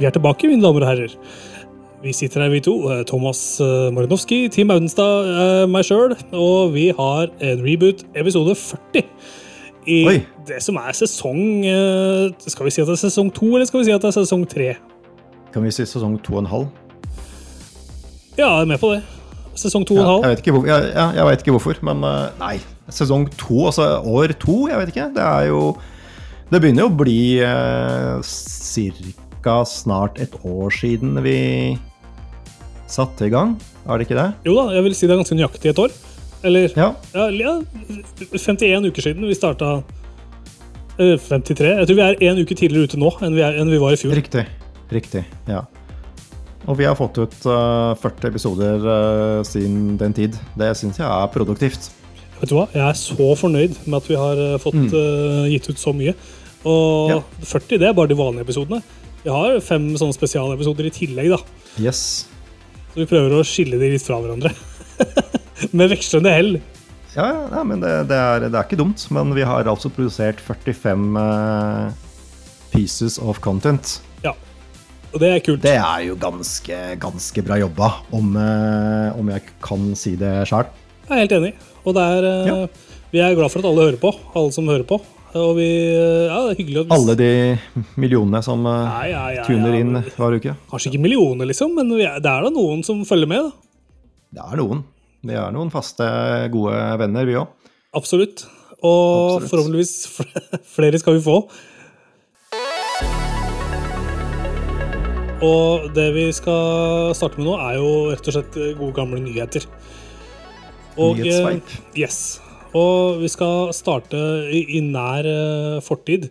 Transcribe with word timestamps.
Vi 0.00 0.06
er 0.08 0.10
tilbake, 0.14 0.48
mine 0.50 0.62
damer 0.64 0.84
og 0.86 0.88
herrer. 0.92 1.14
Vi 2.02 2.12
sitter 2.16 2.42
her, 2.42 2.50
vi 2.50 2.60
to. 2.60 2.90
eh, 2.90 3.04
Thomas 3.06 3.60
Marinowski, 3.60 3.94
Marinovski, 3.94 4.38
Team 4.50 4.70
Audenstad, 4.70 5.28
eh, 5.28 5.66
meg 5.70 5.84
sjøl. 5.86 6.16
Og 6.34 6.72
vi 6.74 6.88
har 6.98 7.28
en 7.40 7.62
reboot, 7.62 8.02
episode 8.18 8.54
40. 8.58 9.04
I 9.86 10.06
Oi. 10.06 10.16
det 10.46 10.60
som 10.62 10.76
er 10.78 10.94
sesong 10.94 11.64
eh, 11.66 12.28
Skal 12.38 12.68
vi 12.68 12.70
si 12.70 12.78
at 12.80 12.86
det 12.86 12.92
er 12.94 13.00
sesong 13.00 13.32
to, 13.34 13.48
eller 13.56 13.66
skal 13.66 13.80
vi 13.80 13.88
si 13.88 13.90
at 13.94 14.02
det 14.04 14.12
er 14.12 14.14
sesong 14.20 14.44
tre? 14.46 14.68
Kan 15.52 15.64
vi 15.66 15.72
si 15.74 15.82
sesong 15.90 16.14
to 16.22 16.36
og 16.36 16.44
en 16.44 16.50
halv? 16.52 16.68
Ja, 18.38 18.46
jeg 18.46 18.60
er 18.60 18.68
med 18.70 18.78
på 18.78 18.92
det. 18.94 19.00
Sesong 19.58 19.82
to 19.86 19.96
og 19.98 20.00
en 20.04 20.06
halv. 20.06 20.22
jeg, 20.22 20.30
vet 20.30 20.44
ikke 20.44 20.54
hvor, 20.54 20.68
jeg, 20.70 20.92
jeg, 20.94 21.16
jeg 21.18 21.26
vet 21.26 21.42
ikke 21.42 21.56
hvorfor, 21.58 21.82
men 21.90 22.04
eh, 22.06 22.28
nei. 22.38 22.54
Sesong 22.94 23.26
to, 23.38 23.66
altså 23.70 23.88
år 24.06 24.34
to, 24.38 24.68
jeg 24.70 24.78
vet 24.78 24.94
ikke. 24.94 25.08
Det 25.18 25.26
er 25.26 25.50
jo 25.50 25.64
Det 26.52 26.60
begynner 26.60 26.84
jo 26.86 26.90
å 26.92 26.96
bli 27.02 27.20
eh, 27.42 28.22
ca. 29.42 29.62
snart 29.68 30.20
et 30.22 30.34
år 30.44 30.70
siden 30.74 31.16
vi 31.24 31.78
satte 32.90 33.26
i 33.26 33.32
gang. 33.32 33.56
Er 33.88 33.98
det 33.98 34.06
ikke 34.08 34.18
det? 34.18 34.28
Jo 34.46 34.56
da, 34.58 34.68
jeg 34.76 34.84
vil 34.86 34.94
si 34.96 35.06
det 35.08 35.14
er 35.14 35.22
ganske 35.22 35.38
nøyaktig 35.38 35.72
et 35.72 35.82
år. 35.82 35.94
Eller 36.42 36.72
Ja. 36.76 36.92
ja, 37.14 37.28
ja 37.30 37.60
51 38.34 38.88
uker 38.90 39.02
siden 39.02 39.26
vi 39.28 39.34
starta 39.38 39.82
53. 40.98 41.78
Jeg 41.78 41.86
tror 41.88 41.96
vi 41.96 42.02
er 42.04 42.18
én 42.20 42.40
uke 42.42 42.54
tidligere 42.54 42.84
ute 42.90 42.98
nå 43.00 43.10
enn 43.22 43.34
vi, 43.34 43.42
er, 43.42 43.56
enn 43.60 43.70
vi 43.70 43.80
var 43.80 43.94
i 43.94 44.00
fjor. 44.00 44.14
Riktig. 44.18 44.44
Riktig. 44.92 45.24
Ja. 45.48 45.62
Og 46.68 46.76
vi 46.78 46.86
har 46.86 46.94
fått 46.98 47.18
ut 47.18 47.34
uh, 47.48 47.94
40 47.98 48.28
episoder 48.28 48.84
uh, 48.86 49.40
siden 49.46 49.96
den 49.98 50.14
tid. 50.14 50.36
Det 50.58 50.70
syns 50.78 51.00
jeg 51.00 51.08
er 51.08 51.30
produktivt. 51.32 51.90
Vet 52.42 52.50
du 52.50 52.56
hva? 52.58 52.66
Jeg 52.74 52.84
er 52.84 52.98
så 52.98 53.32
fornøyd 53.38 53.78
med 53.86 53.96
at 54.00 54.08
vi 54.10 54.16
har 54.18 54.38
eh, 54.42 54.56
fått 54.58 54.74
uh, 54.74 55.44
gitt 55.46 55.68
ut 55.70 55.78
så 55.78 55.92
mye. 55.94 56.14
Og 56.66 57.12
Ja. 57.12 57.20
40 57.46 57.78
det 57.78 57.88
er 57.88 57.94
bare 57.94 58.10
de 58.10 58.18
vanlige 58.18 58.42
episodene. 58.48 58.82
Vi 59.22 59.30
har 59.30 59.60
fem 59.62 59.92
sånne 59.98 60.14
spesialepisoder 60.16 60.88
i 60.88 60.92
tillegg, 60.94 61.30
da. 61.30 61.38
Yes. 61.78 62.26
Så 62.92 63.04
vi 63.04 63.08
prøver 63.08 63.36
å 63.38 63.44
skille 63.46 63.78
de 63.78 63.92
litt 63.94 64.04
fra 64.04 64.18
hverandre. 64.18 64.50
med 65.78 65.92
vekslende 65.94 66.32
hell. 66.34 66.56
Ja, 67.14 67.28
ja, 67.52 67.62
men 67.68 67.82
det, 67.84 67.92
det, 68.10 68.18
er, 68.18 68.48
det 68.48 68.56
er 68.56 68.66
ikke 68.66 68.80
dumt. 68.80 69.04
Men 69.14 69.30
vi 69.36 69.44
har 69.46 69.68
altså 69.70 69.92
produsert 69.92 70.42
45 70.42 71.06
uh, 71.14 71.92
pieces 72.72 73.20
of 73.22 73.38
content. 73.44 73.98
Ja. 74.24 74.34
Og 75.12 75.20
det 75.22 75.30
er 75.30 75.42
kult. 75.44 75.62
Det 75.62 75.76
er 75.76 76.06
jo 76.08 76.18
ganske, 76.18 76.82
ganske 77.00 77.46
bra 77.46 77.60
jobba, 77.62 77.92
om, 78.16 78.34
uh, 78.34 79.14
om 79.20 79.30
jeg 79.36 79.46
kan 79.62 79.92
si 79.98 80.16
det 80.18 80.40
sjøl. 80.50 80.66
Jeg 81.06 81.14
er 81.14 81.24
helt 81.26 81.36
enig. 81.38 81.52
Og 81.86 81.98
er 82.00 82.26
uh, 82.26 82.48
Ja. 82.50 82.62
Vi 83.12 83.20
er 83.20 83.34
glad 83.36 83.52
for 83.52 83.60
at 83.60 83.66
alle 83.68 83.90
hører 83.90 84.00
på. 84.00 84.08
Alle 84.32 84.54
som 84.56 84.70
hører 84.72 84.86
på. 84.88 84.96
Og 85.32 85.54
vi 85.56 85.66
Ja, 86.28 86.38
det 86.44 86.52
er 86.52 86.58
hyggelig 86.58 86.80
at 86.82 86.92
Alle 86.92 87.14
de 87.16 87.28
millionene 88.00 88.42
som 88.44 88.66
eh, 88.68 88.80
Ja, 88.84 89.02
ja, 89.08 89.22
ja, 89.38 89.44
tuner 89.48 89.72
ja. 89.72 89.80
inn 89.80 90.00
hver 90.18 90.36
uke. 90.36 90.56
Kanskje 90.70 90.92
ikke 90.92 91.02
millioner, 91.06 91.48
liksom, 91.48 91.72
men 91.78 91.92
er, 91.96 92.18
det 92.20 92.28
er 92.32 92.44
da 92.46 92.52
noen 92.52 92.84
som 92.84 93.00
følger 93.08 93.30
med. 93.30 93.48
da. 93.48 93.52
Det 94.36 94.44
er 94.44 94.60
noen. 94.60 94.84
Vi 95.22 95.36
er 95.38 95.54
noen 95.54 95.70
faste, 95.72 96.04
gode 96.52 96.76
venner, 97.00 97.28
vi 97.28 97.38
òg. 97.40 97.48
Absolutt. 97.96 98.44
Og 98.82 99.38
Absolutt. 99.38 99.50
forhåpentligvis 99.52 99.94
flere 100.76 101.00
skal 101.00 101.16
vi 101.16 101.24
få. 101.24 101.36
Og 105.42 105.88
det 105.96 106.08
vi 106.14 106.28
skal 106.36 107.14
starte 107.18 107.40
med 107.40 107.48
nå, 107.48 107.56
er 107.58 107.80
jo 107.80 107.90
rett 108.12 108.28
og 108.30 108.36
slett 108.36 108.58
gode 108.78 108.94
gamle 108.98 109.18
nyheter. 109.24 109.64
Og, 110.96 111.16
eh, 111.16 111.24
Nyhetssveip. 111.24 111.76
Yes. 111.98 112.18
Og 112.72 113.20
vi 113.20 113.28
skal 113.28 113.68
starte 113.76 114.18
i, 114.48 114.80
nær 114.80 115.26
eh, 115.28 115.80
fortid. 115.84 116.30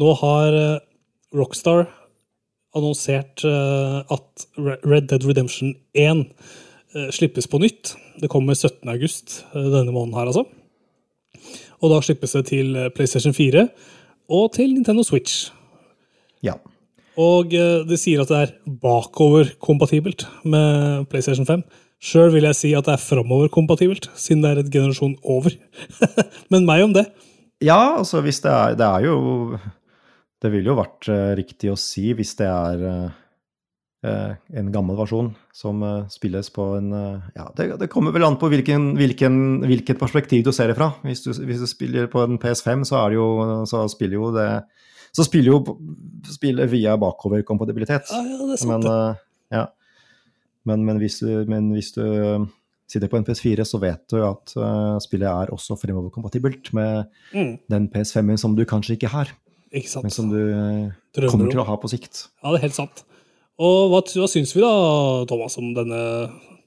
Nå 0.00 0.14
har 0.22 0.56
eh, 0.56 0.78
Rockstar 1.36 1.84
annonsert 2.74 3.44
eh, 3.44 3.98
at 4.12 4.46
Red 4.56 5.10
Dead 5.10 5.26
Redemption 5.28 5.74
1 5.92 6.24
eh, 6.94 7.10
slippes 7.14 7.48
på 7.50 7.60
nytt. 7.62 7.94
Det 8.22 8.30
kommer 8.32 8.56
17. 8.56 8.88
august 8.88 9.42
eh, 9.52 9.60
denne 9.60 9.92
måneden 9.92 10.16
her, 10.16 10.30
altså. 10.32 10.46
Og 11.84 11.92
da 11.92 12.00
slippes 12.00 12.32
det 12.32 12.46
til 12.48 12.76
PlayStation 12.96 13.34
4 13.36 13.66
og 14.32 14.52
til 14.56 14.72
Nintendo 14.72 15.04
Switch. 15.04 15.50
Ja. 16.40 16.56
Og 17.20 17.52
de 17.52 17.84
det 17.86 17.98
sier 18.00 18.22
at 18.22 18.30
det 18.32 18.38
er 18.40 18.54
bakoverkompatibelt 18.80 20.24
med 20.48 21.04
PlayStation 21.12 21.46
5. 21.46 21.62
Sjøl 22.04 22.34
vil 22.34 22.44
jeg 22.50 22.58
si 22.58 22.70
at 22.76 22.84
det 22.84 22.98
er 22.98 23.00
framoverkompatibelt, 23.00 24.10
siden 24.18 24.42
det 24.44 24.50
er 24.50 24.60
et 24.60 24.72
generasjon 24.72 25.16
over. 25.24 25.54
Men 26.52 26.66
meg 26.68 26.84
om 26.84 26.92
det. 26.96 27.06
ja, 27.64 27.96
altså 27.96 28.20
hvis 28.20 28.42
det 28.44 28.50
er 28.52 28.74
Det 28.76 28.84
er 28.84 29.04
jo 29.06 29.58
Det 30.42 30.50
ville 30.52 30.68
jo 30.68 30.76
vært 30.76 31.08
eh, 31.08 31.30
riktig 31.38 31.70
å 31.72 31.78
si 31.80 32.10
hvis 32.12 32.34
det 32.36 32.48
er 32.50 32.82
eh, 32.90 33.14
eh, 34.04 34.34
en 34.60 34.72
gammel 34.74 34.98
versjon 34.98 35.30
som 35.54 35.80
spilles 36.12 36.50
på 36.52 36.66
en 36.76 36.90
Ja, 36.92 37.46
det, 37.56 37.70
det 37.80 37.88
kommer 37.88 38.12
vel 38.12 38.26
an 38.26 38.36
på 38.36 38.50
hvilken, 38.52 38.92
hvilken, 38.98 39.38
hvilket 39.64 40.00
perspektiv 40.00 40.44
du 40.44 40.52
ser 40.52 40.68
det 40.68 40.76
fra. 40.76 40.90
Hvis 41.06 41.24
du, 41.24 41.30
hvis 41.32 41.62
du 41.62 41.68
spiller 41.70 42.10
på 42.12 42.26
en 42.26 42.36
PS5, 42.42 42.84
så, 42.90 43.06
er 43.06 43.16
jo, 43.16 43.64
så 43.70 43.86
spiller 43.88 44.18
jo 44.18 44.28
det 44.34 44.50
Så 45.14 45.24
spiller 45.24 45.54
jo 45.54 45.78
spiller 46.28 46.68
via 46.68 46.98
bakoverkompatibilitet. 47.00 48.12
Ja, 48.12 48.20
ja, 48.28 48.42
det 48.44 48.58
er 48.58 48.62
sant. 48.66 48.84
Men, 48.84 49.16
ja. 49.54 49.64
Men, 50.68 50.84
men, 50.86 51.00
hvis 51.02 51.20
men 51.22 51.70
hvis 51.74 51.92
du 51.96 52.02
eh, 52.04 52.44
sitter 52.90 53.10
på 53.10 53.18
en 53.18 53.26
PS4, 53.26 53.64
så 53.66 53.80
vet 53.82 54.02
du 54.12 54.20
at 54.24 54.54
eh, 54.56 54.98
spillet 55.04 55.28
er 55.30 55.52
også 55.54 55.78
fremoverkompatibelt 55.80 56.72
med 56.76 57.04
Mm, 57.34 57.56
den 57.70 57.88
PS5-en 57.90 58.38
som 58.38 58.54
du 58.54 58.64
kanskje 58.68 58.94
ikke 58.94 59.10
har, 59.10 59.32
ikke 59.74 60.04
men 60.04 60.12
som 60.14 60.30
du 60.30 60.38
eh, 60.38 60.92
Drømmer 61.16 61.30
kommer 61.32 61.50
til 61.50 61.62
å 61.62 61.66
ha 61.66 61.76
på 61.80 61.90
sikt. 61.90 62.28
Ja, 62.42 62.52
det 62.52 62.60
er 62.60 62.66
helt 62.68 62.78
sant. 62.78 63.04
Og 63.62 63.90
hva, 63.92 64.02
hva 64.02 64.28
syns 64.30 64.54
vi 64.54 64.62
da, 64.62 64.74
Thomas, 65.30 65.56
om 65.58 65.72
denne, 65.76 66.02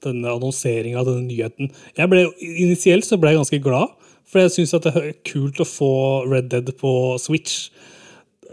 denne 0.04 0.34
annonseringa 0.34 1.00
av 1.00 1.08
denne 1.08 1.26
nyheten? 1.28 1.72
Jeg 1.96 2.12
ble, 2.12 2.26
Initielt 2.40 3.08
så 3.08 3.18
ble 3.20 3.34
jeg 3.34 3.42
ganske 3.42 3.60
glad, 3.64 3.94
for 4.28 4.44
jeg 4.44 4.54
syns 4.56 4.76
det 4.84 4.92
er 4.92 5.12
kult 5.28 5.60
å 5.60 5.68
få 5.68 5.92
Red 6.28 6.50
Dead 6.52 6.72
på 6.80 6.90
Switch. 7.20 7.68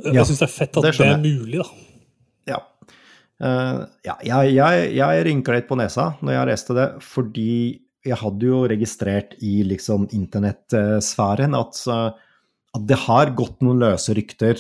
Ja, 0.04 0.22
jeg 0.22 0.30
syns 0.32 0.44
det 0.44 0.50
er 0.50 0.56
fett 0.56 0.80
at 0.80 0.88
det 0.88 0.96
det, 1.00 1.08
er 1.08 1.20
mulig, 1.20 1.60
da. 1.62 1.85
Eh, 3.44 3.80
ja 4.08 4.14
jeg, 4.24 4.54
jeg, 4.56 4.92
jeg 4.96 5.24
rynka 5.28 5.56
litt 5.58 5.66
på 5.68 5.76
nesa 5.76 6.14
når 6.24 6.38
jeg 6.38 6.50
leste 6.52 6.78
det, 6.78 6.88
fordi 7.04 7.56
jeg 8.06 8.20
hadde 8.22 8.48
jo 8.48 8.62
registrert 8.70 9.34
i 9.44 9.58
liksom 9.66 10.06
internettsfæren 10.16 11.58
at, 11.58 11.82
eh, 11.92 12.10
at 12.78 12.86
det 12.88 13.00
har 13.08 13.34
gått 13.38 13.64
noen 13.66 13.82
løse 13.82 14.14
rykter 14.14 14.60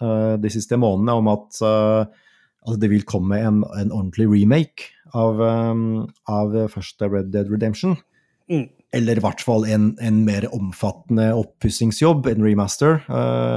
uh, 0.00 0.38
de 0.40 0.52
siste 0.54 0.78
månedene 0.80 1.16
om 1.18 1.28
at, 1.28 1.58
uh, 1.66 2.06
at 2.70 2.80
det 2.80 2.88
vil 2.92 3.04
komme 3.08 3.36
en, 3.42 3.60
en 3.76 3.90
ordentlig 3.90 4.28
remake 4.30 4.88
av, 5.12 5.42
um, 5.42 6.06
av 6.30 6.56
første 6.72 7.10
Red 7.10 7.34
Dead 7.34 7.50
Redemption. 7.52 7.98
Mm. 8.48 8.64
Eller 8.96 9.18
i 9.18 9.24
hvert 9.26 9.42
fall 9.44 9.66
en, 9.68 9.90
en 10.00 10.22
mer 10.24 10.46
omfattende 10.56 11.28
oppussingsjobb, 11.36 12.30
en 12.30 12.46
remaster, 12.46 13.02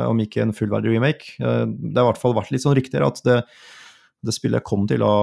om 0.09 0.19
ikke 0.19 0.41
en 0.43 0.55
fullverdig 0.57 0.95
remake. 0.95 1.37
Det 1.37 1.93
har 1.95 2.07
i 2.07 2.07
hvert 2.09 2.19
fall 2.19 2.35
vært 2.35 2.49
litt 2.51 2.65
sånn 2.65 2.75
rykter 2.75 3.05
at 3.05 3.21
det, 3.23 3.37
det 4.25 4.35
spillet 4.35 4.65
kom 4.65 4.87
til 4.89 5.03
å 5.05 5.13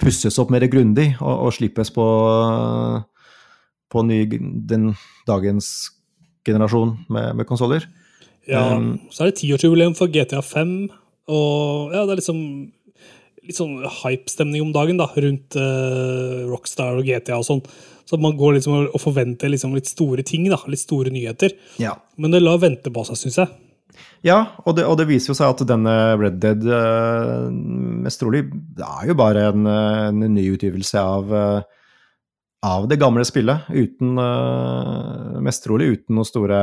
pusses 0.00 0.38
opp 0.42 0.50
mer 0.50 0.66
grundig 0.70 1.12
og, 1.20 1.46
og 1.46 1.54
slippes 1.54 1.92
på, 1.94 2.06
på 3.92 4.06
ny, 4.08 4.24
den 4.66 4.92
dagens 5.28 5.70
generasjon 6.44 6.96
med, 7.08 7.34
med 7.38 7.48
konsoller. 7.48 7.86
Ja, 8.48 8.74
Um, 8.76 8.98
så 9.08 9.24
er 9.24 9.30
det 9.30 9.38
tiårsjubileum 9.40 9.94
for 9.96 10.10
GTA 10.12 10.42
5, 10.44 10.72
og 11.32 11.94
ja, 11.94 12.02
det 12.04 12.12
er 12.12 12.18
liksom 12.20 12.40
litt 13.44 13.56
sånn 13.56 13.78
hype-stemning 14.02 14.64
om 14.64 14.72
dagen 14.74 15.00
da, 15.00 15.06
rundt 15.08 15.56
uh, 15.56 16.44
Rockstar 16.50 16.98
og 17.00 17.08
GTA 17.08 17.38
og 17.40 17.46
sånn. 17.48 17.62
Så 18.04 18.18
man 18.20 18.36
går 18.36 18.58
liksom 18.58 18.90
og 18.90 19.00
forventer 19.00 19.48
liksom 19.48 19.72
litt 19.76 19.88
store 19.88 20.24
ting, 20.28 20.44
da, 20.52 20.58
litt 20.68 20.82
store 20.82 21.12
nyheter. 21.12 21.54
Ja. 21.80 21.94
Men 22.20 22.36
det 22.36 22.42
lar 22.44 22.60
vente 22.60 22.92
på 22.92 23.04
seg, 23.08 23.20
syns 23.20 23.40
jeg. 23.40 23.52
Ja, 24.24 24.38
og 24.64 24.78
det, 24.78 24.86
og 24.88 24.96
det 24.96 25.04
viser 25.10 25.32
jo 25.32 25.36
seg 25.36 25.52
at 25.52 25.62
denne 25.68 25.94
Red 26.16 26.38
Dead 26.40 26.62
uh, 26.64 27.50
mest 28.04 28.22
trolig 28.22 28.46
det 28.48 28.86
er 28.86 29.10
jo 29.10 29.16
bare 29.18 29.42
en, 29.50 29.68
en 29.68 30.22
nyutgivelse 30.32 31.00
av, 31.00 31.34
uh, 31.34 31.60
av 32.64 32.88
det 32.88 32.98
gamle 33.02 33.24
spillet. 33.28 33.68
Uten 33.68 34.16
uh, 34.16 35.36
Mest 35.44 35.66
trolig 35.66 35.90
uten 35.92 36.16
noen 36.16 36.28
store, 36.28 36.60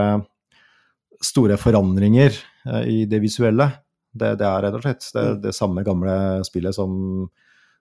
store 1.21 1.59
forandringer 1.61 2.33
uh, 2.65 2.81
i 2.89 3.03
det 3.09 3.21
visuelle. 3.21 3.69
Det, 4.11 4.33
det 4.41 4.47
er 4.49 4.65
rett 4.65 4.79
og 4.79 4.83
slett 4.87 5.11
det, 5.15 5.27
det 5.45 5.53
samme 5.55 5.85
gamle 5.87 6.15
spillet 6.47 6.75
som, 6.75 7.29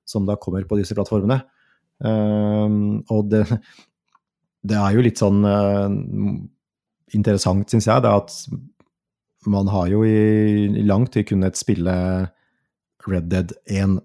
som 0.06 0.28
da 0.28 0.36
kommer 0.38 0.68
på 0.68 0.78
disse 0.78 0.94
plattformene. 0.94 1.40
Og 2.00 3.26
det, 3.28 3.40
det 4.62 4.76
er 4.78 4.94
jo 4.94 5.02
litt 5.04 5.18
sånn 5.20 5.42
interessant, 7.12 7.66
syns 7.68 7.88
jeg, 7.90 8.04
det 8.06 8.12
at 8.14 8.36
man 9.46 9.68
har 9.68 9.88
jo 9.88 10.02
i, 10.04 10.82
lang 10.84 11.06
tid 11.10 11.26
kunnet 11.30 11.56
spille 11.56 11.94
Red 13.08 13.28
Dead 13.32 13.52
1 13.66 14.00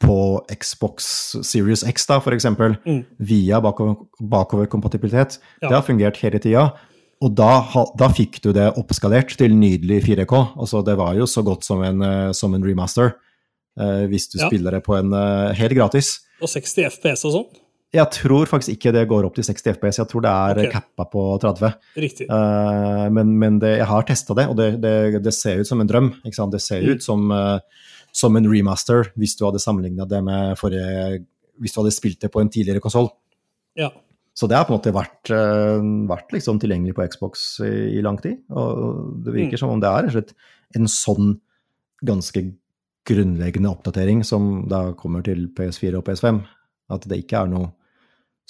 på 0.00 0.16
Xbox 0.50 1.04
Series 1.44 1.84
X, 1.86 2.06
da, 2.08 2.18
for 2.24 2.32
eksempel, 2.32 2.76
Mm. 2.86 3.04
via 3.18 3.60
bakover, 3.60 3.96
bakoverkompatibilitet. 4.20 5.38
Ja. 5.60 5.68
Det 5.68 5.74
har 5.76 5.82
fungert 5.86 6.16
hele 6.22 6.38
tida. 6.40 6.70
Og 7.20 7.34
da, 7.36 7.60
da 8.00 8.08
fikk 8.08 8.40
du 8.42 8.52
det 8.56 8.70
oppskalert 8.80 9.36
til 9.36 9.52
nydelig 9.52 10.02
4K. 10.06 10.32
Altså, 10.56 10.80
det 10.84 10.96
var 10.96 11.14
jo 11.18 11.26
så 11.28 11.42
godt 11.44 11.64
som 11.68 11.82
en, 11.84 12.00
eh, 12.02 12.32
som 12.32 12.54
en 12.54 12.64
remaster. 12.64 13.14
eh, 13.78 14.06
hvis 14.10 14.26
du 14.32 14.38
Ja. 14.40 14.48
spiller 14.48 14.70
det 14.72 14.82
på 14.84 14.96
en 14.98 15.12
eh, 15.14 15.54
helt 15.54 15.72
gratis. 15.72 16.18
Og 16.42 16.48
60 16.48 16.84
FPS 16.90 17.24
og 17.24 17.32
sånn. 17.32 17.46
Jeg 17.92 18.06
tror 18.14 18.46
faktisk 18.46 18.76
ikke 18.76 18.92
det 18.94 19.08
går 19.10 19.24
opp 19.26 19.34
til 19.34 19.42
60 19.42 19.64
FPS, 19.74 19.96
jeg 19.98 20.06
tror 20.12 20.22
det 20.22 20.30
er 20.30 20.58
Ok. 20.62 20.72
cappa 20.76 21.04
på 21.10 21.22
30. 21.42 21.72
Riktig. 21.98 22.26
Uh, 22.30 23.08
men 23.10 23.32
men 23.38 23.58
det, 23.58 23.78
jeg 23.80 23.86
har 23.90 24.02
testa 24.06 24.34
det, 24.38 24.44
og 24.48 24.56
det, 24.60 24.68
det, 24.80 25.22
det 25.24 25.32
ser 25.34 25.58
ut 25.58 25.66
som 25.66 25.80
en 25.82 25.88
drøm. 25.90 26.12
Det 26.22 26.60
ser 26.62 26.82
Mm. 26.84 26.92
ut 26.94 27.02
som, 27.02 27.30
uh, 27.32 27.58
som 28.12 28.36
en 28.36 28.46
remaster, 28.46 29.10
hvis 29.18 29.34
du 29.36 29.44
hadde 29.44 29.58
sammenligna 29.58 30.06
det 30.08 30.22
med 30.22 30.56
forrige 30.58 31.24
Hvis 31.60 31.74
du 31.74 31.80
hadde 31.82 31.92
spilt 31.92 32.20
det 32.20 32.30
på 32.32 32.40
en 32.40 32.48
tidligere 32.48 32.80
konsoll. 32.80 33.10
Ja. 33.76 33.90
Så 34.34 34.46
det 34.48 34.56
har 34.56 34.64
på 34.64 34.72
en 34.72 34.78
måte 34.78 34.94
vært, 34.94 35.28
uh, 35.34 35.82
vært 36.08 36.30
liksom 36.32 36.58
tilgjengelig 36.62 36.94
på 36.94 37.04
Xbox 37.10 37.58
i, 37.60 37.98
i 37.98 38.00
lang 38.00 38.16
tid. 38.22 38.38
Og 38.50 39.24
det 39.24 39.34
virker 39.34 39.58
Mm. 39.58 39.58
som 39.58 39.68
om 39.70 39.80
det 39.80 39.90
er 39.90 40.08
slett 40.14 40.32
en 40.76 40.86
sånn 40.86 41.40
ganske 42.06 42.54
grunnleggende 43.04 43.68
oppdatering 43.68 44.22
som 44.24 44.68
da 44.68 44.92
kommer 44.94 45.22
til 45.26 45.48
PS4 45.48 45.98
og 45.98 46.04
PS5. 46.06 46.40
At 46.90 47.02
det 47.08 47.24
ikke 47.26 47.42
er 47.42 47.46
noe 47.50 47.72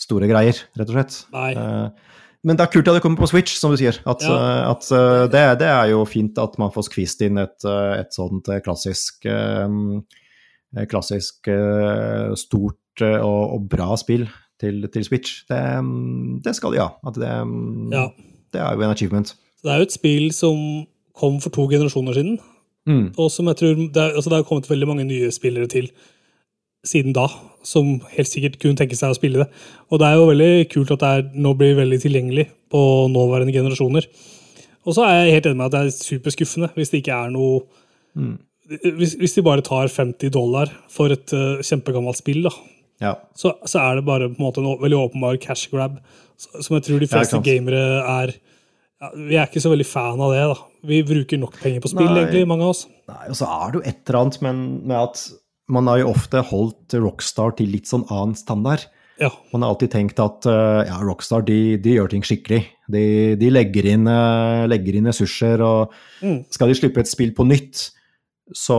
store 0.00 0.28
greier, 0.30 0.56
rett 0.78 0.88
og 0.90 0.96
slett. 0.96 1.18
Nei. 1.34 1.50
Eh, 1.54 2.16
Men 2.42 2.56
det 2.56 2.64
er 2.64 2.70
kult 2.72 2.88
at 2.88 2.94
det 2.96 3.02
kommer 3.04 3.20
på 3.20 3.28
Switch, 3.28 3.52
som 3.60 3.70
du 3.74 3.76
sier. 3.76 3.98
At, 4.08 4.22
Ja. 4.24 4.32
eh, 4.32 4.70
at 4.70 4.86
eh, 4.96 5.26
det, 5.28 5.42
det 5.60 5.68
er 5.68 5.90
jo 5.92 6.04
fint 6.08 6.38
at 6.40 6.54
man 6.58 6.70
får 6.72 6.86
skvist 6.88 7.20
inn 7.26 7.36
et, 7.42 7.64
et 7.68 8.14
sånt 8.16 8.48
klassisk 8.64 9.26
Klassisk 10.88 11.48
stort 12.38 13.02
og, 13.02 13.54
og 13.56 13.64
bra 13.72 13.96
spill 13.98 14.28
til, 14.60 14.84
til 14.92 15.04
Switch. 15.06 15.40
Det, 15.50 15.58
det 16.44 16.52
skal 16.56 16.74
de 16.76 16.82
ha. 16.82 16.90
At 17.06 17.16
det, 17.18 17.30
Ja. 17.90 18.04
det 18.54 18.60
er 18.62 18.76
jo 18.76 18.84
en 18.86 18.94
achievement. 18.94 19.34
Det 19.64 19.72
er 19.72 19.80
jo 19.82 19.88
et 19.88 19.92
spill 19.96 20.30
som 20.32 20.86
kom 21.16 21.40
for 21.42 21.50
to 21.50 21.66
generasjoner 21.70 22.14
siden, 22.16 22.38
Mm. 22.88 23.10
og 23.20 23.28
som 23.30 23.44
jeg 23.50 23.56
tror 23.60 23.74
det 23.92 23.96
er, 24.00 24.14
altså 24.16 24.30
det 24.30 24.38
har 24.38 24.44
kommet 24.48 24.66
veldig 24.70 24.86
mange 24.88 25.04
nye 25.04 25.28
spillere 25.30 25.66
til 25.68 25.90
siden 26.86 27.12
da, 27.16 27.26
som 27.66 27.98
helt 28.14 28.28
sikkert 28.30 28.58
kunne 28.62 28.78
tenke 28.78 28.96
seg 28.96 29.12
å 29.12 29.16
spille 29.18 29.42
det. 29.44 29.48
Og 29.92 30.00
det 30.00 30.06
er 30.08 30.14
jo 30.16 30.28
veldig 30.30 30.52
kult 30.72 30.92
at 30.94 31.02
det 31.02 31.10
er, 31.18 31.24
nå 31.44 31.52
blir 31.58 31.74
veldig 31.76 31.98
tilgjengelig 32.02 32.46
på 32.72 32.80
nåværende 33.12 33.52
generasjoner. 33.52 34.06
Og 34.88 34.94
så 34.96 35.04
er 35.04 35.18
jeg 35.26 35.34
helt 35.36 35.50
enig 35.50 35.58
med 35.60 35.66
at 35.68 35.74
det 35.76 35.80
er 35.86 35.96
superskuffende 35.98 36.70
hvis 36.78 36.92
det 36.94 37.02
ikke 37.04 37.18
er 37.26 37.34
noe 37.36 37.62
Mm. 38.10 38.38
hvis, 38.98 39.12
hvis 39.20 39.34
de 39.36 39.42
bare 39.46 39.62
tar 39.62 39.86
50 39.86 40.32
dollar 40.34 40.66
for 40.90 41.12
et 41.14 41.30
uh, 41.30 41.60
kjempegammelt 41.62 42.18
spill, 42.18 42.40
da, 42.42 42.50
Ja. 43.00 43.12
så, 43.38 43.52
så 43.64 43.78
er 43.78 43.94
det 44.00 44.04
bare 44.04 44.26
på 44.32 44.34
en 44.40 44.42
måte 44.48 44.58
en 44.58 44.80
veldig 44.82 44.98
åpenbar 44.98 45.38
cash 45.40 45.68
grab, 45.70 46.00
som 46.36 46.74
jeg 46.74 46.82
tror 46.88 46.98
de 46.98 47.06
fleste 47.06 47.36
ja, 47.38 47.42
gamere 47.46 47.82
er 48.02 48.32
ja, 48.34 49.10
Vi 49.14 49.36
er 49.38 49.46
ikke 49.46 49.62
så 49.62 49.70
veldig 49.70 49.86
fan 49.86 50.18
av 50.20 50.32
det. 50.34 50.42
da. 50.50 50.56
Vi 50.90 50.98
bruker 51.06 51.38
nok 51.38 51.54
penger 51.62 51.80
på 51.84 51.92
spill, 51.92 52.10
Nei. 52.10 52.24
egentlig, 52.24 52.48
mange 52.50 52.66
av 52.66 52.74
oss. 52.74 52.82
Nei, 53.08 53.28
og 53.30 53.38
så 53.38 53.46
er 53.46 53.70
det 53.70 53.78
jo 53.78 53.84
et 53.92 54.02
eller 54.10 54.20
annet 54.24 54.40
med 54.90 54.96
at 54.98 55.22
man 55.70 55.86
har 55.90 56.00
jo 56.02 56.10
ofte 56.12 56.42
holdt 56.50 56.96
Rockstar 56.98 57.54
til 57.58 57.70
litt 57.72 57.86
sånn 57.90 58.04
annen 58.10 58.34
standard. 58.38 58.86
Ja, 59.20 59.28
Man 59.52 59.60
har 59.62 59.74
alltid 59.74 59.90
tenkt 59.92 60.18
at 60.22 60.46
eh, 60.48 60.86
ja, 60.88 60.96
Rockstar 61.04 61.42
de, 61.44 61.76
de 61.76 61.92
gjør 61.98 62.08
ting 62.14 62.22
skikkelig. 62.24 62.62
De, 62.90 63.02
de 63.36 63.50
legger, 63.52 63.84
inn, 63.92 64.06
eh, 64.08 64.62
legger 64.70 64.96
inn 64.96 65.06
ressurser, 65.10 65.60
og 65.62 65.92
Mm. 66.24 66.38
skal 66.52 66.68
de 66.68 66.74
slippe 66.78 67.00
et 67.00 67.08
spill 67.08 67.30
på 67.36 67.44
nytt, 67.48 67.90
så, 68.52 68.78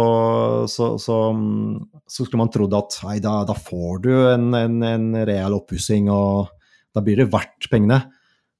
så, 0.67 0.97
så, 0.99 1.17
mm, 1.33 2.01
så 2.09 2.25
skulle 2.25 2.41
man 2.41 2.49
trodd 2.53 2.73
at 2.75 2.97
nei, 3.05 3.19
da, 3.23 3.37
da 3.47 3.53
får 3.55 4.01
du 4.03 4.09
en, 4.33 4.49
en, 4.57 4.75
en 4.83 5.07
real 5.29 5.53
oppussing, 5.55 6.09
og 6.11 6.49
da 6.93 7.01
blir 7.05 7.21
det 7.21 7.29
verdt 7.31 7.69
pengene. 7.71 8.01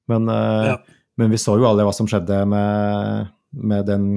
Men, 0.08 0.30
eh, 0.30 0.70
Ja. 0.72 0.78
men 1.18 1.30
vi 1.34 1.38
så 1.42 1.58
jo 1.60 1.66
alle 1.68 1.84
hva 1.86 1.94
som 1.94 2.08
skjedde 2.10 2.44
med, 2.48 3.28
med 3.54 3.86
den 3.90 4.08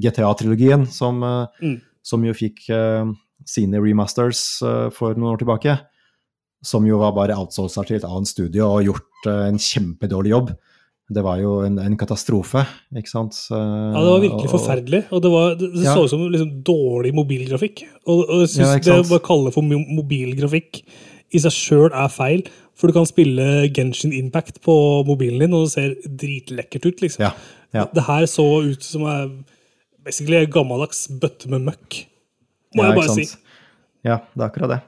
GTA-trilogien, 0.00 0.88
som, 0.90 1.20
Mm. 1.60 1.80
som 2.02 2.24
jo 2.24 2.32
fikk 2.32 2.64
sine 3.48 3.80
remasters 3.80 4.60
eh, 4.62 4.88
for 4.94 5.14
noen 5.14 5.34
år 5.34 5.38
tilbake. 5.44 5.78
Som 6.62 6.84
jo 6.84 6.98
var 7.00 7.14
bare 7.16 7.36
outsourca 7.40 7.86
til 7.88 7.96
et 7.96 8.04
annet 8.04 8.28
studio 8.28 8.66
og 8.74 8.84
gjort 8.84 9.26
eh, 9.30 9.46
en 9.48 9.58
kjempedårlig 9.58 10.34
jobb. 10.34 10.50
Det 11.10 11.22
var 11.26 11.40
jo 11.42 11.56
en, 11.66 11.78
en 11.82 11.96
katastrofe, 11.98 12.60
ikke 12.94 13.10
sant. 13.10 13.34
Ja, 13.50 13.98
det 13.98 14.10
var 14.12 14.20
virkelig 14.22 14.46
og- 14.46 14.52
forferdelig. 14.52 15.00
Og 15.10 15.22
det, 15.24 15.30
var, 15.32 15.54
det, 15.58 15.70
det 15.74 15.82
Ja. 15.88 15.94
så 15.96 16.04
ut 16.06 16.10
som 16.12 16.20
liksom 16.30 16.52
dårlig 16.62 17.10
mobilgrafikk. 17.16 17.82
Og, 18.06 18.20
og 18.28 18.44
jeg 18.44 18.52
synes 18.52 18.86
Ja, 18.86 19.00
det 19.02 19.16
å 19.16 19.22
kalle 19.24 19.50
for 19.50 19.66
mobilgrafikk 19.66 20.84
i 21.34 21.40
seg 21.42 21.50
sjøl 21.56 21.90
er 21.94 22.12
feil. 22.14 22.44
For 22.78 22.88
du 22.88 22.94
kan 22.96 23.08
spille 23.10 23.66
Genshin 23.74 24.12
Impact 24.16 24.60
på 24.64 24.72
mobilen 25.08 25.42
din, 25.42 25.52
og 25.58 25.66
det 25.66 25.72
ser 25.74 25.96
dritlekkert 26.06 26.86
ut. 26.86 27.02
liksom. 27.02 27.26
Ja, 27.26 27.32
ja. 27.74 27.88
Det 27.92 28.06
her 28.06 28.24
så 28.30 28.46
ut 28.70 28.86
som 28.86 29.02
er 29.10 29.26
basically 30.06 30.38
en 30.44 30.50
gammeldags 30.54 31.08
bøtte 31.20 31.50
med 31.50 31.66
møkk. 31.66 32.04
Må 32.76 32.84
Ja, 32.84 32.90
jeg 32.90 33.00
bare 33.00 33.14
si. 33.16 33.38
Ja, 34.06 34.16
det 34.32 34.42
er 34.42 34.48
akkurat 34.48 34.74
det. 34.74 34.80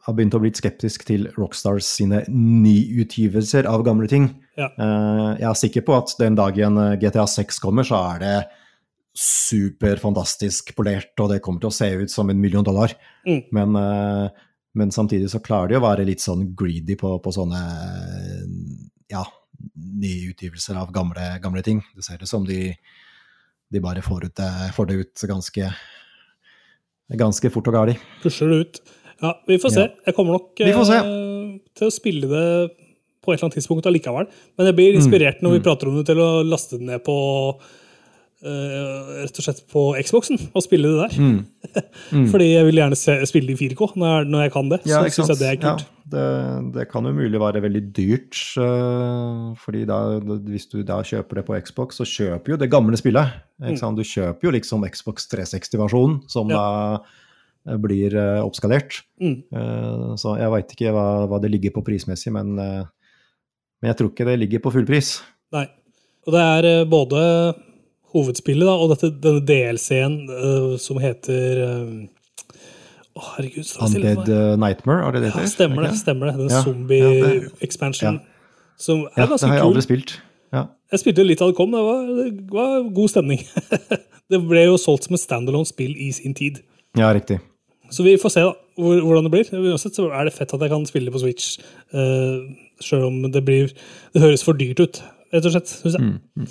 har 0.05 0.17
begynt 0.17 0.35
å 0.37 0.41
bli 0.43 0.51
skeptisk 0.53 1.07
til 1.09 1.31
Rockstars 1.39 1.87
sine 1.97 2.21
nyutgivelser 2.29 3.69
av 3.71 3.87
gamle 3.87 4.09
ting. 4.11 4.29
Ja. 4.59 4.69
Eh, 4.69 5.31
jeg 5.41 5.49
er 5.49 5.57
sikker 5.59 5.87
på 5.87 5.97
at 5.97 6.13
den 6.21 6.37
dagen 6.39 6.77
eh, 6.83 6.97
GTA 7.01 7.25
6 7.31 7.63
kommer, 7.65 7.87
så 7.89 8.03
er 8.13 8.21
det 8.21 8.35
superfantastisk 9.15 10.75
polert, 10.77 11.15
og 11.23 11.31
det 11.31 11.41
kommer 11.45 11.63
til 11.63 11.71
å 11.71 11.77
se 11.77 11.89
ut 12.03 12.13
som 12.13 12.29
en 12.31 12.41
million 12.43 12.67
dollar. 12.67 12.93
Mm. 13.25 13.41
Men, 13.57 13.81
eh, 13.81 14.45
men 14.77 14.93
samtidig 14.93 15.31
så 15.33 15.41
klarer 15.41 15.73
de 15.73 15.79
å 15.81 15.87
være 15.87 16.05
litt 16.05 16.21
sånn 16.21 16.51
greedy 16.59 16.99
på, 17.01 17.15
på 17.23 17.33
sånne 17.33 17.63
ja, 19.15 19.25
nyutgivelser 20.05 20.77
av 20.83 20.93
gamle, 20.93 21.31
gamle 21.41 21.65
ting. 21.65 21.81
Det 21.97 22.05
ser 22.05 22.21
ut 22.21 22.29
som 22.29 22.45
de, 22.45 22.75
de 23.75 23.83
bare 23.83 24.03
får, 24.07 24.29
ut, 24.31 24.35
det- 24.39 24.71
får 24.77 24.87
det 24.91 24.97
ut 25.03 25.25
ganske, 25.31 25.69
ganske 27.25 27.51
fort 27.53 27.69
og 27.71 27.75
galt. 27.77 28.01
Pusher 28.23 28.49
det 28.53 28.61
ut. 28.65 28.81
Ja, 29.23 29.35
vi 29.49 29.59
får 29.63 29.71
se. 29.75 29.85
Ja. 29.89 29.93
Jeg 30.09 30.15
kommer 30.17 30.37
nok 30.39 30.61
eh, 30.61 30.67
til 31.75 31.89
å 31.89 31.93
spille 31.95 32.29
det 32.31 32.47
på 33.25 33.33
et 33.33 33.39
eller 33.39 33.47
annet 33.49 33.57
tidspunkt 33.57 33.87
allikevel. 33.89 34.27
Men 34.59 34.67
jeg 34.69 34.77
blir 34.77 34.93
Mm. 34.93 35.01
inspirert 35.01 35.41
når 35.43 35.53
vi 35.57 35.61
prater 35.65 35.89
om 35.89 35.97
det, 35.97 36.07
til 36.11 36.19
å 36.21 36.43
laste 36.45 36.79
det 36.79 36.87
ned 36.93 37.05
på 37.07 37.17
Uh, 38.45 39.23
rett 39.25 39.39
og 39.41 39.45
slett 39.47 39.61
på 39.73 39.83
Xboxen 40.05 40.37
og 40.53 40.61
spille 40.61 40.85
det 40.85 41.07
der. 41.07 41.15
Mm. 41.17 42.27
Fordi 42.33 42.49
jeg 42.51 42.67
vil 42.67 42.77
gjerne 42.77 42.97
se, 42.99 43.15
spille 43.25 43.55
i 43.55 43.57
4K 43.57 43.95
når 43.97 44.27
når 44.29 44.43
jeg 44.45 44.53
kan 44.53 44.69
det. 44.69 44.79
Ja, 44.85 44.99
så 45.01 45.07
ikke 45.09 45.17
syns 45.17 45.31
jeg 45.33 45.39
det 45.41 45.49
er 45.49 45.61
kult. 45.63 45.85
Det, 46.05 46.25
det 46.75 46.85
kan 46.91 47.07
jo 47.09 47.15
mulig 47.17 47.39
være 47.41 47.63
veldig 47.65 47.81
dyrt, 47.97 48.37
øh, 48.61 49.55
fordi 49.57 49.87
da, 49.89 49.99
hvis 50.45 50.67
du 50.69 50.83
da 50.85 50.99
kjøper 51.07 51.41
det 51.41 51.45
på 51.49 51.57
Xbox, 51.65 51.97
så 51.97 52.05
kjøper 52.05 52.53
jo 52.53 52.59
det 52.61 52.69
gamle 52.73 52.99
spillet. 53.01 53.39
Sant? 53.81 53.97
Du 53.97 54.05
kjøper 54.05 54.45
jo 54.51 54.53
liksom 54.53 54.85
Xbox 54.93 55.25
360-versjonen, 55.33 56.19
som 56.29 56.51
Mm. 56.51 56.53
Ja. 56.53 56.65
da 57.65 57.79
blir 57.81 58.13
øh, 58.21 58.43
oppskalert. 58.45 58.99
Mm. 59.21 59.39
Eh, 59.49 60.11
så 60.21 60.37
jeg 60.37 60.53
veit 60.53 60.75
ikke 60.77 60.93
hva, 60.93 61.07
hva 61.31 61.41
det 61.41 61.51
ligger 61.55 61.73
på 61.73 61.85
prismessig, 61.87 62.33
men, 62.37 62.53
men 62.61 63.89
jeg 63.89 63.97
tror 63.97 64.13
ikke 64.13 64.27
det 64.29 64.39
ligger 64.43 64.61
på 64.61 64.75
full 64.75 64.85
pris. 64.85 65.23
Nei. 65.57 65.65
Og 66.27 66.33
det 66.37 66.43
er 66.43 66.69
eh, 66.69 66.85
både 66.89 67.23
hovedspillet 68.15 68.69
da, 68.69 68.75
og 68.77 68.93
dette, 68.93 69.11
denne 69.25 69.41
DLC-en 69.49 70.19
eh, 70.29 70.77
som 70.81 71.01
heter 71.03 71.65
eh, 73.15 73.21
Å, 73.21 73.25
herregud. 73.37 73.73
Undead 73.87 74.17
meg. 74.19 74.29
øh, 74.29 74.57
Nightmare, 74.59 75.07
er 75.09 75.13
det 75.13 75.23
det 75.23 75.33
Ja, 75.35 75.47
stemmer 75.47 75.83
det. 75.87 75.91
Er 75.93 76.01
stemmer 76.01 76.27
det. 76.31 76.35
Den 76.39 76.49
Ja, 76.51 76.57
ja, 76.57 76.63
zombie-expansion. 76.67 78.21
Som 78.77 79.05
er 79.05 79.23
Ja, 79.23 79.27
det 79.27 79.41
har 79.41 79.53
jeg 79.55 79.61
kul. 79.61 79.69
aldri 79.69 79.83
spilt. 79.83 80.21
Ja. 80.53 80.67
Jeg 80.93 81.01
spilte 81.01 81.25
litt 81.27 81.41
av 81.43 81.49
det 81.51 81.57
kom, 81.57 81.71
det 81.71 81.81
var, 81.83 82.07
det 82.07 82.51
var 82.51 82.89
god 82.95 83.09
stemning. 83.11 83.41
det 84.31 84.41
ble 84.49 84.65
jo 84.67 84.77
solgt 84.79 85.05
som 85.09 85.15
et 85.15 85.23
standalone-spill 85.23 85.95
i 85.97 86.11
sin 86.13 86.35
tid. 86.35 86.61
ja, 86.97 87.13
riktig. 87.15 87.41
Så 87.91 88.03
vi 88.03 88.17
får 88.19 88.31
se 88.33 88.41
da, 88.41 88.53
hvor, 88.81 88.99
hvordan 89.05 89.25
det 89.29 89.31
blir. 89.31 89.51
Uansett 89.71 89.95
så 89.95 90.09
er 90.11 90.25
det 90.27 90.33
fett 90.35 90.55
at 90.55 90.61
jeg 90.61 90.71
kan 90.73 90.87
spille 90.89 91.13
på 91.15 91.21
Switch, 91.21 91.59
uh, 91.95 92.41
sjøl 92.83 93.05
om 93.07 93.31
det 93.31 93.45
blir 93.45 93.69
Det 94.15 94.23
høres 94.23 94.43
for 94.43 94.57
dyrt 94.59 94.81
ut, 94.81 95.03
rett 95.35 95.45
og 95.47 95.53
slett. 95.55 95.69
Synes 95.69 95.95
jeg. 95.99 96.03
Mm. 96.03 96.49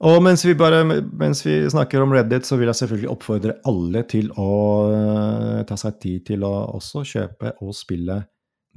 Og 0.00 0.22
mens 0.24 0.40
vi, 0.46 0.54
bare, 0.56 0.80
mens 0.86 1.42
vi 1.44 1.58
snakker 1.68 2.00
om 2.00 2.12
Reddit, 2.16 2.46
så 2.48 2.56
vil 2.56 2.70
jeg 2.70 2.78
selvfølgelig 2.78 3.10
oppfordre 3.12 3.56
alle 3.68 4.00
til 4.08 4.30
å 4.40 4.52
eh, 4.96 5.58
ta 5.68 5.76
seg 5.76 5.98
tid 6.00 6.22
til 6.30 6.46
å 6.48 6.52
også 6.78 7.02
kjøpe 7.04 7.52
og 7.60 7.74
spille 7.76 8.22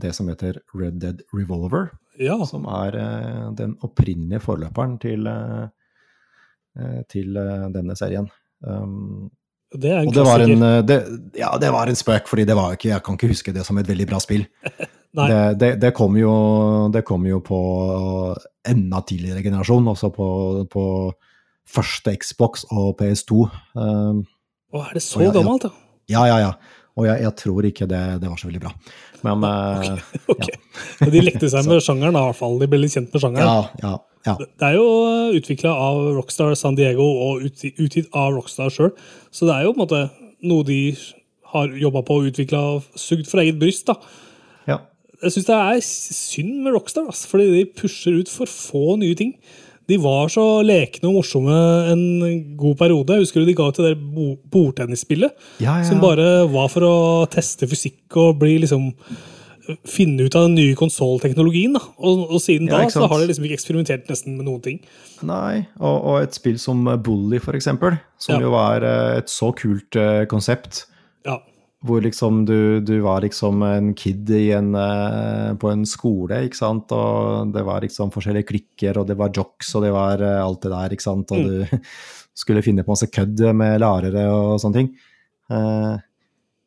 det 0.03 0.11
som 0.17 0.27
heter 0.27 0.59
Red 0.75 0.97
Dead 0.99 1.21
Revolver, 1.31 1.93
Ja. 2.19 2.35
som 2.49 2.65
er 2.67 2.97
eh, 2.99 3.45
den 3.55 3.77
opprinnelige 3.87 4.43
forløperen 4.43 4.97
til, 4.99 5.29
eh, 5.31 6.99
til 7.07 7.39
denne 7.71 7.95
serien. 7.95 8.27
Um, 8.59 9.29
Det 9.73 9.89
er 9.89 10.01
en 10.03 10.07
og 10.11 10.13
det 10.13 10.23
var 10.27 10.43
en, 10.43 10.59
det, 10.85 10.97
ja, 11.39 11.53
det 11.57 11.71
var 11.71 11.87
en 11.87 11.95
spøk, 11.97 12.27
fordi 12.29 12.43
det 12.45 12.55
var 12.59 12.75
ikke, 12.75 12.91
jeg 12.91 13.03
kan 13.03 13.15
ikke 13.15 13.31
huske 13.31 13.53
det 13.55 13.63
som 13.65 13.79
et 13.79 13.87
veldig 13.87 14.09
bra 14.11 14.19
spill. 14.19 14.43
Det, 15.13 15.59
det, 15.61 15.67
det, 15.77 15.91
kom 15.93 16.15
jo, 16.17 16.31
det 16.89 17.03
kom 17.05 17.21
jo 17.29 17.37
på 17.45 17.57
enda 18.69 19.01
tidligere 19.07 19.43
generasjon, 19.45 19.87
også 19.91 20.11
på, 20.15 20.27
på 20.71 20.85
første 21.69 22.15
Xbox 22.19 22.67
og 22.71 22.95
PS2. 23.01 23.47
Um, 23.75 24.23
Å, 24.73 24.85
er 24.85 24.95
det 24.97 25.03
så 25.05 25.25
ja. 25.25 25.33
gammelt, 25.35 25.67
da? 25.67 25.73
ja, 26.11 26.27
ja, 26.29 26.39
ja. 26.47 26.53
Og 26.93 27.07
jeg, 27.07 27.23
jeg 27.23 27.33
tror 27.39 27.65
ikke 27.65 27.87
det, 27.89 28.01
det 28.21 28.29
var 28.29 28.37
så 28.37 28.45
veldig 28.51 28.61
bra. 28.61 28.71
Men 29.25 29.45
okay, 29.47 29.95
Ok. 30.35 30.43
Ja. 30.45 31.07
De 31.09 31.23
lekte 31.23 31.49
seg 31.49 31.65
med 31.69 31.81
sjangeren, 31.81 32.13
i 32.13 32.25
hvert 32.27 32.37
fall. 32.37 32.59
De 32.61 32.69
ble 32.69 32.83
litt 32.83 32.93
kjent 32.93 33.09
med 33.09 33.23
sjangeren. 33.23 33.49
ja, 33.49 33.87
ja. 33.87 33.99
Ja. 34.23 34.37
Det 34.39 34.67
er 34.69 34.77
jo 34.77 35.35
utvikla 35.35 35.73
av 35.75 35.97
Rockstar 36.15 36.53
San 36.55 36.77
Diego 36.79 37.03
og 37.25 37.43
utgitt 37.43 38.07
av 38.15 38.31
Rockstar 38.37 38.71
sjøl. 38.71 38.93
Så 39.35 39.49
det 39.49 39.57
er 39.57 39.65
jo 39.65 39.73
på 39.73 39.81
en 39.81 39.83
måte 39.83 40.03
noe 40.47 40.63
de 40.67 40.79
har 41.53 41.73
jobba 41.77 42.03
på 42.07 42.19
og 42.19 42.29
utvikla 42.31 42.61
og 42.77 42.99
sugd 42.99 43.27
fra 43.29 43.43
eget 43.43 43.59
bryst. 43.59 43.89
da. 43.89 43.97
Jeg 45.23 45.31
syns 45.37 45.47
det 45.47 45.57
er 45.57 45.83
synd 45.87 46.55
med 46.65 46.75
Rockstar, 46.75 47.07
ass, 47.11 47.25
fordi 47.29 47.49
de 47.53 47.65
pusher 47.79 48.17
ut 48.19 48.29
for 48.31 48.49
få 48.51 48.97
nye 49.01 49.15
ting. 49.19 49.33
De 49.91 49.97
var 49.99 50.29
så 50.31 50.43
lekne 50.63 51.09
og 51.09 51.17
morsomme 51.17 51.55
en 51.91 52.03
god 52.59 52.77
periode. 52.79 53.17
Jeg 53.17 53.25
husker 53.25 53.43
du 53.43 53.49
de 53.49 53.55
ga 53.57 53.65
ut 53.67 53.79
det 53.81 53.89
der 53.89 54.35
bordtennisspillet? 54.53 55.33
Ja, 55.59 55.77
ja, 55.81 55.87
Som 55.87 55.99
bare 56.03 56.45
var 56.51 56.69
for 56.71 56.85
å 56.87 56.95
teste 57.31 57.67
fysikk 57.67 58.15
og 58.21 58.37
bli 58.43 58.57
liksom 58.63 58.91
finne 59.87 60.25
ut 60.27 60.35
av 60.35 60.47
den 60.49 60.57
nye 60.59 60.75
konsollteknologien. 60.79 61.75
Og, 61.79 62.23
og 62.35 62.39
siden 62.43 62.67
Ja, 62.71 62.81
da 62.83 62.89
så 62.91 63.07
har 63.07 63.21
de 63.21 63.29
liksom 63.29 63.45
ikke 63.47 63.55
eksperimentert 63.59 64.09
nesten 64.11 64.35
med 64.37 64.47
noen 64.47 64.63
ting. 64.63 64.81
Nei, 65.23 65.65
og, 65.79 65.95
og 65.99 66.17
et 66.25 66.35
spill 66.35 66.57
som 66.59 66.83
Bully, 67.03 67.39
for 67.43 67.55
eksempel, 67.59 67.95
som 68.19 68.37
Ja. 68.37 68.41
jo 68.47 68.51
var 68.55 68.83
eh, 68.87 69.19
et 69.21 69.31
så 69.31 69.53
kult 69.55 69.95
eh, 69.99 70.23
konsept. 70.31 70.85
Ja, 71.27 71.39
Hvor 71.83 71.99
liksom 72.05 72.45
du, 72.47 72.79
du 72.79 72.93
var 73.03 73.21
liksom 73.25 73.59
en 73.67 73.89
kid 73.99 74.29
i 74.31 74.51
en, 74.55 74.69
eh, 74.79 75.49
på 75.59 75.67
en 75.73 75.81
skole, 75.89 76.37
ikke 76.47 76.55
sant, 76.55 76.91
og 76.95 77.49
det 77.51 77.63
var 77.67 77.83
liksom 77.83 78.11
forskjellige 78.13 78.47
klikker, 78.53 79.01
og 79.01 79.09
det 79.09 79.17
var 79.19 79.33
jocks, 79.35 79.73
og 79.75 79.83
det 79.83 79.91
var 79.91 80.23
eh, 80.23 80.39
alt 80.39 80.61
det 80.63 80.71
der, 80.71 80.95
ikke 80.95 81.03
sant, 81.03 81.33
og 81.35 81.43
du 81.43 81.83
skulle 82.39 82.63
finne 82.63 82.85
på 82.87 82.93
masse 82.95 83.09
kødd 83.11 83.43
med 83.59 83.81
lærere 83.83 84.23
og 84.31 84.55
sånne 84.63 84.79
ting. 84.79 84.89
Eh, 85.51 85.93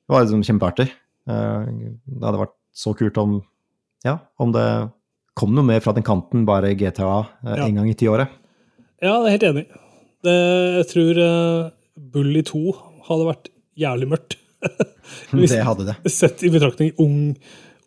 Det 0.06 0.12
var 0.14 0.22
liksom 0.26 0.44
kjempeartig. 0.46 0.90
Det 1.26 2.22
hadde 2.22 2.38
vært 2.44 2.52
så 2.76 2.92
kult 2.94 3.16
om, 3.18 3.38
ja, 4.06 4.18
om 4.38 4.52
det 4.54 4.66
kom 5.36 5.56
noe 5.56 5.64
mer 5.66 5.80
fra 5.82 5.92
den 5.96 6.04
kanten, 6.06 6.44
bare 6.46 6.74
GTA 6.78 7.08
Ja. 7.42 7.64
en 7.64 7.74
gang 7.80 7.88
i 7.90 7.96
tiåret. 7.98 8.28
ja 9.02 9.16
jeg 9.16 9.26
er 9.26 9.34
helt 9.34 9.48
enig. 9.48 9.64
Det, 10.22 10.36
jeg 10.76 10.86
tror 10.92 11.18
Bully 12.14 12.42
2 12.46 12.62
hadde 13.08 13.26
vært 13.32 13.48
jævlig 13.76 14.08
mørkt. 14.12 14.36
Hvis- 15.36 15.54
Det 15.54 15.62
hadde 15.66 15.86
det. 15.90 15.96
Sett 16.12 16.42
i 16.46 16.50
betraktning 16.52 16.92
ung, 17.02 17.36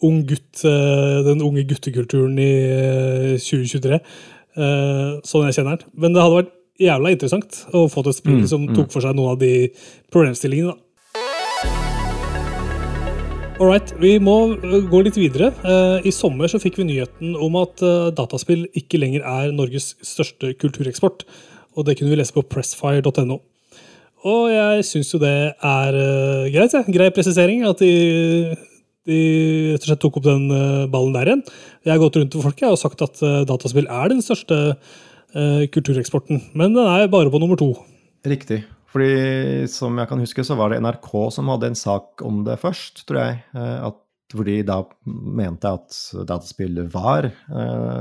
ung 0.05 0.21
gutt, 0.29 0.63
eh, 0.65 1.19
den 1.27 1.41
unge 1.45 1.63
guttekulturen 1.69 2.37
i 2.39 2.49
eh, 2.65 3.37
2023, 3.37 3.99
eh, 3.99 5.09
sånn 5.27 5.47
jeg 5.49 5.59
kjenner 5.59 5.77
den. 5.79 5.89
Men 5.95 6.13
det 6.15 6.23
hadde 6.23 6.39
vært 6.43 6.53
jævla 6.79 7.11
interessant 7.11 7.63
å 7.75 7.87
få 7.91 8.03
til 8.05 8.13
et 8.13 8.19
spill 8.21 8.43
som 8.47 8.67
tok 8.71 8.91
for 8.93 9.03
seg 9.03 9.17
noen 9.17 9.33
av 9.35 9.39
de 9.41 9.53
problemstillingene. 10.13 10.71
da. 10.71 10.77
All 13.59 13.67
right, 13.67 13.89
vi 13.99 14.13
må 14.23 14.35
eh, 14.55 14.85
gå 14.87 15.01
litt 15.03 15.17
videre. 15.19 15.49
Eh, 15.67 16.05
I 16.07 16.11
sommer 16.15 16.47
så 16.47 16.61
fikk 16.63 16.77
vi 16.79 16.85
nyheten 16.87 17.33
om 17.35 17.57
at 17.59 17.81
eh, 17.83 18.05
dataspill 18.15 18.61
ikke 18.79 19.01
lenger 19.01 19.25
er 19.27 19.51
Norges 19.51 19.97
største 19.99 20.53
kultureksport. 20.61 21.25
Og 21.75 21.83
det 21.89 21.97
kunne 21.99 22.13
vi 22.13 22.21
lese 22.21 22.31
på 22.37 22.45
pressfire.no. 22.47 23.41
Og 24.27 24.49
jeg 24.51 24.87
syns 24.87 25.13
jo 25.13 25.19
det 25.21 25.35
er 25.55 25.95
uh, 25.95 26.47
greit. 26.51 26.73
Ja. 26.75 26.81
Grei 26.83 27.09
presisering. 27.15 27.63
At 27.67 27.83
de, 27.83 28.55
de 29.07 29.19
rett 29.73 29.85
og 29.85 29.91
slett 29.91 30.01
tok 30.03 30.19
opp 30.19 30.25
den 30.27 30.49
uh, 30.51 30.89
ballen 30.91 31.15
der 31.15 31.31
igjen. 31.31 31.45
Jeg 31.87 31.93
har 31.93 32.01
gått 32.01 32.19
rundt 32.19 32.33
til 32.35 32.43
folket 32.43 32.67
og 32.67 32.81
sagt 32.81 33.05
at 33.05 33.21
uh, 33.23 33.45
dataspill 33.49 33.87
er 33.87 34.11
den 34.13 34.25
største 34.25 34.79
kultureksporten. 35.29 36.39
Men 36.57 36.73
den 36.73 36.87
er 36.89 37.03
bare 37.13 37.29
på 37.29 37.37
nummer 37.37 37.59
to. 37.59 37.67
Riktig. 38.25 38.63
Fordi 38.89 39.67
som 39.69 39.99
jeg 40.01 40.09
kan 40.09 40.23
huske, 40.23 40.41
så 40.41 40.55
var 40.57 40.73
det 40.73 40.79
NRK 40.81 41.11
som 41.35 41.51
hadde 41.53 41.69
en 41.69 41.77
sak 41.77 42.23
om 42.25 42.39
det 42.47 42.55
først, 42.57 43.03
tror 43.05 43.19
jeg. 43.19 43.35
At, 43.53 43.99
hvor 44.33 44.47
de 44.49 44.55
da 44.65 44.79
mente 45.05 45.69
at 45.69 45.99
dataspill 46.25 46.81
var 46.89 47.29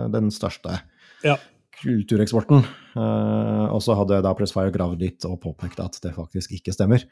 den 0.08 0.32
største 0.32 0.78
Ja. 1.20 1.36
Kultureksporten. 1.82 2.62
Eh, 2.98 3.66
og 3.72 3.80
så 3.84 3.96
hadde 3.98 4.22
da 4.24 4.34
Pressfire 4.36 4.72
gravd 4.74 5.02
litt 5.04 5.26
og 5.28 5.40
påpekt 5.42 5.80
at 5.82 5.98
det 6.04 6.14
faktisk 6.16 6.54
ikke 6.58 6.74
stemmer. 6.76 7.04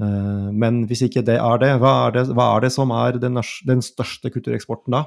Eh, 0.00 0.48
men 0.52 0.84
hvis 0.90 1.04
ikke 1.06 1.24
det 1.26 1.38
er 1.38 1.62
det, 1.62 1.74
hva 1.82 1.94
er 2.06 2.16
det, 2.16 2.26
hva 2.32 2.48
er 2.56 2.66
det 2.66 2.72
som 2.74 2.92
er 2.96 3.20
den, 3.22 3.40
den 3.68 3.84
største 3.84 4.32
kultureksporten 4.32 4.96
da? 4.96 5.06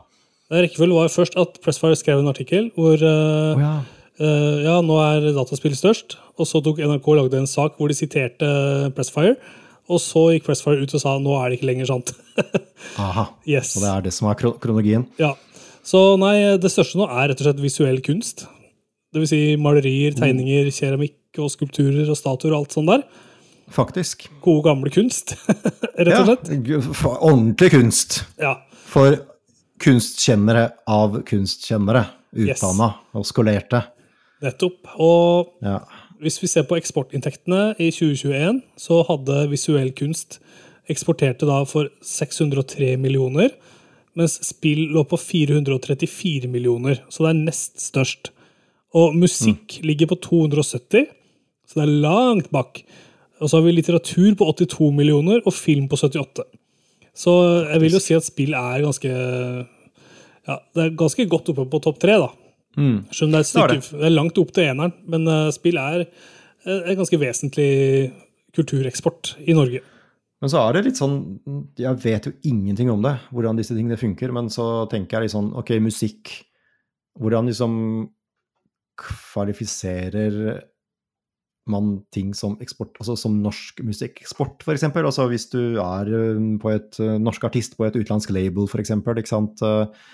Rekkefølgen 0.53 0.97
var 0.99 1.09
først 1.09 1.37
at 1.41 1.57
Pressfire 1.63 1.97
skrev 1.97 2.21
en 2.21 2.29
artikkel 2.29 2.69
hvor 2.77 3.01
eh, 3.01 3.53
Å 3.57 3.61
ja. 3.61 3.75
Uh, 4.15 4.63
ja, 4.63 4.77
nå 4.79 4.95
er 5.03 5.25
dataspill 5.35 5.73
størst. 5.75 6.13
Og 6.39 6.47
så 6.47 6.61
tok 6.63 6.77
NRK 6.79 7.07
og 7.11 7.17
lagde 7.19 7.41
en 7.41 7.49
sak 7.51 7.73
hvor 7.75 7.91
de 7.91 7.97
siterte 7.97 8.47
Pressfire. 8.95 9.35
Og 9.91 9.99
så 9.99 10.21
gikk 10.31 10.47
Pressfire 10.47 10.85
ut 10.85 10.95
og 10.95 11.01
sa 11.03 11.17
nå 11.19 11.33
er 11.35 11.51
det 11.51 11.57
ikke 11.59 11.67
lenger 11.67 11.89
sant. 11.89 12.13
Aha. 13.03 13.27
yes. 13.43 13.73
Og 13.75 13.83
det 13.83 13.91
er 13.91 14.05
det 14.07 14.13
som 14.15 14.29
er 14.31 14.39
kronologien. 14.39 15.03
Ja. 15.19 15.33
Så 15.85 15.99
nei, 16.17 16.55
det 16.57 16.71
største 16.71 16.97
nå 16.97 17.09
er 17.11 17.29
rett 17.29 17.43
og 17.43 17.49
slett 17.49 17.59
visuell 17.61 17.99
kunst. 18.05 18.45
Vil 19.15 19.27
si 19.29 19.39
malerier, 19.61 20.15
tegninger, 20.17 20.67
keramikk 20.75 21.39
og 21.43 21.51
skulpturer 21.53 22.09
og 22.11 22.17
statuer 22.19 22.51
og 22.55 22.63
alt 22.65 22.75
sånt 22.75 22.91
der. 22.91 23.05
Faktisk. 23.71 24.27
God, 24.43 24.61
gamle 24.67 24.91
kunst, 24.93 25.33
rett 25.97 26.11
og 26.19 26.27
slett. 26.29 26.51
Ja, 26.69 26.81
ordentlig 27.15 27.71
kunst. 27.73 28.19
Ja. 28.41 28.57
For 28.91 29.15
kunstkjennere 29.81 30.69
av 30.87 31.21
kunstkjennere. 31.27 32.05
Yes. 32.35 32.61
Og 32.63 33.23
skolerte. 33.27 33.83
Nettopp. 34.43 34.91
Og 34.99 35.53
Ja. 35.63 35.79
hvis 36.21 36.41
vi 36.43 36.47
ser 36.51 36.63
på 36.67 36.77
eksportinntektene 36.77 37.75
i 37.79 37.89
2021, 37.95 38.61
så 38.77 39.01
hadde 39.07 39.45
visuell 39.51 39.91
kunst 39.95 40.39
eksporterte 40.91 41.47
da 41.47 41.63
for 41.65 41.89
603 42.03 42.95
millioner, 43.01 43.49
mens 44.15 44.37
spill 44.45 44.91
lå 44.93 45.03
på 45.07 45.17
434 45.19 46.47
millioner, 46.51 47.01
så 47.09 47.25
det 47.25 47.31
er 47.33 47.41
nest 47.47 47.79
størst. 47.81 48.29
Og 48.95 49.15
musikk 49.19 49.79
ligger 49.83 50.07
på 50.13 50.19
270, 50.23 51.09
så 51.67 51.79
det 51.79 51.83
er 51.83 51.97
langt 52.05 52.51
bak. 52.53 52.79
Og 53.41 53.49
så 53.49 53.57
har 53.57 53.65
vi 53.65 53.73
litteratur 53.75 54.35
på 54.39 54.47
82 54.47 54.91
millioner 54.95 55.41
og 55.43 55.53
film 55.53 55.89
på 55.91 55.99
78. 55.99 56.45
Så 57.15 57.33
jeg 57.71 57.81
vil 57.83 57.95
jo 57.95 58.03
si 58.03 58.15
at 58.15 58.27
spill 58.27 58.55
er 58.55 58.83
ganske 58.83 59.09
ja, 59.11 60.55
Det 60.75 60.83
er 60.83 60.97
ganske 60.99 61.25
godt 61.31 61.51
oppe 61.53 61.65
på 61.71 61.81
topp 61.83 61.99
tre, 62.03 62.17
da. 62.21 62.29
Selv 62.75 63.29
om 63.29 63.35
det 63.35 63.41
er, 63.41 63.47
stykke, 63.47 63.67
Det 63.67 63.77
er 63.77 63.81
det. 63.81 63.99
det 63.99 64.07
er 64.07 64.15
langt 64.15 64.39
opp 64.41 64.51
til 64.55 64.67
eneren, 64.67 64.93
men 65.07 65.27
uh, 65.31 65.51
spill 65.55 65.79
er 65.79 66.03
eh, 66.03 66.81
en 66.91 66.97
ganske 66.99 67.19
vesentlig 67.19 67.69
kultureksport 68.55 69.35
i 69.47 69.55
Norge. 69.55 69.81
Men 70.43 70.51
så 70.51 70.59
er 70.61 70.75
det 70.75 70.81
litt 70.89 70.99
sånn 70.99 71.15
Jeg 71.79 71.95
vet 72.03 72.27
jo 72.27 72.33
ingenting 72.45 72.91
om 72.91 73.01
det, 73.03 73.15
hvordan 73.31 73.57
disse 73.57 73.75
tingene 73.75 73.97
funker, 73.99 74.33
men 74.35 74.51
så 74.51 74.85
tenker 74.91 75.17
jeg 75.17 75.27
litt 75.27 75.35
sånn 75.35 75.53
Ok, 75.57 75.71
musikk. 75.83 76.33
Hvordan 77.15 77.47
liksom 77.47 77.77
kvalifiserer 78.99 80.63
man 81.71 81.95
ting 82.13 82.33
som 82.37 82.57
eksport, 82.61 82.93
altså 83.01 83.15
som 83.17 83.39
norsk 83.41 83.81
musikkeksport, 83.85 84.61
f.eks.? 84.61 84.85
Altså 84.85 85.25
hvis 85.31 85.47
du 85.49 85.79
er 85.81 86.11
eh, 86.13 86.43
på 86.61 86.73
et 86.75 86.99
eh, 87.01 87.15
norsk 87.21 87.47
artist 87.47 87.77
på 87.77 87.87
et 87.87 87.97
utenlandsk 87.97 88.33
label, 88.35 88.69
f.eks., 88.69 88.93
ikke 88.93 89.31
sant. 89.31 89.63
Eh, 89.65 90.11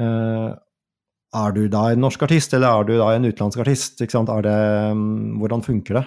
eh, 0.00 0.48
er 1.36 1.52
du 1.52 1.66
da 1.68 1.90
en 1.92 2.00
norsk 2.00 2.24
artist, 2.24 2.56
eller 2.56 2.72
er 2.72 2.88
du 2.88 2.94
da 2.96 3.10
en 3.12 3.28
utenlandsk 3.28 3.60
artist? 3.66 4.00
Ikke 4.00 4.16
sant? 4.16 4.32
Er 4.32 4.46
det, 4.46 4.56
mm, 4.96 5.36
hvordan 5.42 5.66
funker 5.66 6.00
det? 6.00 6.06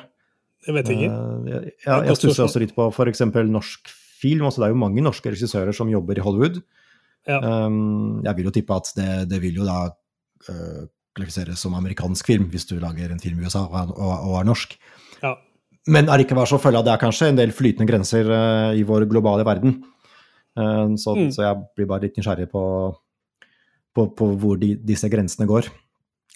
Jeg 0.68 0.76
vet 0.76 0.92
ikke. 0.92 1.10
Jeg, 1.10 1.72
jeg, 1.86 2.06
jeg 2.10 2.20
stusser 2.20 2.48
også 2.48 2.62
litt 2.64 2.76
på 2.76 2.90
f.eks. 2.90 3.24
norsk 3.48 3.94
film. 4.20 4.48
Altså, 4.48 4.64
det 4.64 4.70
er 4.70 4.74
jo 4.74 4.84
mange 4.84 5.06
norske 5.06 5.32
regissører 5.32 5.76
som 5.76 5.92
jobber 5.92 6.18
i 6.18 6.24
Hollywood. 6.26 6.64
Ja. 7.30 7.40
Um, 7.44 8.24
jeg 8.26 8.40
vil 8.40 8.50
jo 8.50 8.56
tippe 8.56 8.76
at 8.80 8.90
det, 8.98 9.12
det 9.30 9.42
vil 9.44 9.60
jo 9.62 9.68
da 9.68 9.84
uh, 10.50 10.88
kvalifiseres 11.20 11.60
som 11.62 11.76
amerikansk 11.78 12.26
film, 12.32 12.48
hvis 12.54 12.66
du 12.70 12.78
lager 12.80 13.12
en 13.12 13.20
film 13.22 13.40
i 13.44 13.46
USA 13.48 13.66
og, 13.68 13.76
er- 13.76 13.94
og, 13.96 14.26
og 14.32 14.40
er 14.40 14.48
norsk. 14.48 14.74
Ja. 15.24 15.36
Men 15.90 16.10
allikevel 16.12 16.48
så 16.48 16.60
føler 16.62 16.80
jeg 16.80 16.86
at 16.86 16.88
det 16.90 16.94
er 16.96 17.04
kanskje 17.04 17.30
en 17.32 17.38
del 17.40 17.52
flytende 17.56 17.88
grenser 17.90 18.28
uh, 18.32 18.72
i 18.78 18.84
vår 18.88 19.06
globale 19.12 19.46
verden. 19.48 19.78
Uh, 20.60 20.96
så, 21.00 21.14
Mm. 21.16 21.30
så 21.36 21.44
jeg 21.46 21.62
blir 21.78 21.88
bare 21.90 22.04
litt 22.08 22.18
nysgjerrig 22.20 22.50
på, 22.52 22.64
på, 23.96 24.08
på 24.16 24.28
hvor 24.42 24.58
de, 24.60 24.74
disse 24.76 25.10
grensene 25.12 25.48
går. 25.50 25.70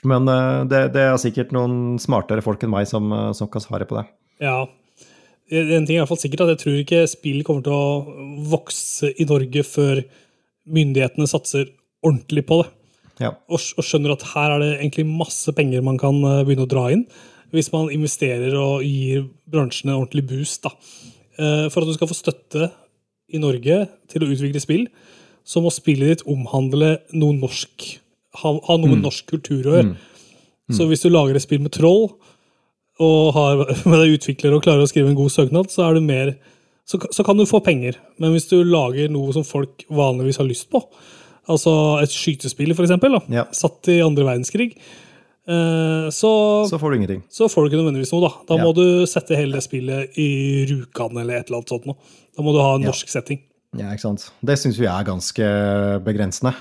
Men 0.09 0.27
uh, 0.27 0.63
det, 0.67 0.85
det 0.95 1.03
er 1.09 1.17
sikkert 1.21 1.51
noen 1.55 1.97
smartere 2.01 2.43
folk 2.43 2.63
enn 2.65 2.71
meg 2.73 2.87
som, 2.89 3.11
som 3.37 3.47
kan 3.51 3.61
svare 3.63 3.85
på 3.89 3.99
det. 4.01 4.07
ja. 4.43 4.61
En 5.53 5.83
ting 5.85 5.97
er 5.97 5.99
i 5.99 6.01
hvert 6.01 6.09
fall 6.09 6.17
sikkert 6.21 6.41
at 6.45 6.51
jeg 6.53 6.59
tror 6.61 6.77
ikke 6.79 6.99
spill 7.11 7.41
kommer 7.45 7.61
til 7.65 7.73
å 7.75 8.45
vokse 8.49 9.09
i 9.21 9.25
Norge 9.27 9.61
før 9.67 9.99
myndighetene 10.71 11.27
satser 11.29 11.67
ordentlig 12.01 12.45
på 12.47 12.61
det. 12.63 12.69
Ja. 13.23 13.31
og, 13.47 13.61
og 13.79 13.87
skjønner 13.87 14.15
at 14.15 14.25
her 14.33 14.55
er 14.55 14.63
det 14.63 14.71
egentlig 14.75 15.07
masse 15.07 15.53
penger 15.55 15.85
man 15.85 15.99
kan 16.01 16.19
eh, 16.27 16.43
begynne 16.43 16.67
å 16.67 16.71
dra 16.71 16.89
inn, 16.93 17.05
hvis 17.53 17.71
man 17.73 17.91
investerer 17.93 18.55
og 18.57 18.83
gir 18.85 19.27
bransjen 19.49 19.91
en 19.91 20.01
ordentlig 20.01 20.25
boost. 20.29 20.65
Da. 20.65 20.73
Eh, 21.37 21.65
For 21.71 21.83
at 21.83 21.91
du 21.91 21.97
skal 21.97 22.09
få 22.09 22.17
støtte 22.17 22.71
i 23.33 23.41
Norge 23.41 23.83
til 24.11 24.25
å 24.25 24.29
utvikle 24.29 24.61
spill, 24.61 24.87
så 25.43 25.61
må 25.63 25.71
spillet 25.73 26.11
ditt 26.11 26.27
omhandle 26.29 26.97
noe 27.15 27.35
norsk. 27.35 27.87
Ha, 28.41 28.51
ha 28.67 28.75
noe 28.79 28.95
med 28.95 29.03
norsk 29.03 29.27
kultur 29.29 29.67
å 29.67 29.75
gjøre. 29.77 29.95
Så 30.73 30.87
hvis 30.89 31.03
du 31.03 31.09
lager 31.11 31.35
et 31.37 31.43
spill 31.43 31.61
med 31.61 31.73
troll, 31.75 32.07
og 33.03 33.33
har 33.35 33.63
med 33.89 33.97
deg 33.99 34.17
utvikler 34.17 34.55
og 34.55 34.63
klarer 34.65 34.85
å 34.85 34.89
skrive 34.89 35.11
en 35.11 35.17
god 35.17 35.33
søknad, 35.33 35.71
så, 35.73 35.87
er 35.87 35.97
du 35.97 36.05
mer, 36.05 36.35
så, 36.87 36.99
så 37.11 37.25
kan 37.25 37.37
du 37.39 37.45
få 37.49 37.61
penger. 37.65 37.99
Men 38.21 38.33
hvis 38.35 38.47
du 38.51 38.59
lager 38.63 39.11
noe 39.11 39.33
som 39.35 39.45
folk 39.47 39.85
vanligvis 39.93 40.39
har 40.41 40.49
lyst 40.49 40.69
på, 40.73 40.81
altså 41.49 42.01
et 42.03 42.09
skytespill 42.09 42.73
for 42.75 42.83
eksempel, 42.85 43.11
da, 43.19 43.19
Ja. 43.29 43.43
satt 43.51 43.87
i 43.89 44.01
andre 44.01 44.23
verdenskrig, 44.25 44.75
Eh, 45.45 46.07
så, 46.09 46.63
Så 46.69 46.77
får 46.79 46.91
du 46.91 46.95
ingenting. 46.95 47.23
så 47.29 47.49
får 47.51 47.65
du 47.65 47.69
ikke 47.75 47.83
nødvendigvis 47.83 48.13
noe, 48.13 48.29
da. 48.29 48.33
Da 48.47 48.55
Ja. 48.55 48.63
må 48.63 48.73
du 48.73 49.03
sette 49.05 49.35
hele 49.35 49.51
det 49.51 49.63
spillet 49.63 50.15
i 50.17 50.63
Rjukan 50.69 51.17
eller 51.19 51.35
et 51.35 51.49
eller 51.49 51.57
annet 51.59 51.67
sånt 51.67 51.85
noe. 51.85 51.95
Da 52.37 52.41
må 52.41 52.53
du 52.53 52.61
ha 52.61 52.75
en 52.75 52.81
norsk 52.83 53.09
setting. 53.09 53.41
Ja, 53.77 53.87
ikke 53.91 53.99
sant? 53.99 54.31
Det 54.41 54.55
syns 54.57 54.77
vi 54.79 54.85
er 54.85 55.03
ganske 55.03 55.99
begrensende. 56.01 56.55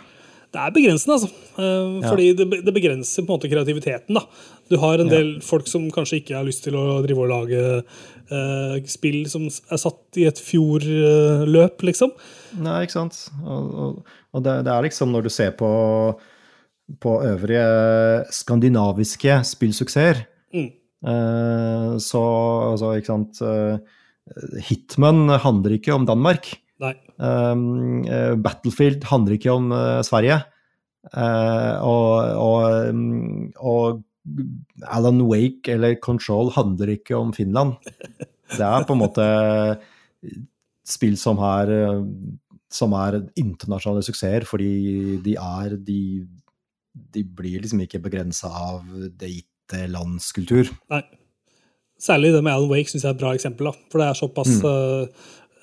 Det 0.53 0.61
er 0.61 0.73
begrensende, 0.75 1.15
altså. 1.17 1.29
Fordi 1.57 2.27
Ja. 2.29 2.35
Det, 2.37 2.65
det 2.67 2.75
begrenser 2.77 3.25
på 3.25 3.31
en 3.33 3.39
måte 3.39 3.49
kreativiteten. 3.49 4.15
da. 4.19 4.21
Du 4.69 4.77
har 4.79 5.01
en 5.01 5.09
Ja. 5.09 5.17
del 5.19 5.41
folk 5.41 5.67
som 5.67 5.91
kanskje 5.91 6.19
ikke 6.21 6.35
har 6.37 6.45
lyst 6.45 6.65
til 6.65 6.75
å 6.77 7.01
drive 7.07 7.25
og 7.25 7.31
lage 7.31 7.85
uh, 8.33 8.77
spill 8.87 9.25
som 9.29 9.47
er 9.47 9.81
satt 9.81 10.17
i 10.21 10.27
et 10.29 10.39
fjordløp, 10.41 11.83
liksom. 11.89 12.13
Nei, 12.61 12.83
ikke 12.85 12.93
sant? 12.99 13.17
Og, 13.45 13.73
og, 13.75 14.05
og 14.35 14.43
det, 14.45 14.59
det 14.65 14.73
er 14.73 14.83
liksom 14.87 15.13
når 15.13 15.23
du 15.27 15.31
ser 15.33 15.51
på, 15.57 15.71
på 17.01 17.17
øvrige 17.25 18.27
skandinaviske 18.33 19.41
spillsuksesser, 19.55 20.27
Mm. 20.53 20.69
uh, 21.09 21.97
så 21.97 22.21
altså, 22.73 22.91
ikke 23.01 23.09
sant 23.09 23.39
eh, 23.41 23.79
Hitman 24.69 25.31
handler 25.41 25.79
ikke 25.79 25.95
om 25.95 26.05
Danmark. 26.05 26.59
Um, 27.23 28.03
Battlefield 28.43 29.07
handler 29.11 29.37
ikke 29.39 29.53
om 29.55 29.71
uh, 29.75 30.01
Sverige. 30.07 30.41
Uh, 31.13 31.79
og, 31.83 32.11
og, 32.39 32.91
um, 32.91 33.53
og 33.59 34.03
Alan 34.87 35.23
Wake 35.27 35.73
eller 35.73 35.97
Control 36.03 36.53
handler 36.55 36.95
ikke 36.97 37.17
om 37.19 37.33
Finland. 37.35 37.75
Det 38.53 38.67
er 38.67 38.85
på 38.87 38.95
en 38.95 39.01
måte 39.01 39.25
spill 40.87 41.17
som 41.19 41.41
er, 41.43 41.73
som 42.71 42.95
er 42.99 43.23
internasjonale 43.41 44.05
suksesser, 44.07 44.47
fordi 44.47 45.19
de 45.25 45.35
er 45.41 45.75
De, 45.83 46.27
de 46.93 47.25
blir 47.25 47.63
liksom 47.65 47.81
ikke 47.83 48.03
begrensa 48.05 48.51
av 48.53 48.87
det 49.19 49.31
gitte 49.33 49.87
lands 49.91 50.31
kultur. 50.37 50.71
Nei. 50.93 51.03
Særlig 52.03 52.33
det 52.35 52.43
med 52.43 52.53
Alan 52.53 52.71
Wake 52.71 52.91
syns 52.91 53.05
jeg 53.05 53.13
er 53.13 53.15
et 53.15 53.21
bra 53.23 53.35
eksempel. 53.37 53.71
da. 53.71 53.73
For 53.91 54.03
det 54.03 54.09
er 54.09 54.19
såpass 54.19 54.55
Mm. 54.59 54.65
uh, 54.67 55.07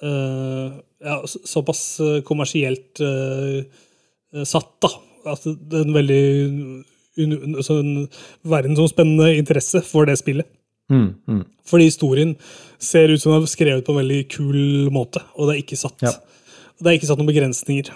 eh, 0.07 0.79
ja, 1.03 1.19
såpass 1.25 1.99
eh, 2.03 2.19
kommersielt 2.27 3.01
eh, 3.03 4.43
satt, 4.45 4.75
da. 4.83 4.91
At 5.29 5.43
det 5.45 5.81
er 5.81 5.87
en 5.87 5.95
veldig 5.95 6.23
sånn 7.19 7.57
altså 7.59 7.75
en 7.81 7.93
verdensomspennende 8.47 9.33
interesse 9.39 9.81
for 9.83 10.07
det 10.07 10.15
spillet. 10.21 10.47
Mm, 10.89 11.09
mm. 11.27 11.41
Fordi 11.69 11.89
historien 11.89 12.35
ser 12.81 13.11
ut 13.11 13.21
som 13.21 13.35
den 13.35 13.43
er 13.45 13.51
skrevet 13.51 13.85
på 13.85 13.93
en 13.93 13.99
veldig 14.01 14.21
kul 14.31 14.61
måte, 14.93 15.21
og 15.35 15.49
det 15.49 15.55
er 15.55 15.63
ikke 15.63 15.79
satt, 15.79 16.01
Ja. 16.01 16.13
det 16.79 16.87
er 16.87 16.97
ikke 16.97 17.09
satt 17.09 17.19
noen 17.19 17.29
begrensninger. 17.29 17.91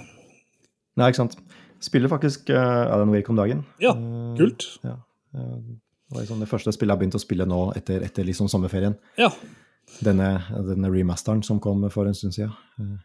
Nei, 0.99 1.07
ikke 1.09 1.23
sant. 1.23 1.37
Spiller 1.81 2.11
faktisk 2.11 2.51
uh, 2.53 2.93
Alan 2.93 3.11
Wake 3.11 3.31
om 3.31 3.39
dagen. 3.39 3.63
Ja, 3.81 3.95
kult. 4.37 4.67
Ja. 4.83 4.99
Det 5.33 6.13
var 6.13 6.21
liksom 6.21 6.43
det 6.43 6.47
første 6.51 6.71
spillet 6.75 6.93
jeg 6.93 7.01
begynte 7.01 7.17
å 7.17 7.23
spille 7.23 7.47
nå 7.49 7.63
etter, 7.75 8.03
etter 8.05 8.27
liksom 8.27 8.47
sommerferien. 8.51 8.93
Ja. 9.17 9.31
Denne, 10.03 10.29
denne 10.67 10.91
remasteren 10.91 11.43
som 11.45 11.59
kom 11.63 11.83
for 11.93 12.09
en 12.09 12.17
stund 12.17 12.35
siden. 12.35 12.53
Eh, 12.79 13.01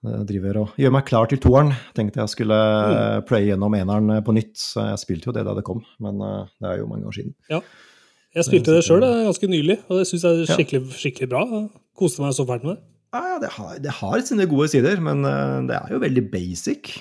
Jeg 0.00 0.26
driver 0.30 0.56
og 0.62 0.76
gjør 0.80 0.92
meg 0.94 1.04
klar 1.04 1.28
til 1.28 1.40
toeren. 1.44 1.74
Tenkte 1.96 2.22
jeg 2.22 2.32
skulle 2.32 2.56
mm. 2.56 3.26
playe 3.28 3.50
gjennom 3.50 3.74
eneren 3.76 4.22
på 4.24 4.32
nytt. 4.32 4.54
Så 4.56 4.86
jeg 4.88 5.00
spilte 5.02 5.28
jo 5.28 5.36
det 5.36 5.44
da 5.44 5.56
det 5.58 5.64
kom, 5.66 5.82
men 6.00 6.22
eh, 6.24 6.46
det 6.60 6.70
er 6.70 6.80
jo 6.80 6.88
mange 6.88 7.08
år 7.10 7.18
siden. 7.18 7.34
Jeg 7.50 8.46
spilte 8.46 8.76
det 8.76 8.84
sjøl 8.86 9.02
ganske 9.02 9.50
nylig, 9.50 9.80
og 9.88 10.00
det 10.00 10.06
syns 10.06 10.24
jeg 10.24 10.44
er 10.44 10.54
skikkelig, 10.54 10.82
skikkelig 10.94 11.28
bra. 11.32 11.44
Jeg 11.50 11.68
Koste 12.00 12.22
meg 12.22 12.32
så 12.32 12.46
fælt 12.48 12.64
med 12.64 12.76
det. 12.78 12.82
Ja, 13.10 13.20
ja, 13.26 13.38
det 13.42 13.50
har, 13.56 13.78
det 13.82 13.92
har 13.98 14.20
sine 14.22 14.46
gode 14.46 14.68
sider, 14.70 15.00
men 15.02 15.24
eh, 15.26 15.56
det 15.66 15.76
er 15.76 15.94
jo 15.94 15.98
veldig 16.02 16.22
basic. 16.30 16.92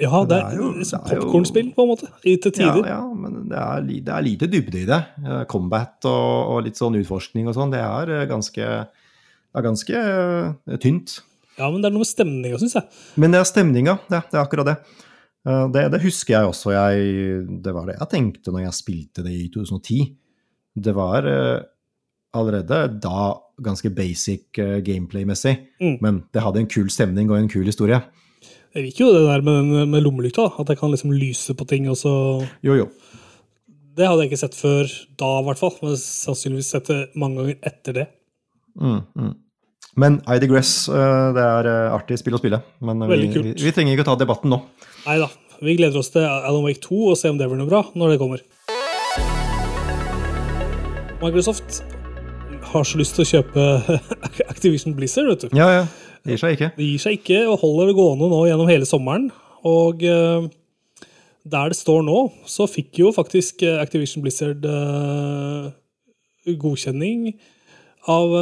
Ja, 0.00 0.24
det 0.24 0.38
er, 0.40 0.54
jo- 0.56 0.72
det 0.72 0.86
er 0.92 1.14
jo- 1.14 1.20
popkornspill, 1.26 1.74
på 1.76 1.82
en 1.84 1.88
måte. 1.92 2.08
I 2.24 2.36
til 2.36 2.52
Ja, 2.56 2.72
tider. 2.74 2.88
ja, 2.88 3.00
men 3.14 3.48
det 3.50 3.58
er, 3.58 3.80
det 3.82 4.08
er 4.08 4.22
lite 4.22 4.48
dybde 4.50 4.80
i 4.80 4.86
det. 4.88 5.00
Combat 5.48 6.04
og, 6.04 6.48
og 6.56 6.64
litt 6.64 6.74
sånn 6.80 6.96
utforskning 6.98 7.46
og 7.46 7.54
sånn, 7.54 7.70
det 7.70 7.80
er 7.84 8.10
eh, 8.22 8.26
ganske, 8.26 8.62
er 9.54 9.62
ganske 9.62 9.92
uh, 9.94 10.76
tynt. 10.80 11.20
Ja, 11.58 11.68
men 11.70 11.82
det 11.82 11.90
er 11.90 11.94
noe 11.94 12.02
med 12.02 12.08
stemninga, 12.08 12.58
syns 12.58 12.74
jeg. 12.78 12.88
Men 13.20 13.30
det 13.34 13.40
er 13.42 13.44
stemninga, 13.44 13.98
det, 14.08 14.22
det 14.32 14.38
er 14.40 14.42
akkurat 14.46 14.66
det. 14.72 14.76
Uh, 15.46 15.68
det. 15.74 15.90
Det 15.92 16.00
husker 16.02 16.34
jeg 16.38 16.48
også. 16.48 16.72
Jeg, 16.72 17.62
det 17.62 17.74
var 17.76 17.86
det 17.86 17.98
jeg 18.00 18.08
tenkte 18.14 18.50
når 18.54 18.64
jeg 18.64 18.78
spilte 18.78 19.22
det 19.26 19.32
i 19.36 19.48
2010. 19.52 20.00
Det 20.82 20.94
var 20.96 21.28
uh, 21.28 21.60
allerede 22.34 22.86
da 23.04 23.34
ganske 23.62 23.90
basic 23.94 24.56
gameplay-messig, 24.56 25.58
Mm. 25.82 25.98
men 26.00 26.22
det 26.32 26.42
hadde 26.42 26.58
en 26.62 26.66
kul 26.66 26.88
stemning 26.90 27.28
og 27.30 27.36
en 27.38 27.48
kul 27.52 27.64
historie. 27.68 28.00
Jeg 28.72 28.86
liker 28.86 29.04
jo 29.04 29.12
det 29.12 29.22
der 29.26 29.42
med, 29.44 29.58
den- 29.68 29.90
med 29.92 30.02
lommelykta. 30.04 30.46
At 30.62 30.68
jeg 30.72 30.78
kan 30.80 30.90
liksom 30.94 31.12
lyse 31.12 31.54
på 31.54 31.66
ting. 31.68 31.88
og 31.92 31.96
så... 32.00 32.12
Jo, 32.64 32.74
jo. 32.78 32.86
Det 33.96 34.06
hadde 34.08 34.22
jeg 34.24 34.30
ikke 34.32 34.40
sett 34.40 34.54
før 34.56 34.88
da, 35.20 35.28
i 35.40 35.44
hvert 35.44 35.60
fall. 35.60 35.74
Men 35.82 35.96
sannsynligvis 36.00 36.70
sett 36.72 36.88
det 36.88 37.00
mange 37.20 37.36
ganger 37.42 37.58
etter 37.68 37.92
det. 37.98 38.06
Mm, 38.80 39.02
mm. 39.12 39.34
Men 40.00 40.16
I 40.24 40.38
Digress, 40.40 40.88
eh, 40.88 41.26
det 41.36 41.42
er 41.44 41.68
eh, 41.68 41.92
artig 41.92 42.16
spill 42.22 42.38
å 42.38 42.40
spille. 42.40 42.62
Men 42.80 43.02
eh, 43.04 43.12
vi, 43.12 43.26
vi, 43.34 43.52
vi 43.60 43.72
trenger 43.76 43.92
ikke 43.92 44.06
å 44.06 44.10
ta 44.14 44.16
debatten 44.22 44.54
nå. 44.54 44.62
Nei 45.04 45.18
da. 45.20 45.28
Vi 45.62 45.76
gleder 45.78 46.00
oss 46.00 46.08
til 46.10 46.24
Alan 46.24 46.64
Wake 46.64 46.80
2 46.82 47.02
og 47.12 47.18
se 47.20 47.28
om 47.30 47.36
det 47.38 47.46
blir 47.52 47.60
noe 47.60 47.68
bra 47.68 47.84
når 47.94 48.14
det 48.14 48.22
kommer. 48.24 48.40
Microsoft 51.22 51.82
har 52.72 52.84
så 52.88 52.98
lyst 52.98 53.14
til 53.18 53.22
å 53.26 53.28
kjøpe 53.28 53.66
Activision 54.52 54.96
Blizzard, 54.96 55.28
vet 55.30 55.44
du. 55.44 55.52
Ja, 55.60 55.68
ja. 55.76 55.84
Det 56.22 56.36
gir 56.36 56.42
seg 56.42 56.56
ikke. 56.56 56.70
Det 56.76 56.86
gir 56.86 57.02
seg 57.02 57.16
ikke 57.18 57.38
og 57.50 57.60
holder 57.62 57.90
det 57.90 57.96
gående 57.98 58.28
nå 58.30 58.42
gjennom 58.46 58.70
hele 58.70 58.86
sommeren. 58.86 59.28
Og 59.66 60.02
eh, 60.06 60.46
der 61.42 61.72
det 61.72 61.78
står 61.78 62.04
nå, 62.06 62.18
så 62.46 62.68
fikk 62.70 63.02
jo 63.02 63.12
faktisk 63.14 63.64
eh, 63.66 63.80
Activision 63.82 64.22
Blizzard 64.22 64.66
eh, 64.66 65.70
godkjenning 66.58 67.32
av 68.10 68.32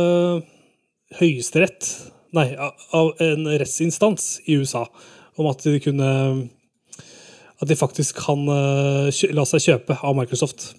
Høyesterett 1.19 1.85
Nei, 2.33 2.47
av, 2.57 3.11
en 3.21 3.49
rettsinstans 3.59 4.38
i 4.49 4.55
USA 4.61 4.85
om 5.37 5.49
at 5.51 5.64
de 5.66 5.81
kunne 5.83 6.11
At 7.61 7.69
de 7.69 7.77
faktisk 7.77 8.23
kan 8.23 8.47
la 8.49 9.45
seg 9.51 9.66
kjøpe 9.66 9.99
av 10.01 10.14
Microsoft. 10.16 10.71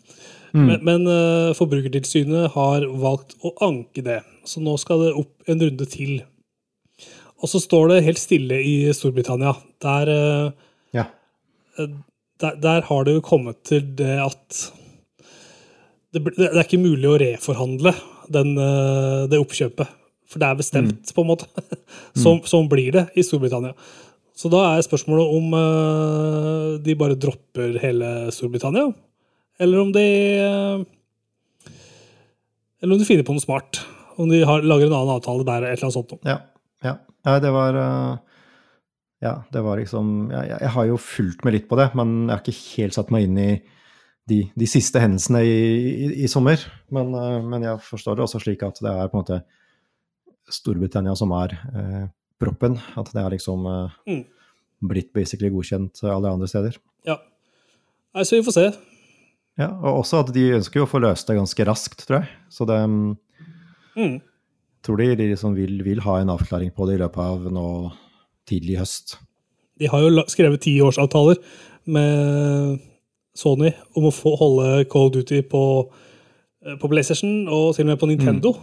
Men, 0.55 0.79
men 0.83 1.05
uh, 1.07 1.53
Forbrukertilsynet 1.55 2.55
har 2.55 2.87
valgt 3.03 3.37
å 3.45 3.53
anke 3.63 4.03
det, 4.03 4.17
så 4.47 4.63
nå 4.63 4.73
skal 4.81 5.05
det 5.05 5.13
opp 5.21 5.51
en 5.51 5.61
runde 5.61 5.87
til. 5.87 6.23
Og 7.41 7.49
så 7.49 7.61
står 7.61 7.89
det 7.89 8.03
helt 8.05 8.21
stille 8.21 8.59
i 8.61 8.75
Storbritannia. 8.93 9.55
Der, 9.81 10.09
eh, 10.09 10.51
Ja. 10.93 11.05
der, 12.39 12.55
der 12.55 12.81
har 12.81 13.03
det 13.03 13.15
jo 13.15 13.21
kommet 13.21 13.63
til 13.63 13.81
det 13.95 14.19
at 14.19 14.71
det, 16.13 16.23
det 16.35 16.51
er 16.51 16.63
ikke 16.63 16.81
mulig 16.81 17.07
å 17.07 17.19
reforhandle 17.21 17.93
den, 18.31 18.57
eh, 18.57 19.27
det 19.31 19.39
oppkjøpet. 19.39 19.97
For 20.31 20.39
det 20.39 20.47
er 20.47 20.59
bestemt, 20.59 21.11
på 21.11 21.23
en 21.23 21.27
måte. 21.27 21.47
Sånn 22.23 22.39
mm. 22.39 22.69
blir 22.71 22.91
det 22.95 23.05
i 23.19 23.23
Storbritannia. 23.25 23.75
Så 24.35 24.49
da 24.51 24.61
er 24.71 24.85
spørsmålet 24.85 25.33
om 25.37 25.53
uh, 25.53 26.79
de 26.81 26.95
bare 26.97 27.17
dropper 27.19 27.75
hele 27.83 28.31
Storbritannia, 28.33 28.87
eller 29.61 29.81
om 29.83 29.91
de 29.93 30.05
uh, 30.39 30.85
Eller 32.81 32.95
om 32.95 33.01
de 33.01 33.05
finner 33.05 33.27
på 33.27 33.35
noe 33.35 33.43
smart. 33.43 33.83
Om 34.17 34.31
de 34.31 34.39
har, 34.47 34.63
lager 34.65 34.87
en 34.87 34.95
annen 34.95 35.13
avtale 35.19 35.45
der, 35.45 35.59
eller 35.61 35.75
et 35.75 35.77
eller 35.77 35.91
annet 35.91 35.99
sånt. 35.99 36.15
Ja. 36.25 36.39
ja. 36.87 36.95
Nei, 37.27 37.35
det 37.43 37.51
var 37.53 37.75
eh, 37.77 38.17
Ja, 39.21 39.33
det 39.53 39.61
var 39.61 39.77
liksom 39.77 40.31
jeg, 40.33 40.47
jeg 40.61 40.71
har 40.75 40.85
jo 40.89 40.97
fulgt 40.97 41.43
med 41.45 41.53
litt 41.53 41.67
på 41.69 41.77
det, 41.77 41.91
men 41.97 42.23
jeg 42.27 42.33
har 42.33 42.41
ikke 42.41 42.81
helt 42.81 42.97
satt 42.97 43.11
meg 43.13 43.27
inn 43.27 43.37
i 43.37 43.49
de, 44.31 44.39
de 44.57 44.67
siste 44.69 45.01
hendelsene 45.01 45.41
i, 45.45 45.55
i, 46.05 46.07
i 46.25 46.29
sommer. 46.31 46.61
Men, 46.93 47.13
eh, 47.17 47.39
men 47.45 47.65
jeg 47.67 47.81
forstår 47.85 48.17
det 48.17 48.25
også 48.25 48.41
slik 48.41 48.63
at 48.65 48.79
det 48.81 48.89
er 48.93 49.09
på 49.11 49.17
en 49.19 49.23
måte 49.25 49.41
Storbritannia 50.51 51.13
som 51.15 51.31
er 51.37 51.53
eh, 51.71 52.05
proppen. 52.41 52.79
At 52.99 53.11
det 53.13 53.21
er 53.23 53.35
liksom 53.37 53.65
eh, 53.69 53.97
Mm. 54.11 54.23
blitt 54.89 55.11
basically 55.13 55.51
godkjent 55.53 56.01
alle 56.09 56.31
andre 56.33 56.47
steder. 56.49 56.77
Ja. 57.05 57.19
Nei, 58.15 58.23
så 58.25 58.39
vi 58.39 58.45
får 58.47 58.55
se. 58.57 58.63
Ja, 59.61 59.67
og 59.69 59.99
også 60.01 60.23
at 60.23 60.31
de 60.33 60.47
ønsker 60.57 60.81
jo 60.81 60.87
å 60.87 60.89
få 60.89 61.01
løst 61.03 61.27
det 61.29 61.35
ganske 61.37 61.65
raskt, 61.67 62.01
tror 62.07 62.21
jeg. 62.23 62.31
Så 62.49 62.65
det 62.69 62.79
mm, 62.81 63.11
Mm. 63.99 64.15
Tror 64.85 65.01
de 65.01 65.15
liksom 65.19 65.55
vil, 65.57 65.81
vil 65.85 66.01
ha 66.05 66.19
en 66.21 66.31
avklaring 66.33 66.71
på 66.75 66.87
det 66.89 66.97
i 66.97 67.01
løpet 67.01 67.21
av 67.21 67.49
nå 67.53 67.67
tidlig 68.49 68.79
høst. 68.81 69.17
De 69.79 69.89
har 69.89 70.03
jo 70.03 70.23
skrevet 70.29 70.61
tiårsavtaler 70.61 71.39
med 71.91 72.81
Sony 73.37 73.71
om 73.97 74.09
å 74.09 74.13
få 74.13 74.35
holde 74.39 74.85
Call 74.91 75.09
of 75.09 75.15
Duty 75.15 75.41
på, 75.47 75.63
eh, 76.65 76.77
på 76.81 76.89
PlayStation 76.91 77.47
og 77.47 77.75
til 77.75 77.85
og 77.85 77.93
med 77.93 78.01
på 78.01 78.09
Nintendo. 78.11 78.53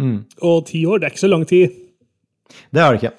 Mm. 0.00 0.24
Og 0.46 0.64
ti 0.70 0.84
år, 0.86 1.00
det 1.00 1.08
er 1.08 1.14
ikke 1.14 1.26
så 1.26 1.32
lang 1.32 1.44
tid. 1.48 1.74
Det 2.72 2.80
er 2.80 2.92
det 2.92 3.02
ikke. 3.02 3.14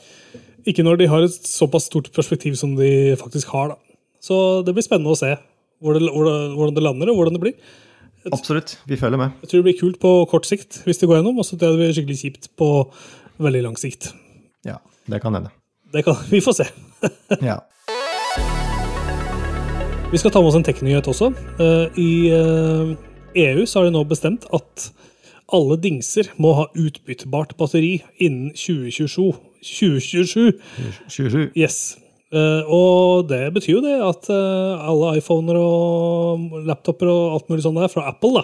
Ikke 0.72 0.86
når 0.86 1.02
de 1.02 1.10
har 1.12 1.26
et 1.26 1.48
såpass 1.48 1.90
stort 1.90 2.10
perspektiv 2.14 2.56
som 2.56 2.76
de 2.78 3.16
faktisk 3.20 3.54
har. 3.54 3.74
da. 3.74 3.76
Så 4.22 4.66
det 4.66 4.74
blir 4.74 4.86
spennende 4.86 5.14
å 5.14 5.18
se 5.20 5.36
hvordan 5.82 6.02
det, 6.02 6.12
det, 6.14 6.56
hvordan 6.56 6.76
det 6.78 6.84
lander, 6.86 7.10
og 7.10 7.18
hvordan 7.18 7.38
det 7.38 7.42
blir. 7.42 7.56
Absolutt. 8.30 8.76
Vi 8.86 8.98
følger 9.00 9.18
med. 9.18 9.34
Jeg 9.42 9.50
tror 9.50 9.62
det 9.62 9.68
blir 9.70 9.80
kult 9.80 10.00
på 10.02 10.12
kort 10.30 10.46
sikt 10.46 10.82
hvis 10.86 11.02
det 11.02 11.10
går 11.10 11.20
gjennom, 11.20 11.40
og 11.42 11.48
så 11.48 11.58
det 11.58 11.72
blir 11.74 11.94
skikkelig 11.96 12.20
kjipt 12.22 12.52
på 12.60 12.70
veldig 13.42 13.64
lang 13.66 13.78
sikt. 13.82 14.12
Ja, 14.68 14.78
det 15.10 15.22
kan 15.24 15.34
hende. 15.38 15.50
Det 15.94 16.06
kan 16.06 16.20
vi 16.34 16.42
får 16.42 16.62
se. 16.62 16.70
Ja. 17.50 17.60
Vi 20.12 20.20
skal 20.20 20.32
ta 20.32 20.42
med 20.42 20.52
oss 20.52 20.58
en 20.60 20.66
teknyhet 20.68 21.08
også. 21.08 21.30
Eh, 21.64 22.00
I 22.04 22.12
eh, 22.36 22.90
EU 23.48 23.64
så 23.66 23.80
har 23.80 23.88
de 23.88 23.94
nå 23.96 24.04
bestemt 24.10 24.44
at 24.54 24.90
alle 25.56 25.78
dingser 25.80 26.28
må 26.42 26.52
ha 26.58 26.66
utbyttbart 26.76 27.56
batteri 27.60 28.02
innen 28.20 28.52
2027. 28.52 29.32
2027. 29.62 30.60
2027. 31.08 31.52
Yes. 31.56 31.96
Eh, 32.32 32.64
og 32.72 33.26
det 33.28 33.42
betyr 33.56 33.74
jo 33.76 33.82
det 33.84 33.98
at 34.08 34.30
uh, 34.32 34.80
alle 34.88 35.18
iPhoner 35.20 35.58
og 35.60 36.62
laptoper 36.70 37.10
og 37.12 37.34
alt 37.36 37.50
mulig 37.52 37.66
sånt 37.66 37.80
der 37.82 37.92
fra 37.92 38.06
Apple 38.08 38.38
da, 38.40 38.44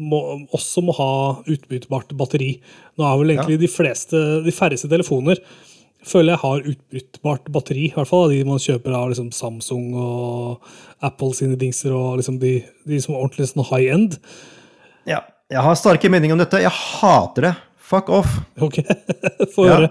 må, 0.00 0.20
også 0.56 0.82
må 0.84 0.94
ha 0.96 1.08
utbyttbart 1.44 2.14
batteri. 2.16 2.54
Nå 2.96 3.04
er 3.04 3.18
vel 3.20 3.34
egentlig 3.34 3.58
de, 3.60 3.68
fleste, 3.68 4.20
de 4.44 4.54
færreste 4.56 4.88
telefoner 4.92 5.40
føler 6.06 6.36
jeg 6.36 6.42
har 6.44 6.66
utbyttbart 6.70 7.48
batteri. 7.52 7.88
I 7.90 7.94
hvert 7.96 8.08
fall 8.08 8.30
de 8.30 8.40
man 8.46 8.60
kjøper 8.62 8.94
av 8.94 9.08
liksom 9.10 9.32
Samsung 9.34 9.88
og 9.98 10.68
Apple 11.04 11.32
sine 11.34 11.56
dingser 11.60 11.92
og 11.96 12.20
liksom 12.20 12.38
de, 12.40 12.60
de 12.86 13.00
som 13.02 13.16
er 13.16 13.24
ordentlig 13.24 13.48
sånn 13.50 13.66
high 13.72 13.88
end. 13.96 14.18
Ja. 15.08 15.24
Jeg 15.50 15.62
har 15.62 15.76
sterke 15.78 16.08
meninger 16.10 16.34
om 16.34 16.40
dette. 16.42 16.58
Jeg 16.62 16.72
hater 16.74 17.48
det. 17.50 17.52
Fuck 17.86 18.08
off. 18.10 18.32
Ok, 18.62 18.80
få 19.54 19.66
Ja. 19.68 19.74
høre. 19.76 19.90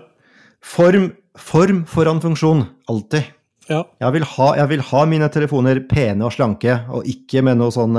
Form, 0.65 1.11
form 1.39 1.83
foran 1.89 2.21
funksjon. 2.23 2.65
Alltid. 2.91 3.31
Ja. 3.69 3.81
Jeg 3.99 4.13
vil, 4.13 4.25
ha, 4.35 4.49
jeg 4.59 4.69
vil 4.75 4.83
ha 4.91 5.05
mine 5.09 5.29
telefoner 5.33 5.79
pene 5.89 6.27
og 6.27 6.33
slanke, 6.35 6.83
og 6.93 7.07
ikke 7.09 7.41
med 7.45 7.57
noe 7.57 7.73
sånn 7.73 7.97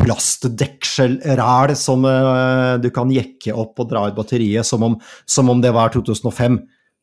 plastdekselræl 0.00 1.20
plastdeksel-ræl 1.20 1.76
som 1.76 2.04
eh, 2.08 2.74
du 2.80 2.88
kan 2.94 3.10
jekke 3.12 3.54
opp 3.56 3.80
og 3.82 3.90
dra 3.90 4.06
ut 4.08 4.16
batteriet 4.16 4.66
som 4.66 4.84
om, 4.86 4.98
som 5.28 5.50
om 5.52 5.60
det 5.60 5.72
var 5.76 5.92
2005. 5.92 6.60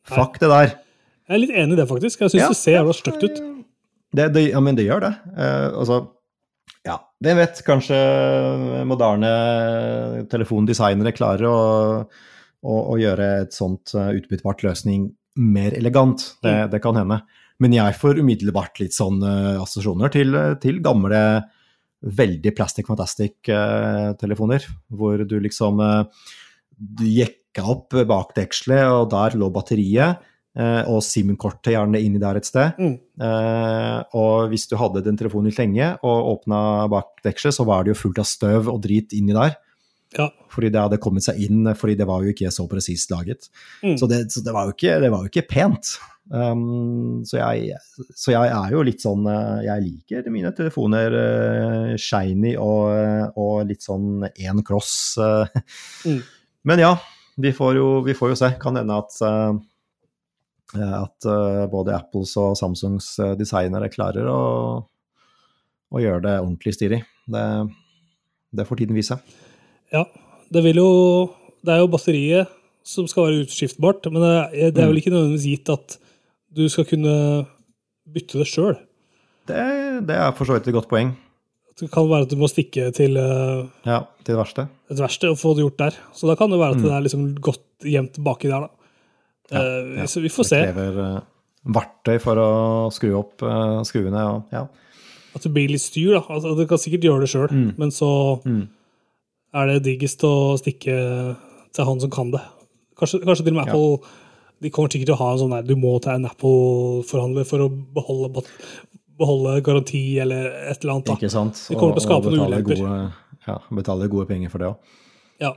Fuck 0.08 0.40
det 0.42 0.50
der. 0.52 0.76
Jeg 1.28 1.36
er 1.36 1.42
litt 1.44 1.56
enig 1.56 1.76
i 1.76 1.80
det, 1.82 1.88
faktisk. 1.90 2.22
Jeg 2.24 2.32
syns 2.32 2.42
Ja. 2.42 2.48
det 2.50 2.60
ser 2.60 2.78
jævla 2.78 2.96
stygt 2.96 3.26
ut. 3.26 3.42
Det, 4.16 4.30
det, 4.34 4.46
ja, 4.54 4.62
men 4.64 4.78
det 4.78 4.88
gjør 4.88 5.04
det. 5.04 5.14
Uh, 5.36 5.68
altså, 5.82 5.98
ja, 6.88 6.96
hvem 7.24 7.42
vet 7.42 7.60
kanskje 7.68 7.98
moderne 8.88 9.32
telefondesignere 10.32 11.12
klarer 11.16 11.50
å, 11.52 11.60
å, 12.64 12.78
å 12.96 12.98
gjøre 13.02 13.28
et 13.44 13.56
sånt 13.56 13.92
eh, 13.98 14.14
utbyttbart 14.22 14.64
løsning 14.64 15.10
mer 15.38 15.74
elegant. 15.78 16.26
Det, 16.44 16.56
det 16.74 16.82
kan 16.84 16.98
hende. 17.00 17.22
Men 17.64 17.74
jeg 17.74 17.96
får 17.98 18.20
umiddelbart 18.22 18.82
litt 18.84 18.94
sånn 18.94 19.22
uh, 19.24 19.62
assosiasjoner 19.64 20.12
til, 20.14 20.36
til 20.62 20.82
gamle, 20.86 21.22
veldig 22.02 22.52
plastic 22.54 22.86
fantastic-telefoner, 22.86 24.68
hvor 24.94 25.24
du 25.26 25.40
liksom 25.42 25.82
uh, 25.82 26.04
du 26.78 27.08
jekka 27.10 27.64
opp 27.74 27.96
bakdekselet, 28.06 28.86
og 28.94 29.08
der 29.10 29.34
lå 29.42 29.50
batteriet. 29.50 30.22
eh, 30.58 30.84
Og 30.90 31.02
SIM-kortet 31.02 31.74
gjerne 31.74 32.02
inni 32.02 32.20
der 32.22 32.38
et 32.38 32.46
sted. 32.46 32.78
Mm. 32.78 32.98
Eh, 33.22 33.98
og 34.14 34.50
hvis 34.52 34.68
du 34.70 34.76
hadde 34.78 35.02
den 35.06 35.18
telefonen 35.18 35.50
litt 35.50 35.58
lenge 35.58 35.88
og 36.06 36.30
åpna 36.36 36.88
bakdekselet, 36.94 37.56
så 37.58 37.66
var 37.66 37.84
det 37.84 37.96
jo 37.96 38.02
fullt 38.04 38.22
av 38.22 38.30
støv 38.30 38.70
og 38.74 38.82
drit 38.84 39.14
inni 39.18 39.34
der. 39.34 39.58
Ja. 40.18 40.28
Fordi 40.54 40.72
det 40.74 40.82
hadde 40.82 41.00
kommet 41.02 41.26
seg 41.26 41.40
inn, 41.46 41.68
fordi 41.78 41.98
det 42.00 42.08
var 42.10 42.24
jo 42.26 42.34
ikke 42.34 42.52
så 42.54 42.66
presist 42.70 43.12
laget. 43.14 43.50
Mm. 43.84 43.98
Så, 44.00 44.10
det, 44.10 44.24
så 44.34 44.44
det, 44.46 44.54
var 44.56 44.70
jo 44.70 44.76
ikke, 44.76 44.96
det 45.04 45.12
var 45.14 45.26
jo 45.26 45.32
ikke 45.32 45.46
pent. 45.50 45.94
Um, 46.28 47.22
så, 47.28 47.38
jeg, 47.40 47.78
så 48.18 48.34
jeg 48.34 48.52
er 48.52 48.74
jo 48.74 48.82
litt 48.84 49.00
sånn 49.00 49.30
eh, 49.32 49.62
Jeg 49.64 49.84
liker 49.86 50.26
mine 50.28 50.50
telefoner 50.52 51.14
uh, 51.16 51.94
shiny 51.96 52.58
og, 52.60 53.38
og 53.40 53.62
litt 53.70 53.86
sånn 53.86 54.26
én 54.34 54.60
kloss. 54.68 54.98
Uh. 55.22 55.48
Mm. 56.04 56.20
Men 56.68 56.84
ja, 56.84 56.92
vi 57.40 57.54
får 57.56 57.80
jo, 57.80 57.88
vi 58.04 58.18
får 58.18 58.34
jo 58.34 58.40
se. 58.42 58.52
Kan 58.60 58.82
hende 58.82 59.00
at 59.00 59.22
uh, 59.24 59.56
at 60.76 61.26
eh, 61.26 61.66
både 61.72 61.96
Apples 61.96 62.36
og 62.40 62.58
Samsungs 62.60 63.14
eh, 63.24 63.36
designere 63.40 63.92
klarer 63.92 64.28
å, 64.28 64.42
å 65.88 66.02
gjøre 66.02 66.26
det 66.26 66.40
ordentlig 66.42 66.74
stilig. 66.76 67.02
Det, 67.28 67.44
det 68.52 68.68
får 68.68 68.82
tiden 68.82 68.98
vise. 68.98 69.20
Ja, 69.94 70.04
det 70.54 70.64
vil 70.66 70.76
jo 70.82 70.90
Det 71.66 71.74
er 71.74 71.80
jo 71.84 71.88
batteriet 71.92 72.48
som 72.88 73.08
skal 73.08 73.26
være 73.28 73.44
utskiftbart, 73.44 74.06
men 74.14 74.22
det 74.24 74.32
er, 74.32 74.72
det 74.72 74.80
er 74.84 74.88
vel 74.88 75.00
ikke 75.02 75.12
nødvendigvis 75.12 75.48
gitt 75.50 75.70
at 75.74 75.98
du 76.56 76.70
skal 76.72 76.86
kunne 76.88 77.16
bytte 78.08 78.40
det 78.40 78.48
sjøl. 78.48 78.78
Det, 79.48 79.58
det 80.08 80.16
er 80.16 80.32
for 80.38 80.48
så 80.48 80.56
vidt 80.56 80.70
et 80.72 80.76
godt 80.78 80.88
poeng. 80.88 81.10
Det 81.78 81.90
kan 81.92 82.08
være 82.10 82.24
at 82.26 82.32
du 82.32 82.38
må 82.40 82.48
stikke 82.50 82.88
til 82.96 83.20
eh, 83.20 83.66
Ja, 83.86 84.00
til 84.24 84.32
det 84.34 84.38
verste. 84.40 84.68
et 84.90 84.98
verksted 85.04 85.30
og 85.34 85.38
få 85.42 85.52
det 85.58 85.66
gjort 85.66 85.78
der. 85.84 85.98
Så 86.16 86.30
da 86.32 86.38
kan 86.40 86.50
det 86.50 86.62
være 86.62 86.78
at 86.78 86.82
det 86.86 86.94
er 86.96 87.04
liksom 87.06 87.26
godt 87.44 87.62
gjemt 87.84 88.16
baki 88.24 88.48
der, 88.54 88.66
da. 88.70 88.70
Ja, 89.52 89.60
Eh, 89.60 89.92
ja. 90.02 90.06
Så 90.08 90.20
vi 90.24 90.28
får 90.32 90.44
Det 90.44 90.50
se. 90.50 90.64
krever 90.72 90.98
eh, 91.04 91.20
verktøy 91.76 92.18
for 92.24 92.36
å 92.40 92.48
skru 92.92 93.12
opp 93.20 93.44
skruene. 93.88 94.24
Og, 94.32 94.44
ja. 94.52 94.64
At 95.36 95.44
det 95.44 95.52
blir 95.54 95.70
litt 95.76 95.84
styr, 95.84 96.16
da. 96.18 96.24
Altså, 96.34 96.56
du 96.58 96.66
kan 96.68 96.78
sikkert 96.80 97.04
gjøre 97.04 97.20
det 97.28 97.30
sjøl, 97.36 97.52
Mm. 97.52 97.74
men 97.78 97.92
så 97.92 98.10
er 99.58 99.68
det 99.74 99.84
diggest 99.88 100.24
å 100.28 100.34
stikke 100.60 100.96
til 101.74 101.86
han 101.90 102.00
som 102.04 102.10
kan 102.14 102.32
det. 102.34 102.42
Kanskje, 102.98 103.20
kanskje 103.26 103.46
til 103.46 103.54
og 103.54 103.60
med 103.60 103.68
Ja. 103.68 103.74
Apple 103.74 104.24
De 104.60 104.70
kommer 104.74 104.90
sikkert 104.90 105.06
til 105.12 105.14
å 105.14 105.20
ha 105.20 105.32
en 105.34 105.38
sånn 105.38 105.52
der 105.54 105.62
Du 105.68 105.76
må 105.78 105.92
til 106.02 106.12
en 106.16 106.26
Apple-forhandler 106.26 107.46
for 107.46 107.60
å 107.62 107.68
beholde, 107.70 108.42
beholde 109.20 109.62
garanti 109.62 110.18
eller 110.20 110.48
et 110.72 110.82
eller 110.82 110.94
annet. 110.96 111.06
da. 111.06 111.14
Ikke 111.14 111.30
sant? 111.30 111.62
De 111.70 111.76
kommer 111.78 111.94
til 111.94 112.02
å 112.02 112.08
skape 112.08 112.26
Og- 112.26 112.34
og 112.34 112.38
noen 112.40 112.54
ulemper. 112.54 112.82
Gode, 112.82 113.14
ja, 113.48 113.58
betale 113.72 114.10
gode 114.10 114.28
penger 114.28 114.50
for 114.50 114.58
det 114.58 114.68
òg. 114.68 114.78
Ja. 115.40 115.54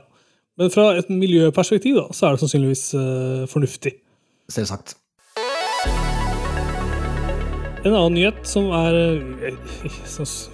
Men 0.57 0.69
fra 0.69 0.91
et 0.97 1.09
miljøperspektiv 1.09 1.95
da, 1.95 2.07
så 2.13 2.27
er 2.27 2.35
det 2.37 2.41
sannsynligvis 2.43 2.93
uh, 2.93 3.45
fornuftig. 3.47 3.93
Selvsagt. 4.49 4.95
En 7.81 7.95
annen 7.97 8.13
nyhet 8.13 8.43
som 8.45 8.67
er 8.77 8.95
eh, 9.47 9.55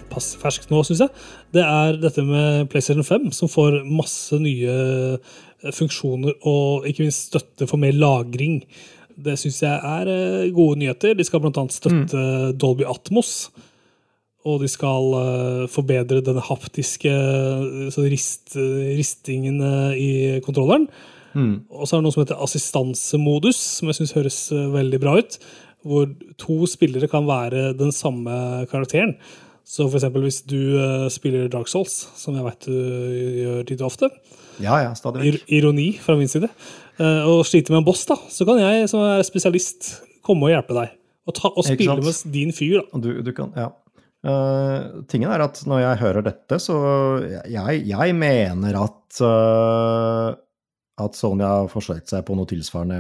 pass 0.08 0.30
fersk 0.40 0.70
nå, 0.72 0.80
syns 0.88 1.02
jeg, 1.04 1.24
det 1.58 1.64
er 1.66 1.98
dette 2.00 2.24
med 2.24 2.70
PlayStation 2.72 3.04
5, 3.04 3.26
som 3.36 3.52
får 3.52 3.82
masse 3.84 4.38
nye 4.40 4.76
eh, 5.18 5.74
funksjoner 5.76 6.38
og 6.48 6.88
ikke 6.88 7.04
minst 7.04 7.28
støtte 7.28 7.68
for 7.68 7.84
mer 7.84 7.98
lagring. 8.00 8.62
Det 9.12 9.36
syns 9.42 9.60
jeg 9.66 9.76
er 9.76 10.14
eh, 10.14 10.54
gode 10.56 10.80
nyheter. 10.80 11.18
De 11.20 11.28
skal 11.28 11.44
bl.a. 11.44 11.66
støtte 11.74 12.24
Dolby 12.56 12.88
Atmos. 12.88 13.50
Og 14.48 14.62
de 14.64 14.70
skal 14.72 15.68
forbedre 15.68 16.22
denne 16.24 16.40
haptiske 16.46 17.12
så 17.92 18.04
rist, 18.08 18.54
ristingen 18.56 19.58
i 19.92 20.38
kontrolleren. 20.46 20.86
Og 21.36 21.84
så 21.84 21.98
er 21.98 22.00
det 22.00 22.06
noe 22.06 22.16
som 22.16 22.24
heter 22.24 22.40
assistansemodus, 22.46 23.60
som 23.82 23.92
jeg 23.92 23.98
syns 23.98 24.16
høres 24.16 24.38
veldig 24.72 25.02
bra 25.04 25.18
ut. 25.20 25.36
Hvor 25.88 26.08
to 26.40 26.68
spillere 26.70 27.10
kan 27.12 27.28
være 27.28 27.72
den 27.78 27.94
samme 27.96 28.66
karakteren. 28.72 29.16
Så 29.68 29.90
for 29.90 30.00
eksempel 30.00 30.24
hvis 30.24 30.42
du 30.48 30.78
eh, 30.80 31.08
spiller 31.12 31.50
Dark 31.52 31.68
Souls, 31.68 32.06
som 32.16 32.38
jeg 32.38 32.46
vet 32.46 32.68
du 32.70 32.76
gjør 33.42 33.66
litt 33.68 33.84
ofte, 33.84 34.12
Ja, 34.64 34.78
ja, 34.82 34.94
stadig 34.98 35.28
ir 35.28 35.36
ironi 35.60 35.92
fra 36.02 36.16
min 36.18 36.32
side, 36.32 36.48
eh, 36.98 37.28
og 37.28 37.44
sliter 37.46 37.76
med 37.76 37.84
en 37.84 37.90
boss, 37.90 38.06
da, 38.10 38.16
så 38.32 38.48
kan 38.48 38.62
jeg 38.62 38.88
som 38.90 39.04
er 39.04 39.26
spesialist 39.28 39.92
komme 40.26 40.48
og 40.48 40.56
hjelpe 40.56 40.78
deg. 40.78 40.96
Og, 41.28 41.36
ta, 41.36 41.52
og 41.52 41.68
spille 41.68 42.00
med 42.00 42.24
din 42.32 42.56
fyr, 42.56 42.80
da. 42.80 43.02
Du, 43.04 43.12
du 43.26 43.34
kan, 43.36 43.52
ja. 43.60 43.74
Uh, 44.28 45.04
tingen 45.08 45.30
er 45.30 45.44
at 45.44 45.60
når 45.70 45.84
jeg 45.84 46.00
hører 46.02 46.24
dette, 46.26 46.58
så 46.60 46.78
jeg, 47.48 47.84
jeg 47.86 48.16
mener 48.18 48.80
at 48.80 49.20
uh, 49.22 50.32
at 50.98 51.18
Sony 51.18 51.46
har 51.46 51.68
forsøkt 51.72 52.10
seg 52.10 52.26
på 52.26 52.36
noe 52.38 52.50
tilsvarende 52.50 52.98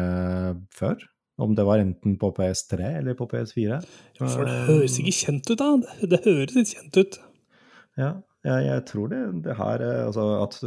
før. 0.75 0.99
Om 1.37 1.53
det 1.57 1.65
var 1.67 1.81
enten 1.81 2.15
på 2.17 2.31
PS3 2.33 2.87
eller 2.99 3.17
på 3.17 3.27
PS4. 3.29 3.77
For 4.17 4.47
det 4.47 4.55
høres 4.69 4.95
ikke 4.97 5.13
kjent 5.13 5.51
ut, 5.51 5.59
da. 5.59 5.97
Det, 6.01 6.21
høres 6.25 6.55
litt 6.55 6.71
kjent 6.73 6.97
ut. 6.97 7.19
Ja, 7.97 8.09
jeg, 8.47 8.63
jeg 8.65 8.85
tror 8.89 9.11
det, 9.11 9.19
det 9.45 9.55
her 9.57 9.81
eh, 9.81 10.01
Altså 10.05 10.25
at 10.43 10.57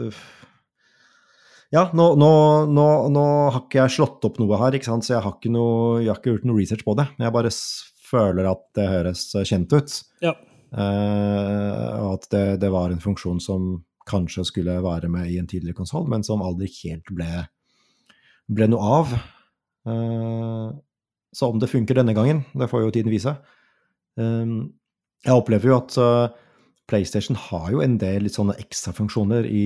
Ja, 1.74 1.84
nå, 1.94 2.06
nå, 2.18 2.30
nå, 2.70 2.86
nå 3.14 3.24
har 3.54 3.64
ikke 3.64 3.80
jeg 3.82 3.96
slått 3.98 4.26
opp 4.26 4.38
noe 4.42 4.58
her, 4.62 4.78
så 4.82 5.14
jeg 5.14 5.22
har 5.22 5.36
ikke, 5.36 5.52
noe, 5.54 6.00
jeg 6.02 6.10
har 6.12 6.22
ikke 6.22 6.36
gjort 6.36 6.46
noe 6.50 6.58
research 6.58 6.86
på 6.86 6.96
det. 6.98 7.06
Jeg 7.18 7.34
bare 7.34 7.52
føler 8.10 8.50
at 8.50 8.64
det 8.78 8.88
høres 8.90 9.26
kjent 9.46 9.74
ut. 9.74 9.98
Ja. 10.22 10.34
Eh, 10.70 11.94
og 11.98 12.16
at 12.16 12.30
det, 12.34 12.44
det 12.62 12.70
var 12.74 12.94
en 12.94 13.02
funksjon 13.02 13.42
som 13.42 13.72
kanskje 14.10 14.46
skulle 14.48 14.78
være 14.82 15.10
med 15.10 15.30
i 15.30 15.38
en 15.38 15.48
tidligere 15.50 15.78
konsoll, 15.78 16.06
men 16.10 16.24
som 16.26 16.42
aldri 16.42 16.70
helt 16.80 17.10
ble, 17.14 17.44
ble 18.50 18.70
noe 18.70 18.94
av. 19.00 19.14
Eh, 19.86 20.68
så 21.32 21.46
om 21.52 21.60
det 21.62 21.70
funker 21.70 21.94
denne 22.00 22.14
gangen, 22.16 22.44
det 22.58 22.68
får 22.70 22.82
jo 22.84 22.90
tiden 22.94 23.12
vise. 23.12 23.36
Eh, 24.18 24.54
jeg 25.24 25.36
opplever 25.36 25.70
jo 25.70 25.76
at 25.78 25.96
eh, 26.00 26.34
PlayStation 26.90 27.36
har 27.38 27.70
jo 27.70 27.80
en 27.84 27.98
del 28.02 28.24
litt 28.26 28.34
sånne 28.34 28.56
ekstrafunksjoner 28.58 29.46
i, 29.46 29.64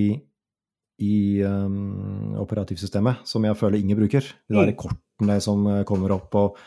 i 1.01 1.15
um, 1.43 2.35
operativsystemet 2.43 3.25
som 3.27 3.47
jeg 3.49 3.57
føler 3.57 3.81
ingen 3.81 3.97
bruker. 3.99 4.21
De 4.51 4.59
der 4.59 4.73
Mm. 4.75 4.77
kortene 4.83 5.41
som 5.41 5.67
eh, 5.67 5.85
kommer 5.89 6.13
opp, 6.13 6.35
og, 6.37 6.59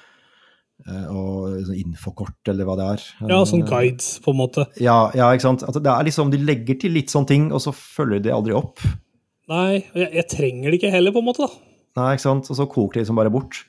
og 0.87 1.55
sånn 1.67 1.77
infokort, 1.79 2.37
eller 2.49 2.65
hva 2.67 2.75
det 2.77 2.87
er. 2.95 3.05
Ja, 3.29 3.39
sånn 3.49 3.63
guides, 3.65 4.19
på 4.21 4.33
en 4.33 4.37
måte. 4.41 4.65
ja, 4.81 5.11
ja, 5.17 5.29
ikke 5.33 5.45
sant. 5.47 5.63
Altså, 5.65 5.81
det 5.83 5.89
er 5.93 6.03
liksom, 6.09 6.29
de 6.33 6.37
legger 6.41 6.77
til 6.81 6.93
litt 6.97 7.09
sånne 7.13 7.27
ting, 7.31 7.47
og 7.53 7.61
så 7.63 7.73
følger 7.73 8.21
de 8.25 8.33
aldri 8.33 8.53
opp. 8.57 8.81
Nei, 9.49 9.83
jeg, 9.95 10.09
jeg 10.19 10.27
trenger 10.33 10.69
det 10.71 10.79
ikke 10.81 10.91
heller, 10.93 11.13
på 11.15 11.21
en 11.23 11.29
måte. 11.29 11.47
da. 11.47 11.66
Nei, 11.97 12.13
ikke 12.13 12.25
sant. 12.27 12.49
Og 12.51 12.59
så 12.59 12.67
koker 12.69 12.99
de 12.99 13.03
liksom 13.03 13.19
bare 13.19 13.33
bort. 13.33 13.63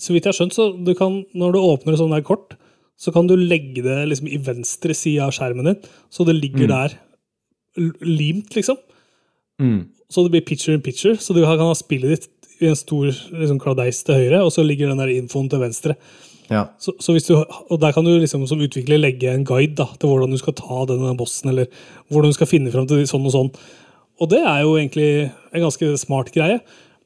Så 0.00 0.14
vidt 0.14 0.26
jeg 0.26 0.32
har 0.32 0.38
skjønt, 0.40 0.56
så 0.56 0.72
du 0.74 0.92
kan, 0.98 1.22
når 1.38 1.54
du 1.54 1.60
åpner 1.62 1.94
et 1.94 2.00
sånt 2.02 2.14
der 2.14 2.26
kort, 2.26 2.56
så 2.98 3.12
kan 3.14 3.28
du 3.30 3.36
legge 3.38 3.82
det 3.84 4.00
liksom 4.10 4.30
i 4.30 4.40
venstre 4.42 4.94
side 4.94 5.22
av 5.22 5.34
skjermen 5.34 5.68
din, 5.70 5.78
så 6.10 6.26
det 6.26 6.36
ligger 6.38 6.70
der 6.70 6.96
limt, 8.02 8.54
liksom. 8.54 8.78
Mm. 9.62 9.86
Så 10.10 10.24
det 10.24 10.34
blir 10.34 10.46
picture 10.46 10.74
in 10.74 10.82
picture, 10.82 11.16
så 11.18 11.34
du 11.34 11.42
kan 11.42 11.62
ha 11.62 11.74
spillet 11.78 12.14
ditt 12.14 12.30
i 12.62 12.70
en 12.70 12.78
stor 12.78 13.08
liksom, 13.10 13.58
kladeis 13.62 14.02
til 14.06 14.18
høyre, 14.18 14.42
og 14.44 14.52
så 14.54 14.66
ligger 14.66 14.90
den 14.90 15.02
der 15.02 15.14
infoen 15.14 15.50
til 15.50 15.62
venstre. 15.62 15.98
Ja. 16.50 16.66
Så, 16.78 16.92
så 17.00 17.14
hvis 17.14 17.26
du, 17.26 17.34
og 17.38 17.80
der 17.80 17.94
kan 17.94 18.06
du 18.06 18.12
liksom 18.12 18.44
som 18.50 18.62
utvikler 18.62 19.00
legge 19.00 19.32
en 19.32 19.46
guide 19.48 19.78
da, 19.80 19.88
til 19.98 20.10
hvordan 20.10 20.34
du 20.34 20.38
skal 20.40 20.56
ta 20.58 20.84
denne 20.90 21.14
bossen, 21.18 21.50
eller 21.54 21.70
hvordan 22.12 22.34
du 22.34 22.38
skal 22.38 22.50
finne 22.50 22.74
fram 22.74 22.86
til 22.90 23.06
sånn 23.08 23.26
og 23.26 23.34
sånn. 23.34 23.52
Og 24.22 24.30
det 24.30 24.42
er 24.42 24.62
jo 24.62 24.76
egentlig 24.78 25.08
en 25.26 25.64
ganske 25.64 25.94
smart 25.98 26.30
greie. 26.34 26.60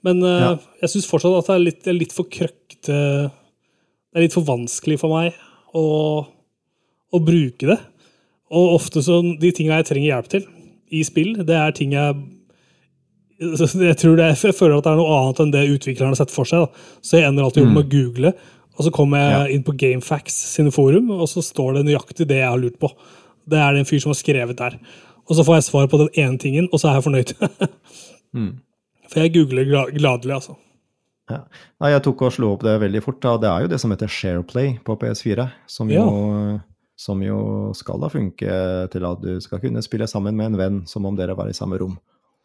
Men 0.06 0.22
eh, 0.22 0.40
Ja. 0.44 0.50
jeg 0.82 0.90
syns 0.94 1.08
fortsatt 1.10 1.38
at 1.40 1.46
det 1.50 1.54
er 1.56 1.64
litt, 1.64 1.78
det 1.84 1.90
er 1.92 1.98
litt 1.98 2.12
for 2.14 2.24
krøkkete 2.30 2.98
Det 3.28 4.16
er 4.16 4.22
litt 4.24 4.32
for 4.36 4.46
vanskelig 4.46 4.98
for 5.00 5.10
meg 5.12 5.34
å, 5.74 6.26
å 7.12 7.18
bruke 7.24 7.66
det. 7.66 7.78
Og 8.50 8.76
ofte 8.78 9.02
så 9.04 9.18
De 9.40 9.50
tinga 9.52 9.76
jeg 9.82 9.88
trenger 9.90 10.08
hjelp 10.14 10.28
til 10.28 10.46
i 10.90 11.02
spill, 11.04 11.34
det 11.44 11.52
er 11.54 11.72
ting 11.76 11.90
jeg 11.92 12.14
jeg 13.38 13.96
tror 14.00 14.16
det, 14.18 14.30
jeg 14.40 14.54
føler 14.56 14.78
at 14.78 14.86
det 14.86 14.92
er 14.94 14.96
noe 14.98 15.18
annet 15.20 15.40
enn 15.44 15.50
det 15.54 15.60
utviklerne 15.70 16.10
har 16.14 16.18
sett 16.18 16.32
for 16.34 16.48
seg. 16.48 16.64
Da. 16.64 16.86
Så 17.04 17.18
jeg 17.20 17.28
ender 17.28 17.44
alltid 17.44 17.66
opp 17.68 17.74
med 17.76 17.84
å 17.84 17.90
google, 17.92 18.32
og 18.74 18.86
så 18.86 18.90
kommer 18.94 19.20
jeg 19.20 19.30
Ja. 19.36 19.42
inn 19.54 19.62
på 19.66 19.76
Gamefax 19.78 20.34
sine 20.56 20.72
forum, 20.74 21.10
og 21.14 21.28
så 21.30 21.42
står 21.44 21.76
det 21.76 21.84
nøyaktig 21.86 22.26
det 22.26 22.40
jeg 22.40 22.48
har 22.48 22.58
lurt 22.58 22.80
på. 22.82 22.90
Det 23.46 23.58
er 23.60 23.72
det 23.76 23.84
en 23.84 23.90
fyr 23.92 24.00
som 24.02 24.10
har 24.10 24.18
skrevet 24.18 24.56
der. 24.58 24.78
Og 25.28 25.36
så 25.36 25.44
får 25.46 25.54
jeg 25.60 25.68
svar 25.68 25.86
på 25.92 25.98
den 26.00 26.10
ene 26.18 26.38
tingen, 26.38 26.68
og 26.72 26.80
så 26.80 26.88
er 26.90 26.98
jeg 26.98 27.06
fornøyd. 27.06 27.34
For 29.08 29.24
jeg 29.24 29.34
googler 29.36 29.68
gladelig, 29.94 30.34
altså. 30.34 30.58
Ja. 31.28 31.42
Nei, 31.82 31.92
jeg 31.92 32.04
tok 32.06 32.24
og 32.24 32.34
slo 32.34 32.54
opp 32.54 32.64
det 32.64 32.78
veldig 32.82 33.02
fort. 33.04 33.20
Da. 33.24 33.36
Det 33.40 33.48
er 33.50 33.64
jo 33.64 33.70
det 33.72 33.80
som 33.82 33.92
heter 33.92 34.10
SharePlay 34.12 34.76
på 34.84 34.96
PS4, 35.00 35.48
som 35.68 35.90
jo, 35.92 36.04
som 36.98 37.24
jo 37.24 37.40
skal 37.76 38.00
da 38.04 38.12
funke 38.12 38.60
til 38.92 39.08
at 39.08 39.24
du 39.24 39.34
skal 39.44 39.60
kunne 39.64 39.84
spille 39.84 40.08
sammen 40.10 40.38
med 40.38 40.52
en 40.52 40.60
venn 40.60 40.78
som 40.88 41.08
om 41.08 41.18
dere 41.18 41.36
var 41.38 41.50
i 41.50 41.56
samme 41.56 41.80
rom. 41.80 41.98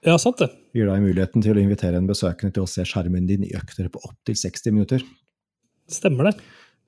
Ja, 0.04 0.18
sant 0.20 0.42
det. 0.44 0.50
Gir 0.76 0.90
deg 0.92 1.04
muligheten 1.04 1.44
til 1.44 1.56
å 1.56 1.64
invitere 1.64 1.96
en 2.00 2.10
besøkende 2.10 2.52
til 2.56 2.66
å 2.66 2.70
se 2.70 2.84
skjermen 2.88 3.28
din 3.30 3.46
i 3.48 3.54
økter 3.56 3.88
på 3.92 4.02
opptil 4.04 4.36
60 4.36 4.76
minutter. 4.76 5.06
Stemmer 5.92 6.32
det. 6.32 6.36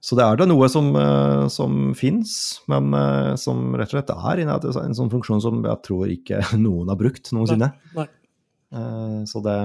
Så 0.04 0.18
det 0.20 0.26
er 0.26 0.38
da 0.38 0.46
noe 0.46 0.68
som, 0.70 0.92
uh, 0.94 1.48
som 1.50 1.96
fins, 1.98 2.60
men 2.70 2.92
eh, 2.94 3.32
som 3.42 3.72
rett 3.74 3.90
og 3.90 3.96
slett 3.96 4.12
er 4.14 4.42
en, 4.44 4.52
en 4.52 4.98
sånn 4.98 5.10
funksjon 5.10 5.42
som 5.42 5.64
jeg 5.66 5.82
tror 5.88 6.12
ikke 6.14 6.44
noen 6.62 6.92
har 6.92 7.00
brukt 7.00 7.32
noensinne. 7.34 7.72
Nei. 7.96 8.06
Eh, 8.06 8.25
så 9.30 9.42
det, 9.46 9.58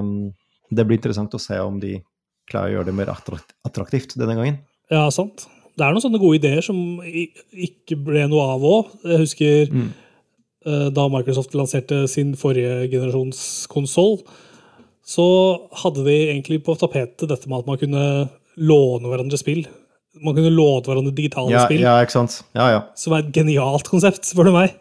det 0.71 0.85
blir 0.87 0.99
interessant 1.01 1.35
å 1.35 1.41
se 1.43 1.59
om 1.63 1.79
de 1.83 1.97
klarer 2.51 2.71
å 2.71 2.75
gjøre 2.79 2.91
det 2.91 2.97
mer 2.99 3.11
attraktivt 3.15 4.17
denne 4.19 4.37
gangen. 4.39 4.61
Ja, 4.91 5.05
sant. 5.15 5.47
Det 5.79 5.87
er 5.87 5.95
noen 5.95 6.03
sånne 6.03 6.19
gode 6.21 6.41
ideer 6.41 6.63
som 6.67 6.77
ikke 7.05 7.97
ble 8.05 8.25
noe 8.29 8.47
av 8.57 8.65
òg. 8.67 8.89
Jeg 9.07 9.21
husker 9.23 9.71
Mm. 9.73 9.91
eh, 10.67 10.89
da 10.91 11.09
Microsoft 11.09 11.55
lanserte 11.55 12.03
sin 12.11 12.35
forrige 12.37 12.91
generasjons 12.91 13.67
konsoll, 13.71 14.19
så 15.07 15.25
hadde 15.83 16.05
de 16.05 16.17
egentlig 16.35 16.63
på 16.67 16.75
tapetet 16.79 17.29
dette 17.31 17.49
med 17.49 17.61
at 17.63 17.67
man 17.71 17.79
kunne 17.81 18.29
låne 18.59 19.09
hverandre 19.09 19.39
spill. 19.41 19.63
Man 20.21 20.35
kunne 20.37 20.51
låne 20.53 20.85
hverandre 20.85 21.15
digitale 21.15 21.55
Ja, 21.55 21.65
spill, 21.65 21.81
ja, 21.87 21.95
ikke 22.03 22.19
sant? 22.19 22.43
Ja, 22.55 22.67
ja. 22.75 22.81
som 22.99 23.15
er 23.15 23.23
et 23.25 23.33
genialt 23.33 23.89
konsept, 23.89 24.27
spør 24.29 24.51
du 24.51 24.53
meg. 24.59 24.75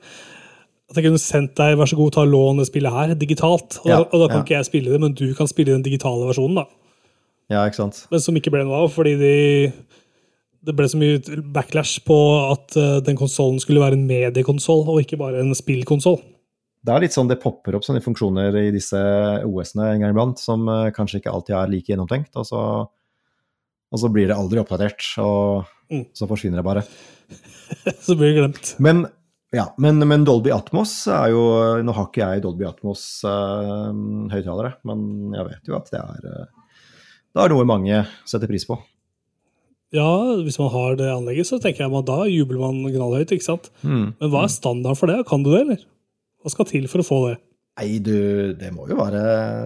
At 0.90 0.98
jeg 0.98 1.06
kunne 1.06 1.22
sendt 1.22 1.54
deg, 1.60 1.76
vær 1.78 1.86
så 1.92 1.98
god, 2.00 2.12
ta 2.16 2.24
lån 2.26 2.58
det 2.62 2.66
spillet 2.72 2.94
her 2.96 3.12
digitalt. 3.16 3.78
Og, 3.84 3.90
Ja, 3.92 4.00
da, 4.02 4.08
og 4.10 4.24
da 4.24 4.28
kan 4.32 4.40
ja. 4.40 4.44
ikke 4.46 4.56
jeg 4.58 4.66
spille 4.72 4.92
det, 4.96 5.00
men 5.04 5.14
du 5.14 5.28
kan 5.38 5.48
spille 5.52 5.76
den 5.76 5.84
digitale 5.86 6.26
versjonen. 6.26 6.56
da. 6.64 6.66
Ja, 7.54 7.64
ikke 7.70 7.80
sant? 7.84 8.04
Men 8.10 8.20
som 8.24 8.36
ikke 8.38 8.52
ble 8.54 8.64
noe 8.66 8.84
av, 8.86 8.90
fordi 8.94 9.14
de, 9.20 9.34
det 10.66 10.76
ble 10.78 10.88
så 10.90 10.98
mye 11.02 11.22
backlash 11.54 12.00
på 12.06 12.18
at 12.52 12.76
uh, 12.78 13.00
den 13.06 13.18
konsollen 13.18 13.62
skulle 13.62 13.82
være 13.82 13.98
en 13.98 14.08
mediekonsoll, 14.10 14.84
og 14.90 15.02
ikke 15.04 15.18
bare 15.22 15.42
en 15.44 15.54
spillkonsoll. 15.58 16.20
Det 16.86 16.94
er 16.96 17.02
litt 17.04 17.14
sånn 17.14 17.28
det 17.30 17.42
popper 17.44 17.76
opp 17.76 17.84
sånne 17.84 18.02
funksjoner 18.02 18.56
i 18.56 18.70
disse 18.72 18.98
OS-ene 19.46 19.92
en 19.96 20.04
gang 20.06 20.14
iblant, 20.14 20.40
som 20.42 20.66
uh, 20.70 20.88
kanskje 20.96 21.20
ikke 21.22 21.34
alltid 21.34 21.58
er 21.60 21.70
like 21.74 21.92
gjennomtenkt. 21.94 22.34
Og 22.40 22.46
så, 22.50 22.62
og 23.94 24.00
så 24.02 24.10
blir 24.14 24.30
det 24.32 24.38
aldri 24.40 24.62
oppdatert, 24.64 25.06
og 25.22 25.68
Mm. 25.90 26.04
så 26.14 26.28
forsvinner 26.30 26.62
det 26.62 26.66
bare. 26.68 26.84
Så 28.06 28.14
blir 28.14 28.30
det 28.30 28.36
glemt. 28.38 28.68
Men, 28.78 29.00
ja, 29.56 29.66
men, 29.82 29.98
men 30.06 30.26
Dolby 30.28 30.52
Atmos 30.54 31.08
er 31.10 31.32
jo 31.34 31.42
Nå 31.82 31.92
har 31.98 32.06
ikke 32.10 32.22
jeg 32.22 32.44
Dolby 32.44 32.66
Atmos-høyttalere, 32.70 34.72
men 34.86 35.00
jeg 35.34 35.46
vet 35.48 35.64
jo 35.72 35.78
at 35.80 35.90
det 35.94 36.02
er 36.04 36.20
eh, 36.30 36.48
det 37.30 37.44
er 37.44 37.54
noe 37.54 37.68
mange 37.68 38.06
setter 38.28 38.50
pris 38.50 38.66
på. 38.66 38.80
Ja, 39.94 40.10
hvis 40.46 40.60
man 40.62 40.70
har 40.74 40.98
det 41.00 41.10
anlegget, 41.10 41.48
så 41.50 41.58
tenker 41.62 41.86
jeg 41.86 41.94
at 41.98 42.08
da 42.08 42.24
jubler 42.30 42.62
man 42.62 42.82
knallhøyt, 42.94 43.32
ikke 43.34 43.46
sant? 43.46 43.70
Mm. 43.82 44.12
Men 44.20 44.32
hva 44.34 44.44
er 44.46 44.52
standarden 44.54 44.98
for 44.98 45.10
det? 45.10 45.20
Kan 45.30 45.46
du 45.46 45.52
det, 45.54 45.62
eller? 45.64 45.86
Hva 46.42 46.54
skal 46.54 46.68
til 46.70 46.86
for 46.90 47.02
å 47.02 47.08
få 47.08 47.20
det? 47.28 47.38
Nei, 47.80 47.88
du, 48.04 48.16
det 48.60 48.70
må 48.76 48.90
jo 48.90 48.98
være 49.00 49.22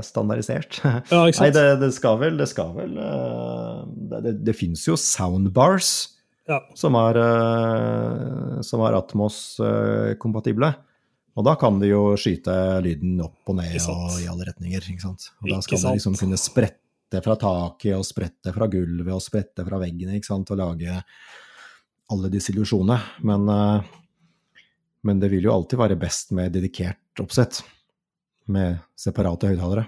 standardisert. 0.06 0.80
Ja, 0.84 1.24
ikke 1.26 1.48
Nei, 1.48 1.54
det, 1.56 1.64
det 1.82 1.90
skal 1.96 2.20
vel 2.22 2.36
Det 2.38 2.46
skal 2.52 2.76
vel 2.76 2.92
eh, 3.02 3.80
Det, 4.12 4.20
det, 4.28 4.34
det 4.46 4.54
fins 4.54 4.84
jo 4.86 4.94
soundbars 5.00 6.12
Ja, 6.50 6.60
som 6.76 6.96
er, 7.00 7.20
eh, 7.24 8.62
som 8.62 8.84
er 8.84 8.98
Atmos-kompatible. 8.98 10.74
Og 11.34 11.46
da 11.48 11.56
kan 11.58 11.80
de 11.82 11.90
jo 11.90 12.02
skyte 12.20 12.54
lyden 12.86 13.18
opp 13.24 13.50
og 13.50 13.58
ned 13.58 13.78
og 13.90 14.18
i 14.22 14.28
alle 14.30 14.50
retninger. 14.52 14.84
ikke 14.92 15.02
sant? 15.02 15.32
Og 15.42 15.50
da 15.50 15.62
skal 15.66 15.82
de 15.82 15.94
liksom 15.98 16.18
kunne 16.20 16.38
sprette 16.38 17.22
fra 17.24 17.38
taket 17.40 17.96
og 17.98 18.06
sprette 18.06 18.54
fra 18.54 18.68
gulvet 18.70 19.14
og 19.14 19.24
sprette 19.24 19.66
fra 19.66 19.80
veggene 19.82 20.18
ikke 20.18 20.30
sant? 20.30 20.52
og 20.54 20.60
lage 20.60 21.00
alle 22.14 22.30
disse 22.34 22.54
illusjonene. 22.54 23.00
Men, 23.26 23.50
eh, 23.50 23.90
men 25.04 25.20
det 25.20 25.32
vil 25.32 25.48
jo 25.48 25.56
alltid 25.56 25.80
være 25.80 26.00
best 26.00 26.36
med 26.36 26.54
dedikert 26.54 27.24
oppsett. 27.24 27.64
Med 28.52 28.84
separate 29.00 29.48
høyttalere. 29.48 29.88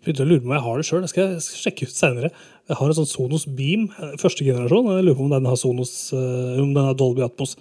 Begynte 0.00 0.24
å 0.24 0.28
lure 0.28 0.40
på 0.42 0.48
om 0.48 0.54
jeg 0.56 0.64
har 0.64 0.78
det 0.80 0.86
sjøl. 0.88 1.02
Det 1.04 1.10
skal 1.12 1.26
jeg 1.34 1.42
sjekke 1.44 1.86
ut 1.86 1.94
seinere. 1.94 2.30
Jeg 2.70 2.78
har 2.78 2.88
en 2.90 2.96
sånn 2.96 3.06
Sonos 3.10 3.44
Beam, 3.46 3.84
eh, 4.00 4.14
første 4.18 4.42
generasjon. 4.46 4.88
Jeg 4.96 5.04
lurer 5.06 5.18
på 5.18 5.26
om 5.26 5.30
den 5.34 5.44
har 5.50 5.58
Sonos, 5.60 5.92
eh, 6.16 6.62
om 6.62 6.72
den 6.74 6.84
har 6.88 6.94
Dolby 6.98 7.22
Atmos. 7.26 7.56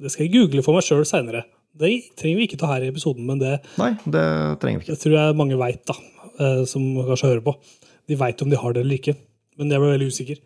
Det 0.00 0.10
skal 0.10 0.26
jeg 0.26 0.32
google 0.34 0.62
for 0.62 0.74
meg 0.74 0.82
sjøl 0.86 1.04
seinere. 1.06 1.44
Det 1.76 1.90
trenger 2.16 2.36
vi 2.40 2.46
ikke 2.48 2.58
ta 2.58 2.66
her 2.72 2.82
i 2.86 2.88
episoden, 2.90 3.26
men 3.28 3.38
det, 3.38 3.60
Nei, 3.78 3.90
det 4.08 4.24
trenger 4.62 4.80
vi 4.80 4.86
ikke. 4.86 4.94
det 4.96 5.00
tror 5.04 5.12
jeg 5.18 5.36
mange 5.36 5.58
veit, 5.60 5.84
da. 5.86 5.94
eh, 6.40 6.64
Som 6.64 6.82
kanskje 6.96 7.28
hører 7.30 7.44
på. 7.44 7.54
De 8.08 8.16
veit 8.16 8.42
om 8.42 8.48
de 8.50 8.56
har 8.56 8.72
det 8.72 8.80
eller 8.82 8.96
ikke. 8.98 9.16
Men 9.58 9.70
jeg 9.70 9.80
ble 9.80 9.92
veldig 9.98 10.10
usikker. 10.10 10.38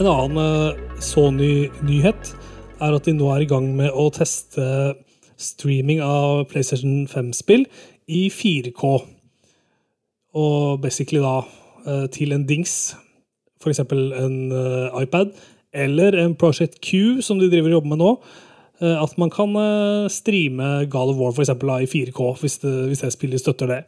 En 0.00 0.06
annen 0.08 0.76
Sony-nyhet 1.00 2.34
er 2.80 2.94
at 2.96 3.04
de 3.04 3.12
nå 3.12 3.28
er 3.34 3.42
i 3.44 3.48
gang 3.50 3.66
med 3.76 3.90
å 3.92 4.06
teste 4.14 4.94
streaming 5.40 6.00
av 6.04 6.46
PlayStation 6.48 7.06
5-spill 7.08 7.66
i 8.10 8.26
4K. 8.34 8.90
Og 10.40 10.80
basically 10.82 11.22
da 11.22 11.40
eh, 11.86 12.06
til 12.14 12.34
en 12.36 12.44
dings, 12.46 12.74
f.eks. 13.62 13.80
en 13.90 14.36
eh, 14.52 15.02
iPad, 15.02 15.32
eller 15.74 16.16
en 16.24 16.34
Project 16.38 16.80
Q, 16.82 17.20
som 17.22 17.38
de 17.38 17.50
driver 17.50 17.70
og 17.70 17.76
jobber 17.78 17.92
med 17.94 18.02
nå. 18.02 18.12
eh, 18.82 18.96
At 19.02 19.16
man 19.18 19.30
kan 19.30 19.54
streame 20.10 20.86
Gal 20.90 21.12
of 21.14 21.18
War 21.20 21.32
for 21.34 21.42
eksempel, 21.44 21.70
i 21.82 21.90
4K, 21.90 22.30
hvis 22.40 22.58
det, 22.62 22.74
hvis 22.90 23.02
det 23.04 23.12
spillet 23.14 23.42
støtter 23.42 23.66
det. 23.74 23.82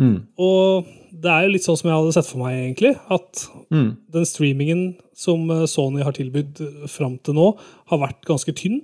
Mm. 0.00 0.16
Og 0.40 0.86
det 1.12 1.28
er 1.28 1.44
jo 1.44 1.52
litt 1.52 1.64
sånn 1.66 1.76
som 1.76 1.90
jeg 1.90 1.98
hadde 1.98 2.12
sett 2.16 2.28
for 2.30 2.40
meg, 2.44 2.56
egentlig. 2.64 2.94
At 3.12 3.46
Mm. 3.70 3.96
den 4.12 4.24
streamingen 4.26 4.96
som 5.14 5.44
Sony 5.68 6.02
har 6.02 6.12
tilbudt 6.16 6.58
fram 6.88 7.18
til 7.18 7.34
nå, 7.36 7.50
har 7.90 7.98
vært 8.00 8.24
ganske 8.26 8.52
tynn. 8.56 8.80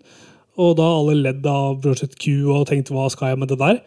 Og 0.58 0.76
da 0.76 0.82
har 0.84 0.98
alle 1.00 1.16
ledd 1.22 1.46
av 1.46 1.80
Project 1.82 2.18
Q 2.20 2.46
og 2.52 2.66
tenkt 2.68 2.92
hva 2.92 3.08
skal 3.10 3.32
jeg 3.32 3.38
med 3.38 3.48
det 3.48 3.58
der? 3.58 3.80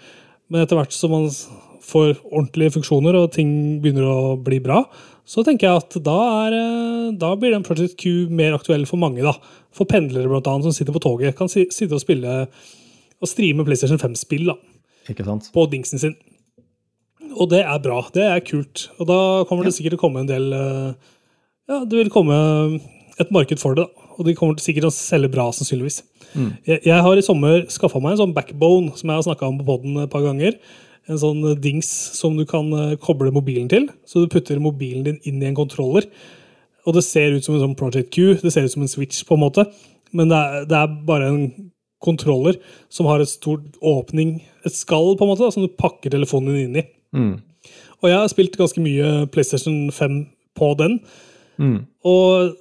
Men 0.50 0.64
etter 0.66 0.80
hvert 0.80 0.94
som 0.96 1.14
man 1.14 1.28
får 1.90 2.18
ordentlige 2.30 2.76
funksjoner 2.78 3.16
og 3.18 3.32
ting 3.36 3.52
begynner 3.84 4.06
å 4.10 4.36
bli 4.46 4.60
bra, 4.64 4.84
så 5.30 5.44
tenker 5.46 5.68
jeg 5.70 5.82
at 5.84 5.98
da, 6.06 6.18
er, 6.48 6.56
eh, 6.58 7.10
da 7.22 7.36
blir 7.38 7.54
den 7.54 7.66
Project 7.66 7.98
Q 8.02 8.30
mer 8.34 8.56
aktuell 8.58 8.86
for 8.90 8.98
mange. 9.02 9.22
da. 9.26 9.36
For 9.76 9.86
pendlere 9.90 10.30
blant 10.30 10.48
annet, 10.50 10.66
som 10.66 10.74
sitter 10.74 10.96
på 10.96 11.02
toget, 11.06 11.36
kan 11.38 11.50
si, 11.52 11.68
sitte 11.74 11.94
og 11.98 12.02
spille 12.02 12.48
og 13.20 13.28
streame 13.30 13.66
PlayStation 13.68 14.00
5-spill 14.02 14.48
da, 14.50 14.56
Ikke 15.12 15.26
sant? 15.28 15.50
på 15.54 15.66
dingsen 15.70 16.02
sin. 16.02 16.16
Og 17.36 17.50
det 17.52 17.62
er 17.62 17.82
bra. 17.84 18.00
Det 18.16 18.24
er 18.26 18.42
kult. 18.42 18.88
Og 18.98 19.06
da 19.10 19.20
kommer 19.50 19.68
det 19.68 19.76
sikkert 19.76 19.98
til 19.98 20.00
å 20.00 20.06
komme 20.08 20.24
en 20.24 20.30
del 20.32 20.54
eh, 20.56 20.94
Ja, 21.70 21.84
det 21.86 22.00
vil 22.00 22.10
komme 22.10 22.34
et 23.22 23.30
marked 23.36 23.60
for 23.62 23.76
det. 23.78 23.86
da. 23.86 23.99
Og 24.20 24.28
de 24.28 24.36
kommer 24.36 24.60
sikkert 24.60 24.86
til 24.86 24.92
å 24.92 24.96
selge 24.96 25.32
bra, 25.32 25.48
sannsynligvis. 25.56 26.02
Jeg, 26.68 26.82
jeg 26.86 27.06
har 27.06 27.18
i 27.18 27.26
sommer 27.26 27.64
skaffa 27.72 28.02
meg 28.04 28.14
en 28.14 28.22
sånn 28.26 28.36
backbone 28.36 28.94
som 29.00 29.10
jeg 29.10 29.18
har 29.18 29.26
snakka 29.26 29.48
om 29.48 29.60
på 29.62 29.68
poden 29.70 29.98
et 30.04 30.12
par 30.12 30.26
ganger. 30.26 30.58
En 31.10 31.22
sånn 31.22 31.40
eh, 31.48 31.58
dings 31.58 31.88
som 32.18 32.36
du 32.38 32.46
kan 32.50 32.70
eh, 32.76 32.98
koble 33.02 33.32
mobilen 33.34 33.70
til. 33.72 33.88
Så 34.06 34.26
du 34.26 34.32
putter 34.32 34.62
mobilen 34.62 35.08
din 35.08 35.18
inn 35.30 35.42
i 35.42 35.50
en 35.50 35.58
kontroller. 35.58 36.06
Og 36.86 36.96
det 36.96 37.06
ser 37.08 37.34
ut 37.36 37.46
som 37.46 37.56
en 37.56 37.64
sånn 37.64 37.78
Project 37.80 38.12
Q. 38.14 38.38
Det 38.44 38.54
ser 38.54 38.68
ut 38.68 38.76
som 38.76 38.86
en 38.86 38.92
switch, 38.92 39.24
på 39.28 39.38
en 39.38 39.44
måte. 39.48 39.66
Men 40.16 40.32
det 40.32 40.38
er, 40.38 40.70
det 40.70 40.78
er 40.78 40.96
bare 41.08 41.32
en 41.32 41.44
kontroller 42.04 42.60
som 42.94 43.10
har 43.10 43.22
et 43.22 43.30
stort 43.32 43.76
åpning, 43.84 44.38
et 44.64 44.76
skall, 44.76 45.18
på 45.20 45.26
en 45.26 45.32
måte, 45.34 45.44
da, 45.44 45.52
som 45.52 45.66
du 45.66 45.80
pakker 45.80 46.14
telefonen 46.14 46.56
din 46.56 46.70
inn 46.70 46.80
i. 46.80 46.86
Mm. 47.16 47.34
Og 48.00 48.08
jeg 48.08 48.22
har 48.22 48.32
spilt 48.32 48.56
ganske 48.60 48.82
mye 48.84 49.28
PlayStation 49.34 49.90
5 49.92 50.22
på 50.56 50.72
den. 50.80 51.00
Mm. 51.60 51.82
Og 52.08 52.54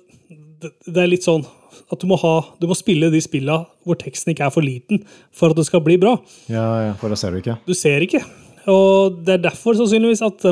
det, 0.62 0.96
er 0.96 1.10
litt 1.10 1.26
sånn 1.26 1.44
at 1.88 2.00
du 2.00 2.08
må, 2.10 2.18
ha, 2.20 2.34
du 2.60 2.66
må 2.68 2.76
spille 2.76 3.10
de 3.12 3.20
spilla 3.22 3.60
hvor 3.86 3.98
teksten 4.00 4.32
ikke 4.32 4.48
er 4.48 4.52
for 4.54 4.64
liten 4.64 5.02
for 5.34 5.52
at 5.52 5.58
det 5.58 5.66
skal 5.68 5.82
bli 5.84 5.96
bra. 6.00 6.16
Ja, 6.50 6.66
ja, 6.88 6.92
for 7.00 7.12
det 7.12 7.18
ser 7.20 7.34
du 7.34 7.40
ikke. 7.40 7.58
Du 7.68 7.74
ser 7.76 8.04
ikke. 8.04 8.22
Og 8.68 9.20
det 9.24 9.38
er 9.38 9.44
derfor 9.46 9.76
sannsynligvis 9.78 10.24
at 10.26 10.44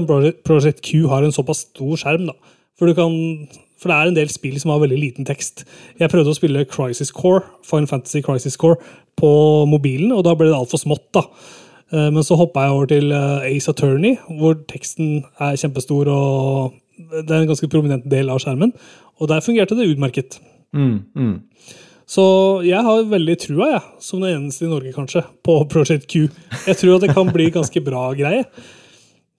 Project, 0.47 0.81
Q 0.87 1.09
har 1.13 1.27
en 1.27 1.35
såpass 1.35 1.67
stor 1.67 1.97
skjerm. 2.01 2.31
da. 2.31 2.37
For, 2.79 2.89
du 2.89 2.97
kan, 2.97 3.13
for 3.81 3.93
det 3.93 3.97
er 3.97 4.11
en 4.11 4.17
del 4.17 4.33
spill 4.33 4.57
som 4.61 4.73
har 4.73 4.81
veldig 4.85 5.01
liten 5.01 5.29
tekst. 5.29 5.67
Jeg 6.01 6.13
prøvde 6.13 6.33
å 6.33 6.39
spille 6.39 6.65
Crisis 6.69 7.13
Core, 7.13 7.45
Final 7.67 7.91
Fantasy 7.91 8.23
Crisis 8.25 8.57
Core 8.61 8.81
på 9.21 9.31
mobilen, 9.69 10.13
og 10.13 10.25
da 10.27 10.35
ble 10.37 10.51
det 10.51 10.57
altfor 10.57 10.81
smått. 10.81 11.09
da. 11.17 11.27
Eh, 11.93 12.11
Men 12.11 12.25
så 12.25 12.39
hoppa 12.41 12.65
jeg 12.65 12.77
over 12.77 12.91
til 12.91 13.13
eh, 13.13 13.49
Ace 13.53 13.71
Attorney, 13.73 14.17
hvor 14.39 14.57
teksten 14.69 15.25
er 15.41 15.57
kjempestor 15.61 16.09
og 16.13 16.77
det 16.97 17.31
er 17.31 17.43
en 17.43 17.51
ganske 17.51 17.69
prominent 17.73 18.07
del 18.11 18.31
av 18.33 18.41
skjermen. 18.43 18.73
Og 19.21 19.31
der 19.31 19.45
fungerte 19.45 19.77
det 19.79 19.89
utmerket. 19.93 20.39
Mm, 20.77 20.99
mm. 21.17 21.37
Så 22.07 22.25
jeg 22.63 22.79
har 22.87 23.09
veldig 23.11 23.35
trua, 23.43 23.69
jeg, 23.73 23.85
som 24.05 24.23
den 24.23 24.37
eneste 24.37 24.67
i 24.67 24.71
Norge, 24.71 24.93
kanskje, 24.95 25.25
på 25.45 25.59
Project 25.71 26.07
Q. 26.11 26.29
Jeg 26.69 26.79
tror 26.79 26.97
at 26.97 27.07
det 27.07 27.15
kan 27.17 27.33
bli 27.35 27.49
ganske 27.55 27.83
bra 27.85 28.09
greie. 28.19 28.45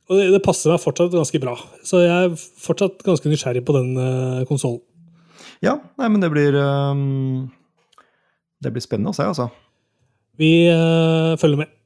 Og 0.08 0.20
det, 0.20 0.28
det 0.36 0.44
passer 0.44 0.74
meg 0.74 0.84
fortsatt 0.84 1.16
ganske 1.16 1.40
bra. 1.44 1.56
Så 1.88 2.04
jeg 2.04 2.28
er 2.28 2.36
fortsatt 2.64 3.04
ganske 3.08 3.32
nysgjerrig 3.32 3.64
på 3.68 3.76
den 3.76 3.96
uh, 4.00 4.44
konsollen. 4.50 4.84
Ja, 5.64 5.78
nei, 6.00 6.10
men 6.12 6.22
det 6.22 6.30
blir 6.30 6.54
um, 6.54 7.48
Det 8.62 8.70
blir 8.70 8.84
spennende 8.84 9.10
å 9.10 9.18
se, 9.18 9.26
altså. 9.26 9.48
Vi 10.38 10.68
uh, 10.70 11.34
følger 11.42 11.64
med. 11.64 11.77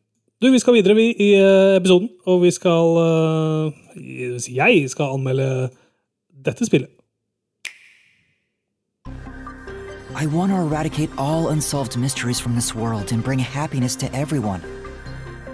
Du, 0.41 0.51
Vi 0.51 0.59
skal 0.59 0.73
videre 0.73 0.95
vi, 0.95 1.03
i 1.19 1.33
eh, 1.37 1.75
episoden, 1.77 2.09
og 2.25 2.41
vi 2.41 2.51
skal 2.51 2.95
eh, 2.97 4.55
Jeg 4.55 4.89
skal 4.89 5.13
anmelde 5.13 5.69
dette 6.45 6.65
spillet. 6.65 6.89
I 10.17 10.25
want 10.25 10.51
to 10.51 10.57
eradicate 10.57 11.11
all 11.17 11.47
unsolved 11.47 11.95
mysteries 11.97 12.41
from 12.41 12.53
this 12.53 12.75
world 12.75 13.13
and 13.13 13.23
bring 13.23 13.39
happiness 13.39 13.95
to 13.95 14.07
everyone. 14.15 14.61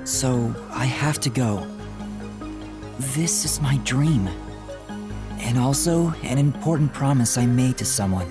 So 0.05 0.53
I 0.71 0.85
have 0.85 1.19
to 1.19 1.29
go. 1.29 1.67
This 3.13 3.43
is 3.43 3.61
my 3.61 3.79
dream. 3.83 4.29
And 5.41 5.59
also 5.59 6.13
an 6.23 6.37
important 6.37 6.93
promise 6.93 7.37
I 7.37 7.45
made 7.45 7.77
to 7.77 7.85
someone. 7.85 8.27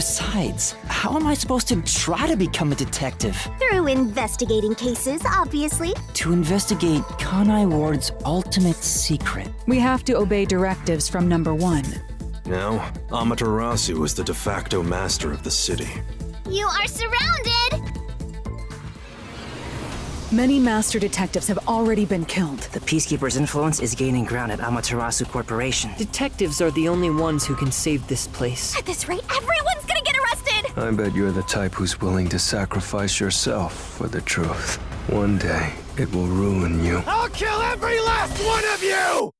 Besides, 0.00 0.72
how 0.86 1.14
am 1.14 1.26
I 1.26 1.34
supposed 1.34 1.68
to 1.68 1.82
try 1.82 2.26
to 2.26 2.34
become 2.34 2.72
a 2.72 2.74
detective? 2.74 3.36
Through 3.58 3.88
investigating 3.88 4.74
cases, 4.74 5.20
obviously. 5.26 5.92
To 6.14 6.32
investigate 6.32 7.02
Kanai 7.20 7.68
Ward's 7.68 8.10
ultimate 8.24 8.76
secret. 8.76 9.48
We 9.66 9.78
have 9.78 10.02
to 10.04 10.16
obey 10.16 10.46
directives 10.46 11.06
from 11.06 11.28
number 11.28 11.54
one. 11.54 11.84
Now, 12.46 12.90
Amaterasu 13.10 14.02
is 14.02 14.14
the 14.14 14.24
de 14.24 14.32
facto 14.32 14.82
master 14.82 15.32
of 15.32 15.42
the 15.42 15.50
city. 15.50 15.90
You 16.48 16.64
are 16.64 16.86
surrounded! 16.86 18.00
Many 20.32 20.60
master 20.60 21.00
detectives 21.00 21.48
have 21.48 21.58
already 21.66 22.04
been 22.06 22.24
killed. 22.24 22.60
The 22.72 22.78
Peacekeeper's 22.78 23.36
influence 23.36 23.80
is 23.80 23.96
gaining 23.96 24.24
ground 24.24 24.52
at 24.52 24.60
Amaterasu 24.60 25.28
Corporation. 25.28 25.90
Detectives 25.98 26.62
are 26.62 26.70
the 26.70 26.88
only 26.88 27.10
ones 27.10 27.44
who 27.44 27.56
can 27.56 27.72
save 27.72 28.06
this 28.06 28.28
place. 28.28 28.78
At 28.78 28.86
this 28.86 29.08
rate, 29.08 29.24
everyone's 29.24 29.46
gonna 29.46 29.58
get 29.58 29.58
arrested! 29.58 29.89
I 30.80 30.90
bet 30.92 31.14
you're 31.14 31.30
the 31.30 31.42
type 31.42 31.74
who's 31.74 32.00
willing 32.00 32.26
to 32.30 32.38
sacrifice 32.38 33.20
yourself 33.20 33.74
for 33.98 34.08
the 34.08 34.22
truth. 34.22 34.76
One 35.10 35.36
day, 35.36 35.74
it 35.98 36.10
will 36.14 36.26
ruin 36.26 36.82
you. 36.82 37.02
I'll 37.06 37.28
kill 37.28 37.60
every 37.60 38.00
last 38.00 38.42
one 38.42 38.64
of 38.72 38.82
you! 38.82 39.30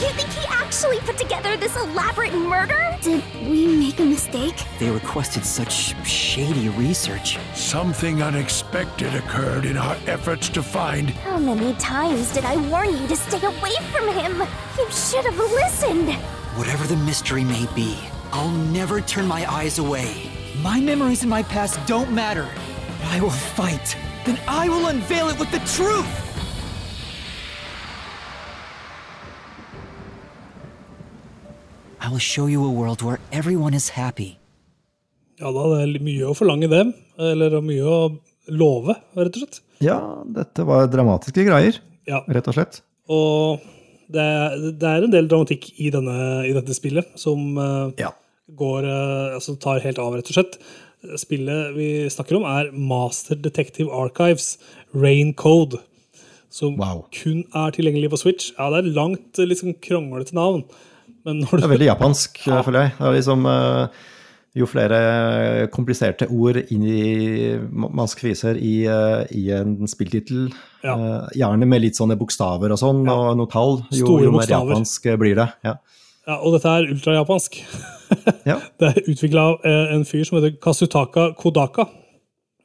You 0.00 0.14
think 0.14 0.28
he 0.30 0.46
actually 0.48 1.00
put 1.00 1.18
together 1.18 1.56
this 1.56 1.76
elaborate 1.76 2.34
murder? 2.34 2.96
Did 3.02 3.24
we 3.42 3.66
make 3.66 3.98
a 3.98 4.04
mistake? 4.04 4.54
They 4.78 4.90
requested 4.90 5.44
such 5.44 5.72
shady 6.06 6.68
research. 6.68 7.36
Something 7.54 8.22
unexpected 8.22 9.12
occurred 9.16 9.64
in 9.64 9.76
our 9.76 9.96
efforts 10.06 10.48
to 10.50 10.62
find. 10.62 11.10
How 11.10 11.36
many 11.36 11.74
times 11.74 12.32
did 12.32 12.44
I 12.44 12.56
warn 12.68 12.96
you 12.96 13.08
to 13.08 13.16
stay 13.16 13.44
away 13.44 13.74
from 13.90 14.08
him? 14.14 14.46
You 14.78 14.88
should 14.90 15.24
have 15.24 15.36
listened. 15.36 16.14
Whatever 16.56 16.86
the 16.86 16.96
mystery 16.96 17.44
may 17.44 17.66
be, 17.74 17.98
I'll 18.32 18.50
never 18.72 19.00
turn 19.00 19.26
my 19.26 19.44
eyes 19.50 19.78
away. 19.78 20.10
My 20.62 20.80
memories 20.80 21.22
and 21.22 21.30
my 21.30 21.42
past 21.42 21.78
don't 21.86 22.12
matter. 22.12 22.48
I 23.04 23.20
will 23.20 23.30
fight. 23.30 23.96
Then 24.24 24.38
I 24.46 24.68
will 24.68 24.86
unveil 24.88 25.28
it 25.28 25.38
with 25.38 25.50
the 25.50 25.58
truth! 25.76 26.16
I 32.00 32.08
will 32.08 32.18
show 32.22 32.46
you 32.46 32.64
a 32.64 32.70
world 32.70 33.02
where 33.02 33.18
everyone 33.32 33.74
is 33.74 33.90
happy. 33.90 34.36
Ja 35.40 35.50
da, 35.52 35.62
det 35.72 35.82
er 36.00 36.04
mye 36.04 36.28
å 36.28 36.34
forlange 36.36 36.68
dem. 36.72 36.92
Eller 37.20 37.54
mye 37.64 37.84
å 37.84 37.98
love, 38.52 38.94
rett 39.16 39.36
og 39.36 39.42
slett. 39.44 39.60
Ja, 39.84 39.98
dette 40.36 40.64
var 40.68 40.88
dramatiske 40.92 41.44
greier, 41.48 41.78
Ja. 42.08 42.22
rett 42.28 42.48
og 42.48 42.56
slett. 42.56 42.80
Og 43.08 43.60
det 44.12 44.20
er, 44.20 44.56
det 44.80 44.88
er 44.88 45.04
en 45.06 45.12
del 45.12 45.28
dramatikk 45.30 45.70
i, 45.80 45.90
denne, 45.92 46.16
i 46.48 46.52
dette 46.56 46.74
spillet 46.76 47.12
som 47.20 47.56
eh, 47.58 47.92
Ja. 48.04 48.10
Går, 48.56 48.84
eh, 48.84 49.34
altså 49.36 49.58
tar 49.60 49.80
helt 49.80 49.98
av, 49.98 50.14
rett 50.14 50.30
og 50.30 50.36
slett. 50.38 50.58
Spillet 51.16 51.74
vi 51.76 51.88
snakker 52.12 52.36
om, 52.36 52.44
er 52.44 52.70
Master 52.76 53.34
Detective 53.40 53.88
Archives 53.90 54.58
Rain 54.94 55.32
Code. 55.34 55.78
Som 56.50 56.76
Wow. 56.76 57.04
kun 57.14 57.44
er 57.54 57.70
tilgjengelig 57.70 58.10
på 58.10 58.18
Switch. 58.18 58.50
Ja, 58.58 58.70
det 58.70 58.84
er 58.84 58.94
langt, 58.96 59.38
liksom 59.38 59.74
kronglete 59.80 60.34
navn. 60.34 60.64
Men 61.24 61.40
når 61.44 61.60
Det 61.60 61.64
er 61.64 61.76
veldig 61.78 61.90
japansk, 61.96 62.40
ja. 62.46 62.62
føler 62.62 62.80
jeg. 62.88 62.92
Det 62.98 63.06
er 63.06 63.12
liksom, 63.20 63.46
eh, 63.46 63.88
jo 64.56 64.66
flere 64.66 65.68
kompliserte 65.70 66.26
ord 66.28 66.56
inn 66.72 66.82
i 66.82 67.56
man 67.70 68.08
skviser 68.10 68.56
i, 68.58 68.82
i 69.30 69.50
en 69.54 69.86
spilltittel, 69.86 70.50
Ja. 70.82 71.28
gjerne 71.36 71.66
med 71.68 71.82
litt 71.82 71.94
sånne 71.94 72.16
bokstaver 72.18 72.72
og 72.72 72.78
sånn, 72.78 73.04
Ja. 73.06 73.12
og 73.14 73.36
noe 73.36 73.46
tall, 73.46 73.84
jo, 73.92 74.18
jo 74.18 74.32
mer 74.32 74.46
japansk 74.46 75.02
blir 75.18 75.36
det. 75.36 75.52
Ja. 75.64 75.74
Ja, 76.28 76.36
og 76.36 76.56
dette 76.56 76.74
er 76.76 76.92
ultrajapansk. 76.94 77.62
Ja. 78.42 78.56
Det 78.80 78.88
er 78.88 79.04
utvikla 79.06 79.42
av 79.52 79.66
eh, 79.68 79.92
en 79.94 80.00
fyr 80.08 80.24
som 80.26 80.40
heter 80.40 80.56
Kasutaka 80.58 81.28
Kodaka. 81.38 81.84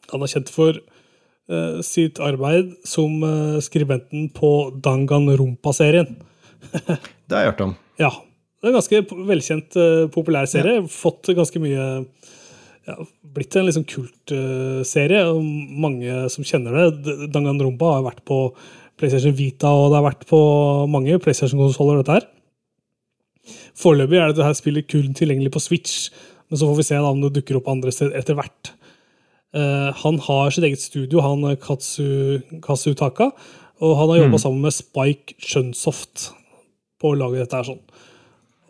Han 0.09 0.23
er 0.25 0.31
kjent 0.31 0.49
for 0.49 0.79
uh, 0.79 1.81
sitt 1.85 2.17
arbeid 2.23 2.71
som 2.87 3.19
uh, 3.21 3.59
skribenten 3.61 4.31
på 4.33 4.49
Danganronpa-serien. 4.81 6.15
Det 7.29 7.37
har 7.37 7.43
jeg 7.43 7.51
hørt 7.51 7.61
om. 7.67 7.75
Ja, 8.01 8.09
det 8.57 8.67
er 8.67 8.73
en 8.73 8.79
ganske 8.79 9.03
velkjent, 9.29 9.77
uh, 9.77 10.07
populær 10.13 10.49
serie. 10.49 10.81
Fått 10.89 11.29
ganske 11.37 11.61
mye 11.61 11.85
ja, 12.89 12.97
Blitt 13.37 13.57
en 13.57 13.69
liksom 13.69 13.85
kultserie. 13.89 15.21
mange 15.85 16.23
som 16.33 16.45
kjenner 16.45 16.73
det. 16.73 16.87
Danganrumpa 17.05 17.33
Danganronpa 17.37 17.93
har 17.99 18.07
vært 18.09 18.25
på 18.25 18.39
PlayStation 18.97 19.37
Vita, 19.37 19.69
og 19.69 19.91
det 19.91 19.99
har 19.99 20.09
vært 20.09 20.25
på 20.29 20.39
mange 20.89 21.17
PlayStation-konsoller, 21.21 22.01
dette 22.01 22.17
her. 22.17 22.27
Foreløpig 23.75 24.19
er 24.21 24.31
det 24.31 24.39
dette 24.39 24.57
spillet 24.59 24.88
kun 24.91 25.13
tilgjengelig 25.17 25.51
på 25.55 25.63
Switch, 25.63 26.09
men 26.49 26.59
så 26.59 26.69
får 26.69 26.79
vi 26.79 26.88
se 26.88 26.99
da 27.01 27.11
om 27.11 27.21
det 27.23 27.33
dukker 27.35 27.59
opp 27.59 27.69
andre 27.71 27.91
steder 27.93 28.15
etter 28.19 28.38
hvert. 28.38 28.71
Eh, 29.55 29.91
han 30.03 30.19
har 30.19 30.51
sitt 30.51 30.67
eget 30.67 30.83
studio, 30.83 31.21
han 31.23 31.43
eh, 31.47 31.59
Katsu, 31.61 32.41
Kasutaka, 32.63 33.31
og 33.83 33.97
han 33.99 34.11
har 34.11 34.21
jobba 34.23 34.39
sammen 34.39 34.63
med 34.63 34.75
Spike 34.75 35.35
Shunsoft 35.39 36.29
på 37.01 37.11
å 37.11 37.19
lage 37.19 37.41
dette 37.41 37.59
her 37.59 37.67
sånn. 37.67 37.81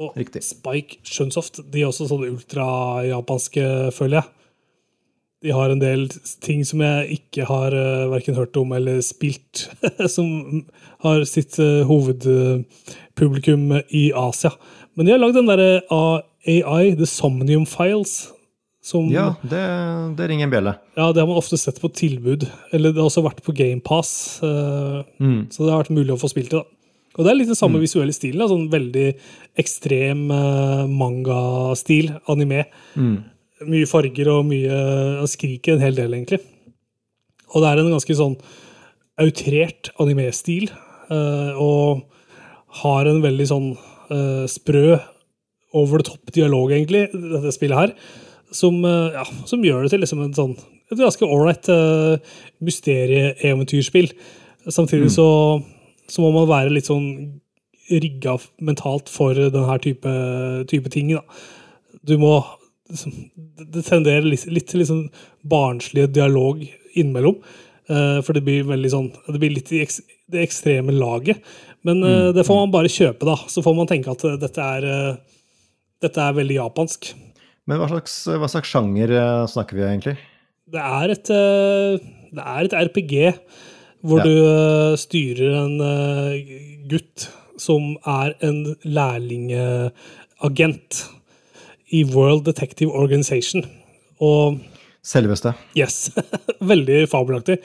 Og 0.02 0.18
Riktig. 0.20 0.44
Spike 0.44 1.00
Shunsoft, 1.08 1.62
de 1.72 1.82
er 1.82 1.90
også 1.90 2.10
sånne 2.10 2.32
ultrajapanske, 2.34 3.68
føler 3.96 4.20
jeg. 4.20 4.32
De 5.46 5.54
har 5.54 5.70
en 5.70 5.82
del 5.82 6.08
ting 6.42 6.64
som 6.66 6.82
jeg 6.82 7.20
ikke 7.20 7.46
har 7.46 7.76
uh, 7.76 8.08
verken 8.10 8.38
hørt 8.38 8.58
om 8.58 8.72
eller 8.74 8.98
spilt, 9.06 9.68
som 10.16 10.66
har 11.06 11.22
sitt 11.30 11.60
uh, 11.62 11.86
hovedpublikum 11.86 13.76
i 13.94 14.08
Asia. 14.18 14.56
Men 14.96 15.06
de 15.08 15.12
har 15.16 15.20
lagd 15.22 15.36
den 15.36 15.50
derre 15.50 15.82
AI, 15.92 16.94
The 16.96 17.08
Somnium 17.10 17.66
Files, 17.68 18.32
som 18.86 19.08
Ja, 19.12 19.32
det, 19.42 19.62
det 20.16 20.28
ringer 20.30 20.46
en 20.48 20.54
bjelle. 20.54 20.74
ja, 20.96 21.08
det 21.12 21.20
har 21.24 21.28
man 21.28 21.40
ofte 21.42 21.58
sett 21.58 21.80
på 21.82 21.90
tilbud. 21.92 22.46
Eller 22.72 22.94
det 22.94 23.02
har 23.02 23.10
også 23.10 23.24
vært 23.26 23.42
på 23.44 23.56
GamePass. 23.58 24.12
Uh, 24.46 25.02
Så 25.50 25.66
det 25.66 25.72
har 25.74 25.82
vært 25.84 25.96
mulig 25.96 26.14
å 26.14 26.20
få 26.22 26.30
spilt 26.32 26.54
det. 26.54 26.62
da. 26.62 26.66
Og 27.16 27.24
det 27.26 27.32
er 27.32 27.38
litt 27.40 27.48
den 27.50 27.58
samme 27.58 27.80
visuelle 27.82 28.14
stilen. 28.14 28.42
Da, 28.44 28.48
sånn 28.52 28.68
veldig 28.72 29.08
ekstrem 29.62 30.26
uh, 30.32 30.86
mangastil, 30.92 32.12
anime. 32.32 32.66
Mye 33.66 33.88
farger 33.90 34.30
og 34.34 34.46
mye 34.52 34.80
og 35.24 35.30
skriker 35.32 35.78
en 35.78 35.84
hel 35.86 35.96
del, 35.98 36.14
egentlig. 36.14 36.42
Og 37.56 37.64
det 37.64 37.72
er 37.72 37.82
en 37.82 37.94
ganske 37.96 38.18
sånn 38.20 38.36
outrert 39.24 39.92
animestil. 40.04 40.70
Uh, 41.10 41.56
og 41.62 42.06
har 42.84 43.08
en 43.08 43.22
veldig 43.24 43.46
sånn 43.48 43.68
eh, 43.78 43.92
sprø, 44.52 44.98
over 45.76 46.00
the 46.00 46.10
top 46.10 46.32
dialog, 46.34 46.72
egentlig, 46.72 47.10
dette 47.12 47.54
spillet 47.56 47.78
her. 47.78 47.94
Som, 48.56 48.80
eh, 48.86 49.18
ja, 49.18 49.26
som 49.50 49.64
gjør 49.64 49.84
det 49.84 49.92
til 49.94 50.04
liksom 50.06 50.24
en 50.24 50.36
sånn, 50.38 50.56
et 50.92 51.00
ganske 51.02 51.26
ålreit 51.26 51.68
uh, 51.74 52.16
mysterieeventyrspill. 52.62 54.12
Samtidig 54.70 55.10
så, 55.16 55.26
så 56.08 56.22
må 56.22 56.30
man 56.36 56.46
være 56.48 56.76
litt 56.76 56.86
sånn 56.92 57.08
rigga 57.90 58.36
mentalt 58.66 59.10
for 59.10 59.34
denne 59.34 59.80
type, 59.82 60.14
type 60.70 60.92
ting. 60.94 61.10
Da. 61.18 61.26
Du 62.06 62.18
må 62.22 62.38
Det 62.86 63.82
tenderer 63.82 64.22
litt, 64.30 64.44
litt 64.46 64.68
til 64.70 64.86
sånn 64.86 65.08
barnslig 65.42 66.06
dialog 66.14 66.62
innimellom. 66.94 67.40
Uh, 67.90 68.22
For 68.22 68.38
det 68.38 68.44
blir 68.46 68.66
veldig 68.66 68.90
sånn 68.90 69.08
Det 69.26 69.40
blir 69.42 69.54
litt 69.54 69.72
i 69.74 69.82
det 69.82 70.46
ekstreme 70.46 70.94
laget. 70.94 71.42
Men 71.86 72.02
eh, 72.04 72.32
det 72.34 72.46
får 72.48 72.56
man 72.64 72.72
bare 72.74 72.90
kjøpe, 72.92 73.26
da. 73.28 73.36
Så 73.52 73.62
får 73.66 73.76
man 73.78 73.88
tenke 73.90 74.12
at 74.14 74.24
eh, 74.26 74.38
dette 74.42 74.62
er, 74.78 74.84
eh, 74.90 75.16
dette 76.06 76.20
er 76.24 76.34
veldig 76.40 76.58
japansk. 76.58 77.00
Men 77.70 77.78
hva 77.82 77.88
slags, 77.90 78.14
hva 78.30 78.48
slags 78.52 78.70
sjanger 78.74 79.10
snakker 79.50 79.74
vi 79.80 79.84
egentlig? 79.88 80.16
Det 80.70 80.82
er 80.82 81.08
et, 81.14 81.28
det 81.30 82.44
er 82.44 82.62
et 82.68 82.76
RPG 82.90 83.14
hvor 84.06 84.20
Ja. 84.22 84.26
du 84.30 84.36
styrer 85.02 85.52
en 85.64 85.76
gutt 86.90 87.20
som 87.58 87.96
er 88.06 88.30
en 88.46 88.60
lærlingagent 88.86 90.92
i 91.94 92.04
World 92.14 92.46
Detective 92.46 92.92
Organization. 92.94 93.66
Og 94.22 94.60
Selveste. 95.06 95.54
yes, 95.78 96.12
veldig 96.72 97.08
fabelaktig. 97.10 97.58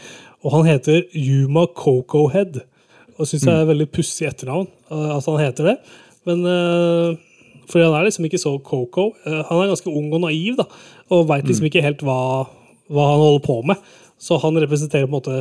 Og 0.44 0.50
han 0.58 0.66
heter 0.68 1.02
Yuma 1.12 1.66
Cocohead. 1.76 2.60
Og 3.20 3.28
syns 3.28 3.44
jeg 3.44 3.52
er 3.52 3.68
veldig 3.68 3.88
pussig 3.92 4.28
etternavn 4.30 4.66
eh, 4.66 5.10
at 5.16 5.26
han 5.28 5.42
heter 5.42 5.68
det. 5.70 5.76
Men 6.28 6.44
eh, 6.48 7.18
fordi 7.70 7.84
han 7.84 7.96
er 7.98 8.06
liksom 8.08 8.26
ikke 8.26 8.40
så 8.40 8.54
Coco. 8.64 9.10
Eh, 9.28 9.42
han 9.50 9.60
er 9.60 9.70
ganske 9.70 9.92
ung 9.92 10.08
og 10.16 10.24
naiv 10.24 10.56
da, 10.62 10.66
og 11.12 11.28
veit 11.28 11.48
liksom 11.48 11.68
ikke 11.68 11.84
helt 11.84 12.04
hva, 12.06 12.18
hva 12.90 13.08
han 13.12 13.24
holder 13.24 13.44
på 13.44 13.58
med. 13.70 13.90
Så 14.20 14.40
han 14.40 14.58
representerer 14.60 15.08
på 15.08 15.12
en 15.14 15.18
måte 15.20 15.40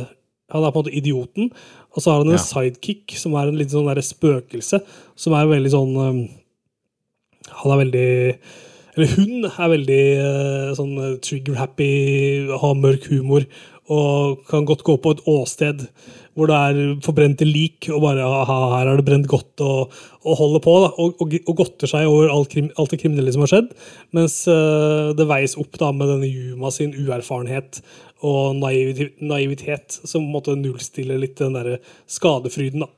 Han 0.50 0.64
er 0.66 0.72
på 0.74 0.80
en 0.80 0.82
måte 0.82 0.96
idioten. 0.98 1.50
Og 1.94 2.02
så 2.02 2.10
har 2.10 2.24
han 2.24 2.32
en 2.32 2.38
Ja. 2.38 2.42
sidekick, 2.42 3.12
som 3.16 3.34
er 3.38 3.46
en 3.48 3.58
liten 3.58 3.76
sånn 3.76 3.86
der 3.86 4.02
spøkelse, 4.02 4.80
som 5.14 5.32
er 5.38 5.46
veldig 5.46 5.70
sånn 5.70 5.94
Han 7.60 7.72
er 7.72 7.78
veldig 7.84 8.38
Eller 8.96 9.12
hun 9.14 9.44
er 9.46 9.68
veldig 9.70 10.74
sånn 10.74 10.96
trigger-happy, 11.22 12.50
har 12.50 12.74
mørk 12.74 13.06
humor 13.12 13.46
og 13.90 14.44
kan 14.48 14.66
godt 14.66 14.82
gå 14.86 14.96
på 15.02 15.10
et 15.14 15.22
åsted 15.26 15.86
hvor 16.38 16.50
det 16.50 16.56
er 16.56 16.78
forbrente 17.04 17.46
lik, 17.46 17.88
og 17.90 18.04
bare 18.04 18.24
aha, 18.24 18.58
her 18.76 18.90
er 18.90 19.00
det 19.00 19.06
brent 19.08 19.28
godt, 19.30 19.62
og, 19.66 19.96
og 20.22 20.38
holder 20.38 20.62
på. 20.64 20.76
da, 20.84 20.92
Og, 21.02 21.22
og, 21.22 21.34
og 21.40 21.56
godter 21.58 21.90
seg 21.90 22.06
over 22.08 22.30
alt, 22.30 22.52
krim, 22.52 22.70
alt 22.78 22.94
det 22.94 23.00
kriminelle 23.02 23.34
som 23.34 23.44
har 23.44 23.52
skjedd. 23.52 23.74
Mens 24.16 24.38
uh, 24.50 25.10
det 25.16 25.28
veies 25.30 25.58
opp 25.60 25.78
da 25.80 25.90
med 25.96 26.12
denne 26.12 26.30
Yuma 26.30 26.70
sin 26.74 26.94
uerfarenhet 26.94 27.82
og 28.26 28.56
naivitet, 28.60 29.18
naivitet 29.24 30.00
som 30.02 30.22
på 30.22 30.26
en 30.26 30.34
måte 30.34 30.56
nullstiller 30.60 31.20
litt 31.20 31.38
den 31.40 31.56
derre 31.58 31.80
skadefryden. 32.10 32.86
da. 32.86 32.90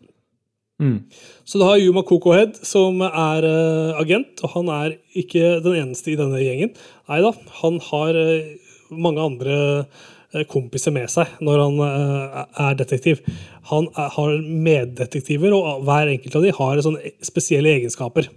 Mm. 0.82 0.98
Så 1.46 1.60
du 1.60 1.64
har 1.64 1.78
Yuma 1.78 2.02
Kokohead, 2.02 2.58
som 2.66 3.00
er 3.06 3.46
uh, 3.46 4.00
agent, 4.02 4.42
og 4.42 4.56
han 4.56 4.72
er 4.74 4.98
ikke 5.18 5.60
den 5.64 5.78
eneste 5.78 6.12
i 6.12 6.18
denne 6.18 6.42
gjengen. 6.42 6.74
Nei 7.08 7.22
da, 7.24 7.32
han 7.62 7.78
har 7.92 8.18
uh, 8.18 8.58
mange 8.92 9.22
andre 9.24 9.58
eh, 9.78 10.00
kompiser 10.48 10.94
med 10.94 11.10
seg 11.12 11.28
når 11.44 11.60
han 11.60 11.80
eh, 11.86 12.38
er 12.66 12.78
detektiv. 12.80 13.22
Han 13.70 13.88
er, 13.92 14.08
har 14.16 14.36
meddetektiver, 14.40 15.54
og 15.56 15.84
hver 15.86 16.12
enkelt 16.14 16.38
av 16.38 16.46
de 16.46 16.54
har 16.56 16.82
sånne 16.84 17.14
spesielle 17.24 17.74
egenskaper. 17.76 18.30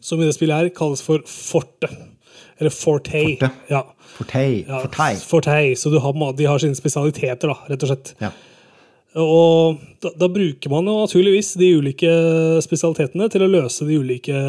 Som 0.00 0.22
i 0.22 0.28
det 0.28 0.36
spillet 0.36 0.56
her 0.56 0.74
kalles 0.74 1.02
for 1.04 1.22
forte. 1.28 1.90
Eller 2.60 2.72
forte. 2.74 3.14
Forte. 3.14 3.50
Ja. 3.70 3.84
Fortei. 4.16 4.64
Ja, 4.66 4.82
Fortei. 4.84 5.14
Fortei. 5.16 5.64
Så 5.76 5.92
du 5.92 5.98
har, 6.02 6.14
de 6.36 6.48
har 6.48 6.60
sine 6.60 6.76
spesialiteter, 6.76 7.52
da, 7.52 7.56
rett 7.70 7.84
og 7.86 7.92
slett. 7.92 8.14
Ja. 8.20 8.32
Og 9.18 9.80
da, 10.02 10.12
da 10.14 10.28
bruker 10.30 10.70
man 10.70 10.86
jo 10.86 11.00
naturligvis 11.00 11.54
de 11.58 11.72
ulike 11.80 12.10
spesialitetene 12.62 13.26
til 13.32 13.42
å 13.42 13.50
løse 13.50 13.86
de 13.88 13.98
ulike 13.98 14.42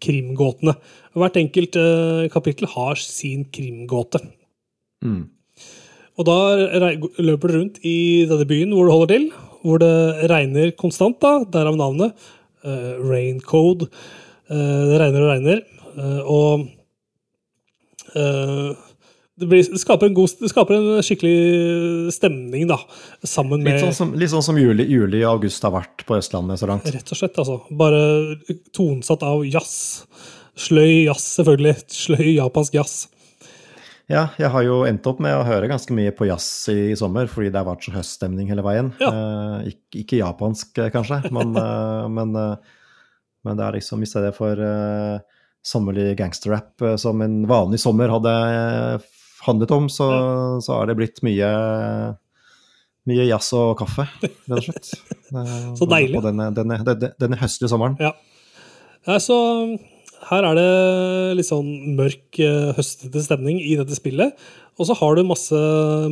krimgåtene. 0.00 0.76
Hvert 1.18 1.40
enkelt 1.40 1.76
eh, 1.76 2.28
kapittel 2.32 2.70
har 2.72 3.00
sin 3.02 3.44
krimgåte. 3.52 4.22
Mm. 5.04 5.22
Og 6.20 6.26
da 6.28 6.36
løper 7.22 7.48
du 7.48 7.56
rundt 7.56 7.80
i 7.86 8.26
denne 8.28 8.48
byen 8.48 8.74
hvor 8.76 8.88
du 8.88 8.92
holder 8.92 9.14
til, 9.14 9.30
hvor 9.64 9.80
det 9.80 10.28
regner 10.32 10.74
konstant, 10.76 11.16
da, 11.22 11.40
derav 11.52 11.78
navnet. 11.80 12.28
Uh, 12.60 13.00
Raincode. 13.08 13.88
Uh, 14.50 14.84
det 14.90 15.00
regner 15.00 15.24
og 15.24 15.30
regner. 15.30 15.62
Uh, 15.96 16.20
og 16.28 16.66
uh, 18.16 18.72
det, 19.40 19.48
blir, 19.48 19.64
det, 19.64 19.80
skaper 19.80 20.10
en 20.10 20.16
god, 20.16 20.34
det 20.42 20.50
skaper 20.52 20.76
en 20.76 21.04
skikkelig 21.04 22.12
stemning, 22.12 22.66
da, 22.68 22.76
sammen 23.24 23.64
med 23.64 23.78
Litt 23.78 23.86
sånn 23.86 23.96
som, 23.96 24.12
litt 24.20 24.32
sånn 24.32 24.44
som 24.44 24.60
juli, 24.60 24.84
juli 24.92 25.22
og 25.22 25.38
august 25.38 25.64
har 25.64 25.72
vært 25.76 26.04
på 26.08 26.18
Østlandet 26.20 26.60
så 26.60 26.68
langt. 26.68 26.90
Rett 26.92 27.14
og 27.16 27.20
slett, 27.20 27.40
altså. 27.40 27.62
Bare 27.80 28.02
tonsatt 28.76 29.24
av 29.24 29.46
jazz. 29.48 30.04
Sløy 30.60 31.06
jazz, 31.06 31.24
selvfølgelig. 31.38 31.78
Sløy 31.96 32.28
japansk 32.34 32.76
jazz. 32.76 33.06
Ja, 34.10 34.24
jeg 34.40 34.50
har 34.50 34.64
jo 34.66 34.80
endt 34.88 35.06
opp 35.06 35.20
med 35.22 35.36
å 35.38 35.44
høre 35.46 35.68
ganske 35.70 35.94
mye 35.94 36.10
på 36.10 36.26
jazz 36.26 36.46
i, 36.72 36.90
i 36.90 36.96
sommer, 36.98 37.28
fordi 37.30 37.52
det 37.52 37.60
har 37.60 37.68
vært 37.68 37.84
så 37.86 37.92
høststemning 37.94 38.48
hele 38.50 38.64
veien. 38.66 38.88
Eh, 38.98 39.68
ikke, 39.70 40.00
ikke 40.02 40.18
japansk, 40.18 40.72
eh, 40.82 40.90
kanskje, 40.90 41.20
men, 41.36 41.52
eh, 41.54 42.06
men, 42.16 42.32
eh, 42.34 42.80
men 43.46 43.60
det 43.60 43.66
er 43.66 43.76
liksom 43.78 44.02
i 44.02 44.08
stedet 44.10 44.32
for 44.34 44.58
eh, 44.66 45.20
sommerlig 45.62 46.16
gangsterrap 46.18 46.82
eh, 46.82 46.96
som 46.98 47.22
en 47.22 47.44
vanlig 47.50 47.78
sommer 47.84 48.10
hadde 48.10 48.34
handlet 49.46 49.76
om, 49.78 49.86
så, 49.92 50.10
så 50.58 50.80
har 50.80 50.90
det 50.90 50.98
blitt 50.98 51.22
mye 51.26 51.52
mye 53.08 53.28
jazz 53.30 53.52
og 53.56 53.76
kaffe, 53.78 54.08
rett 54.20 54.58
og 54.58 54.66
slett. 54.66 54.90
Så 55.78 55.86
deilig. 55.86 56.18
På 56.18 56.26
denne, 56.26 56.50
denne, 56.54 56.82
denne, 56.84 57.14
denne 57.22 57.38
høstlige 57.38 57.70
sommeren. 57.70 57.94
Ja. 58.02 58.10
ja, 59.06 59.16
så 59.22 59.36
her 60.28 60.46
er 60.46 60.58
det 60.58 60.70
litt 61.38 61.48
sånn 61.48 61.70
mørk, 61.96 62.26
eh, 62.42 62.72
høstete 62.76 63.22
stemning 63.24 63.60
i 63.62 63.76
dette 63.78 63.96
spillet. 63.96 64.36
Og 64.80 64.88
så 64.88 64.96
har 64.96 65.16
du 65.16 65.26
masse 65.28 65.60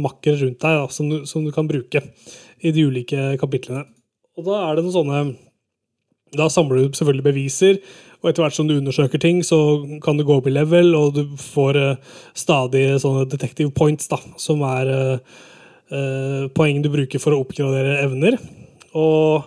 makker 0.01 0.41
rundt 0.43 0.61
deg 0.61 0.81
da, 0.81 0.87
som, 0.93 1.09
du, 1.11 1.23
som 1.29 1.45
du 1.45 1.53
kan 1.55 1.69
bruke 1.69 2.03
i 2.65 2.73
de 2.75 2.85
ulike 2.89 3.35
kapitlene. 3.41 3.87
Og 4.39 4.47
da 4.49 4.63
er 4.67 4.77
det 4.79 4.87
noen 4.87 4.97
sånne 4.97 5.21
Da 6.37 6.45
samler 6.53 6.83
du 6.85 6.93
selvfølgelig 6.93 7.25
beviser, 7.25 7.79
og 8.21 8.29
etter 8.29 8.43
hvert 8.45 8.57
som 8.57 8.67
du 8.69 8.75
undersøker 8.77 9.21
ting, 9.23 9.39
så 9.47 9.57
kan 10.05 10.19
du 10.19 10.27
gå 10.29 10.35
opp 10.37 10.49
i 10.51 10.53
level, 10.53 10.91
og 10.99 11.15
du 11.17 11.23
får 11.41 11.79
eh, 11.81 12.17
stadig 12.37 12.83
sånne 13.01 13.25
detective 13.31 13.73
points, 13.73 14.11
da, 14.11 14.19
som 14.37 14.61
er 14.67 14.91
eh, 14.93 15.39
eh, 15.95 16.43
poeng 16.53 16.83
du 16.85 16.91
bruker 16.93 17.23
for 17.23 17.33
å 17.33 17.41
oppgradere 17.47 18.01
evner. 18.03 18.37
Og 18.93 19.47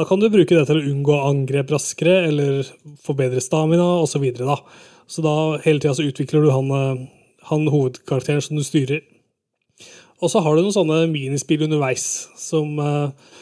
da 0.00 0.06
kan 0.08 0.20
du 0.20 0.30
bruke 0.32 0.56
det 0.56 0.66
til 0.68 0.80
å 0.80 0.90
unngå 0.94 1.16
angrep 1.28 1.72
raskere, 1.74 2.16
eller 2.30 2.68
forbedre 3.04 3.42
stamina, 3.44 3.86
osv. 4.00 4.24
Så, 4.36 4.46
da. 4.48 4.56
så 5.10 5.24
da 5.24 5.34
hele 5.66 5.82
tida 5.82 5.96
så 5.98 6.06
utvikler 6.08 6.46
du 6.46 6.52
han, 6.54 6.70
eh, 6.74 7.02
han 7.50 7.68
hovedkarakteren 7.68 8.44
som 8.44 8.56
du 8.56 8.64
styrer. 8.64 9.04
Og 10.20 10.32
så 10.32 10.42
har 10.44 10.56
du 10.56 10.64
noen 10.64 10.76
sånne 10.76 11.02
minispill 11.12 11.64
underveis 11.66 12.06
som, 12.38 12.72
eh, 12.80 13.36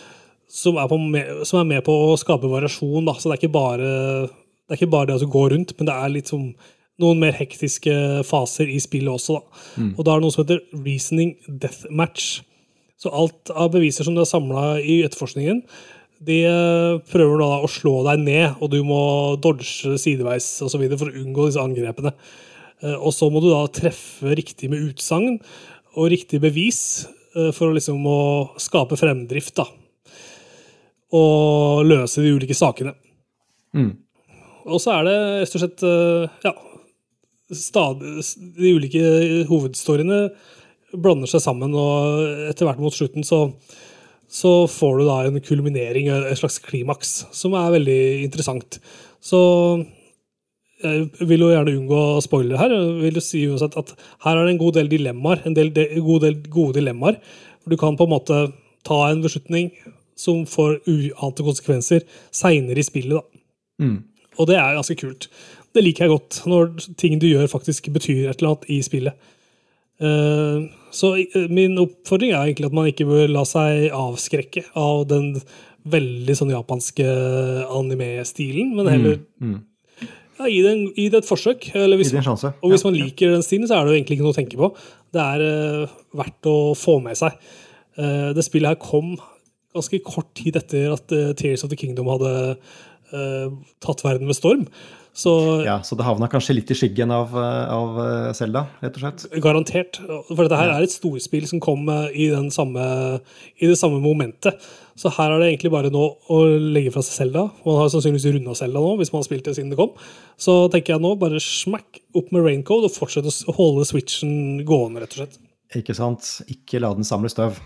som, 0.51 0.79
er, 0.79 0.91
på 0.91 0.99
med, 1.03 1.45
som 1.49 1.63
er 1.63 1.71
med 1.77 1.87
på 1.87 1.95
å 2.09 2.19
skape 2.19 2.51
variasjon. 2.51 3.07
Da. 3.07 3.17
Så 3.19 3.29
det 3.29 3.37
er 3.37 3.43
ikke 3.43 3.57
bare 3.57 3.93
det, 4.29 4.75
er 4.75 4.81
ikke 4.81 4.93
bare 4.93 5.11
det 5.11 5.19
at 5.19 5.25
du 5.25 5.33
går 5.33 5.55
rundt, 5.55 5.73
men 5.79 5.89
det 5.89 5.97
er 5.97 6.13
litt 6.13 6.31
som 6.31 6.51
noen 6.99 7.21
mer 7.23 7.37
hektiske 7.39 7.95
faser 8.27 8.71
i 8.71 8.79
spillet 8.83 9.15
også. 9.15 9.39
Da. 9.39 9.63
Mm. 9.79 9.93
Og 9.95 10.03
da 10.05 10.13
er 10.13 10.19
det 10.19 10.27
noe 10.27 10.35
som 10.35 10.45
heter 10.45 10.83
reasoning 10.85 11.37
deathmatch. 11.47 12.29
Så 12.99 13.13
alt 13.15 13.53
av 13.55 13.71
beviser 13.75 14.07
som 14.07 14.17
du 14.17 14.25
har 14.25 14.27
samla 14.27 14.81
i 14.83 15.01
etterforskningen, 15.07 15.63
de 16.25 16.39
eh, 16.49 16.99
prøver 17.13 17.43
da 17.43 17.49
å 17.63 17.71
slå 17.71 18.01
deg 18.09 18.23
ned, 18.25 18.59
og 18.59 18.73
du 18.73 18.81
må 18.87 19.01
dodge 19.43 19.99
sideveis 20.01 20.47
og 20.65 20.73
så 20.73 20.81
videre 20.81 20.99
for 21.01 21.13
å 21.13 21.23
unngå 21.23 21.47
disse 21.47 21.63
angrepene. 21.63 22.15
Eh, 22.83 22.97
Og 22.97 23.15
så 23.15 23.31
må 23.31 23.43
du 23.43 23.51
da 23.53 23.63
treffe 23.71 24.35
riktig 24.39 24.71
med 24.73 24.83
utsagn 24.91 25.39
og 25.95 26.11
riktig 26.13 26.41
bevis 26.43 26.81
eh, 27.37 27.53
for 27.55 27.71
å 27.71 27.77
liksom 27.77 28.03
å 28.07 28.21
skape 28.61 28.99
fremdrift, 28.99 29.55
da. 29.61 29.69
Og 31.15 31.87
løse 31.87 32.21
de 32.21 32.35
ulike 32.35 32.57
sakene. 32.57 32.93
Mm. 33.73 33.95
Og 34.69 34.83
så 34.83 34.99
er 34.99 35.07
det 35.07 35.19
rett 35.41 35.55
og 35.57 35.63
slett 35.63 35.85
ja, 36.45 36.51
stadig, 37.57 38.11
De 38.59 38.73
ulike 38.77 39.03
hovedstoryene 39.49 40.27
blander 40.93 41.31
seg 41.31 41.41
sammen, 41.45 41.73
og 41.73 42.49
etter 42.51 42.69
hvert 42.69 42.83
mot 42.83 42.93
slutten 42.93 43.25
så, 43.25 43.47
så 44.29 44.53
får 44.69 44.99
du 44.99 45.05
da 45.09 45.21
en 45.25 45.41
kulminering, 45.41 46.11
et 46.13 46.39
slags 46.39 46.59
klimaks, 46.61 47.23
som 47.33 47.55
er 47.57 47.73
veldig 47.79 48.01
interessant. 48.27 48.79
Så 49.25 49.41
jeg 50.85 51.09
vil 51.27 51.43
jo 51.43 51.51
gjerne 51.51 51.75
unngå 51.75 52.01
spoilere 52.23 52.61
her. 52.61 52.75
Jeg 52.77 52.99
vil 53.03 53.19
jo 53.19 53.25
si 53.25 53.45
uansett 53.49 53.77
at 53.81 53.95
her 54.25 54.37
er 54.37 54.45
det 54.45 54.55
en 54.55 54.61
god 54.61 54.77
del 54.79 54.91
dilemmaer, 54.93 55.43
en 55.49 55.57
del, 55.57 55.73
de, 55.75 55.89
god 56.05 56.27
del 56.27 56.37
gode 56.53 56.79
dilemmaer. 56.79 57.19
Du 57.69 57.77
kan 57.81 57.97
på 57.99 58.07
en 58.07 58.15
måte 58.15 58.43
ta 58.87 58.99
en 59.09 59.25
beslutning 59.25 59.73
som 60.19 60.45
får 60.47 60.81
uante 60.87 61.47
konsekvenser 61.47 62.05
seinere 62.35 62.83
i 62.83 62.87
spillet. 62.87 63.17
da. 63.19 63.85
Mm. 63.85 63.99
Og 64.39 64.47
det 64.51 64.59
er 64.59 64.77
ganske 64.77 64.99
kult. 64.99 65.29
Det 65.75 65.83
liker 65.85 66.05
jeg 66.05 66.15
godt, 66.15 66.43
når 66.47 66.71
ting 66.99 67.19
du 67.21 67.27
gjør 67.29 67.51
faktisk 67.51 67.91
betyr 67.95 68.29
et 68.29 68.39
eller 68.39 68.55
annet 68.55 68.71
i 68.71 68.79
spillet. 68.83 69.29
Eh, 69.99 70.69
så 70.95 71.15
eh, 71.21 71.49
min 71.53 71.79
oppfordring 71.81 72.33
er 72.33 72.49
egentlig 72.49 72.69
at 72.69 72.77
man 72.77 72.91
ikke 72.91 73.07
bør 73.09 73.31
la 73.33 73.45
seg 73.49 73.89
avskrekke 73.95 74.65
av 74.79 75.07
den 75.11 75.33
veldig 75.89 76.35
sånn 76.37 76.53
japanske 76.53 77.07
anime-stilen, 77.73 78.75
men 78.77 78.91
heller 78.91 79.19
ja, 80.39 80.47
gi, 80.47 80.59
det 80.63 80.71
en, 80.71 80.83
gi 80.95 81.07
det 81.11 81.23
et 81.23 81.29
forsøk. 81.29 81.71
Eller 81.75 81.99
hvis, 81.99 82.13
det 82.15 82.23
og 82.23 82.71
hvis 82.71 82.85
Ja, 82.85 82.91
man 82.91 82.99
ja. 82.99 83.07
liker 83.07 83.33
den 83.35 83.45
stilen, 83.47 83.67
så 83.67 83.79
er 83.79 83.87
det 83.87 83.95
jo 83.95 83.99
egentlig 83.99 84.19
ikke 84.19 84.27
noe 84.27 84.35
å 84.35 84.39
tenke 84.39 84.61
på. 84.61 84.69
Det 85.15 85.25
er 85.25 85.43
uh, 85.43 85.97
verdt 86.21 86.51
å 86.51 86.59
få 86.79 86.99
med 87.03 87.19
seg. 87.19 87.35
Uh, 87.99 88.31
det 88.37 88.45
spillet 88.47 88.71
her 88.71 88.79
kom 88.83 89.17
ganske 89.75 89.99
kort 90.07 90.31
tid 90.39 90.59
etter 90.61 90.93
at 90.95 91.15
uh, 91.15 91.33
Tears 91.39 91.67
of 91.67 91.73
the 91.73 91.79
Kingdom 91.79 92.11
hadde 92.13 92.35
tatt 93.81 94.03
verden 94.05 94.29
med 94.29 94.37
storm. 94.37 94.67
Så 95.19 95.33
Ja, 95.67 95.81
så 95.83 95.97
det 95.99 96.07
havna 96.07 96.29
kanskje 96.31 96.55
litt 96.55 96.71
i 96.71 96.77
skyggen 96.79 97.11
av, 97.11 97.33
eh, 97.35 97.73
av 97.75 97.97
eh, 98.05 98.33
Zelda, 98.39 98.69
rett 98.85 98.99
og 98.99 99.03
slett. 99.03 99.25
Garantert. 99.43 99.99
For 100.29 100.45
dette 100.45 100.61
her 100.61 100.71
er 100.71 100.87
et 100.87 100.95
storspill 100.95 101.49
som 101.51 101.63
kom 101.65 101.89
eh, 101.91 102.15
i, 102.15 102.29
den 102.31 102.53
samme, 102.55 102.85
i 103.59 103.67
det 103.67 103.75
samme 103.81 103.99
momentet. 104.05 104.63
Så 104.99 105.11
her 105.17 105.35
er 105.35 105.43
det 105.43 105.51
egentlig 105.51 105.75
bare 105.75 105.91
nå 105.91 106.05
å 106.31 106.39
legge 106.47 106.95
fra 106.95 107.03
seg 107.03 107.25
Zelda. 107.25 107.49
Man 107.67 107.81
har 107.81 107.91
sannsynligvis 107.91 108.31
runda 108.31 108.55
Zelda 108.59 108.79
nå, 108.85 108.95
hvis 109.01 109.11
man 109.11 109.25
har 109.25 109.27
spilt 109.27 109.51
det 109.51 109.59
siden 109.59 109.75
det 109.75 109.81
kom. 109.81 109.99
Så 110.39 110.61
tenker 110.71 110.95
jeg 110.95 111.03
nå 111.03 111.15
bare 111.19 111.43
smack 111.43 111.99
opp 112.19 112.31
med 112.35 112.47
Raincode 112.47 112.87
og 112.87 112.95
fortsette 112.95 113.35
å 113.51 113.59
holde 113.59 113.91
switchen 113.91 114.63
gående, 114.69 115.03
rett 115.03 115.19
og 115.19 115.25
slett. 115.25 115.41
Ikke 115.83 115.99
sant? 115.99 116.37
Ikke 116.47 116.79
la 116.79 116.95
den 116.95 117.07
samle 117.07 117.31
støv. 117.33 117.59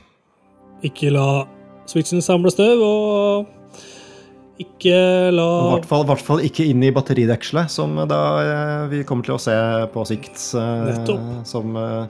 Ikke 0.88 1.12
la 1.12 1.44
switchen 1.90 2.24
samle 2.24 2.50
støv, 2.55 2.80
og 2.80 3.59
ikke 4.61 5.30
la 5.32 5.46
I 5.64 5.80
hvert 5.80 5.88
hvert 6.11 6.26
fall 6.26 6.42
ikke 6.44 6.66
inn 6.68 6.82
i 6.84 6.90
batteridekselet, 6.94 7.70
som 7.72 7.96
da 8.09 8.20
eh, 8.42 8.90
vi 8.92 9.05
kommer 9.09 9.24
til 9.26 9.34
å 9.36 9.40
se 9.40 9.55
på 9.94 10.00
sikt 10.09 10.36
eh, 10.59 10.82
Nettopp. 10.90 11.22
som 11.48 11.76
eh, 11.80 12.05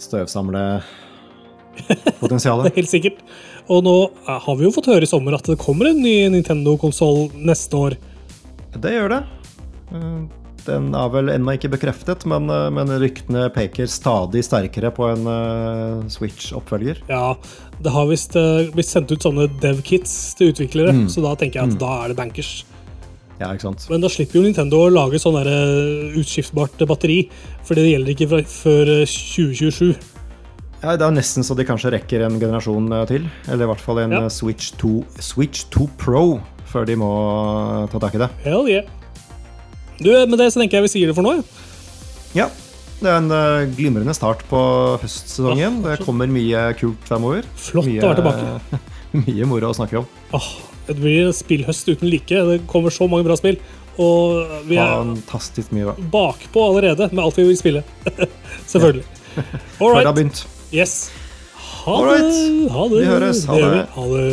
støvsamlepotensialet. 0.00 2.74
Helt 2.78 2.92
sikkert. 2.92 3.18
Og 3.68 3.78
nå 3.84 3.96
har 4.24 4.54
vi 4.56 4.64
jo 4.64 4.74
fått 4.74 4.90
høre 4.92 5.04
i 5.04 5.10
sommer 5.10 5.32
at 5.36 5.46
det 5.50 5.58
kommer 5.60 5.84
en 5.90 6.02
ny 6.02 6.28
Nintendo-konsoll 6.32 7.18
neste 7.36 7.76
år. 7.76 7.92
Det 8.76 8.92
gjør 8.94 9.08
det. 9.16 9.22
Den 10.66 10.88
er 10.98 11.08
vel 11.14 11.28
ennå 11.30 11.54
ikke 11.56 11.70
bekreftet, 11.72 12.24
men, 12.26 12.48
eh, 12.50 12.68
men 12.74 12.90
ryktene 13.00 13.46
peker 13.54 13.86
stadig 13.90 14.42
sterkere 14.46 14.90
på 14.94 15.06
en 15.12 15.26
uh, 15.26 16.02
Switch-oppfølger. 16.10 16.98
Ja, 17.08 17.34
det 17.82 17.92
har 17.94 18.06
visst 18.10 18.34
uh, 18.36 18.66
blitt 18.74 18.88
sendt 18.90 19.12
ut 19.14 19.22
sånne 19.22 19.46
dev-kits 19.62 20.34
til 20.38 20.50
utviklere, 20.52 20.92
Mm. 20.96 21.06
så 21.12 21.22
da 21.22 21.34
tenker 21.36 21.60
jeg 21.60 21.68
at 21.70 21.76
Mm. 21.76 21.78
da 21.78 21.92
er 22.04 22.08
det 22.08 22.16
bankers. 22.18 22.64
Ja, 23.38 23.50
ikke 23.52 23.66
sant? 23.68 23.86
Men 23.90 24.00
da 24.00 24.08
slipper 24.08 24.40
jo 24.40 24.42
Nintendo 24.46 24.78
å 24.86 24.90
lage 24.92 25.18
sånn 25.20 25.36
utskiftbart 26.16 26.78
batteri, 26.88 27.28
for 27.66 27.74
det 27.76 27.84
gjelder 27.90 28.14
ikke 28.14 28.44
før 28.48 28.92
eh, 29.02 29.06
2027. 29.06 29.96
Ja, 30.82 30.96
det 30.96 31.02
er 31.06 31.12
nesten 31.12 31.44
så 31.44 31.56
de 31.56 31.64
kanskje 31.64 31.92
rekker 31.92 32.24
en 32.26 32.38
generasjon 32.40 32.88
til. 33.08 33.28
Eller 33.48 33.64
i 33.64 33.68
hvert 33.70 33.80
fall 33.82 33.98
en 34.04 34.12
Ja. 34.12 34.28
Switch 34.28 34.72
2, 34.80 35.04
Switch 35.20 35.64
2 35.70 35.88
Pro, 35.98 36.40
før 36.66 36.86
de 36.86 36.96
må 36.96 37.88
ta 37.90 37.98
tak 37.98 38.14
i 38.14 38.18
det. 38.18 38.30
Hell 38.44 38.68
yeah. 38.68 38.84
Du, 40.00 40.10
med 40.12 40.38
det 40.38 40.50
så 40.52 40.60
tenker 40.60 40.78
jeg 40.80 40.86
vi 40.88 40.92
sier 40.92 41.10
det 41.12 41.16
for 41.18 41.26
nå. 41.26 41.38
ja. 42.36 42.50
Det 42.96 43.10
er 43.12 43.18
en 43.20 43.28
eh, 43.28 43.66
glimrende 43.76 44.14
start 44.16 44.40
på 44.48 44.58
høstsesongen. 45.02 45.82
Det 45.84 45.98
kommer 46.00 46.30
mye 46.32 46.62
kult 46.80 47.02
fremover. 47.04 47.44
Flott 47.60 47.84
mye, 47.84 48.00
å 48.00 48.08
være 48.08 48.22
tilbake. 48.22 48.78
mye 49.26 49.48
moro 49.50 49.68
å 49.68 49.76
snakke 49.76 49.98
om. 50.00 50.06
Åh, 50.38 50.46
det 50.86 50.96
blir 51.02 51.26
en 51.26 51.36
spillhøst 51.36 51.90
uten 51.92 52.08
like. 52.08 52.40
Det 52.48 52.62
kommer 52.72 52.94
så 52.96 53.04
mange 53.12 53.26
bra 53.28 53.36
spill. 53.36 53.58
Og 54.00 54.48
vi 54.70 54.78
er 54.80 54.94
Fantastisk 54.94 55.76
mye 55.76 55.90
bra. 55.90 56.08
bakpå 56.14 56.64
allerede 56.70 57.10
med 57.12 57.20
alt 57.26 57.36
vi 57.36 57.44
vil 57.50 57.60
spille. 57.60 57.84
Selvfølgelig. 58.72 59.04
All 59.36 59.92
Før 59.92 60.00
det 60.00 60.08
har 60.08 60.16
begynt. 60.16 60.42
Yes. 60.72 60.96
Ha 61.84 61.98
det. 62.00 62.20
Ha 62.72 62.88
det. 62.94 63.02
Vi 63.04 63.10
høres. 63.12 63.44
Ha 63.52 63.60
det. 63.60 63.84
Ha 63.92 64.08
det. 64.14 64.26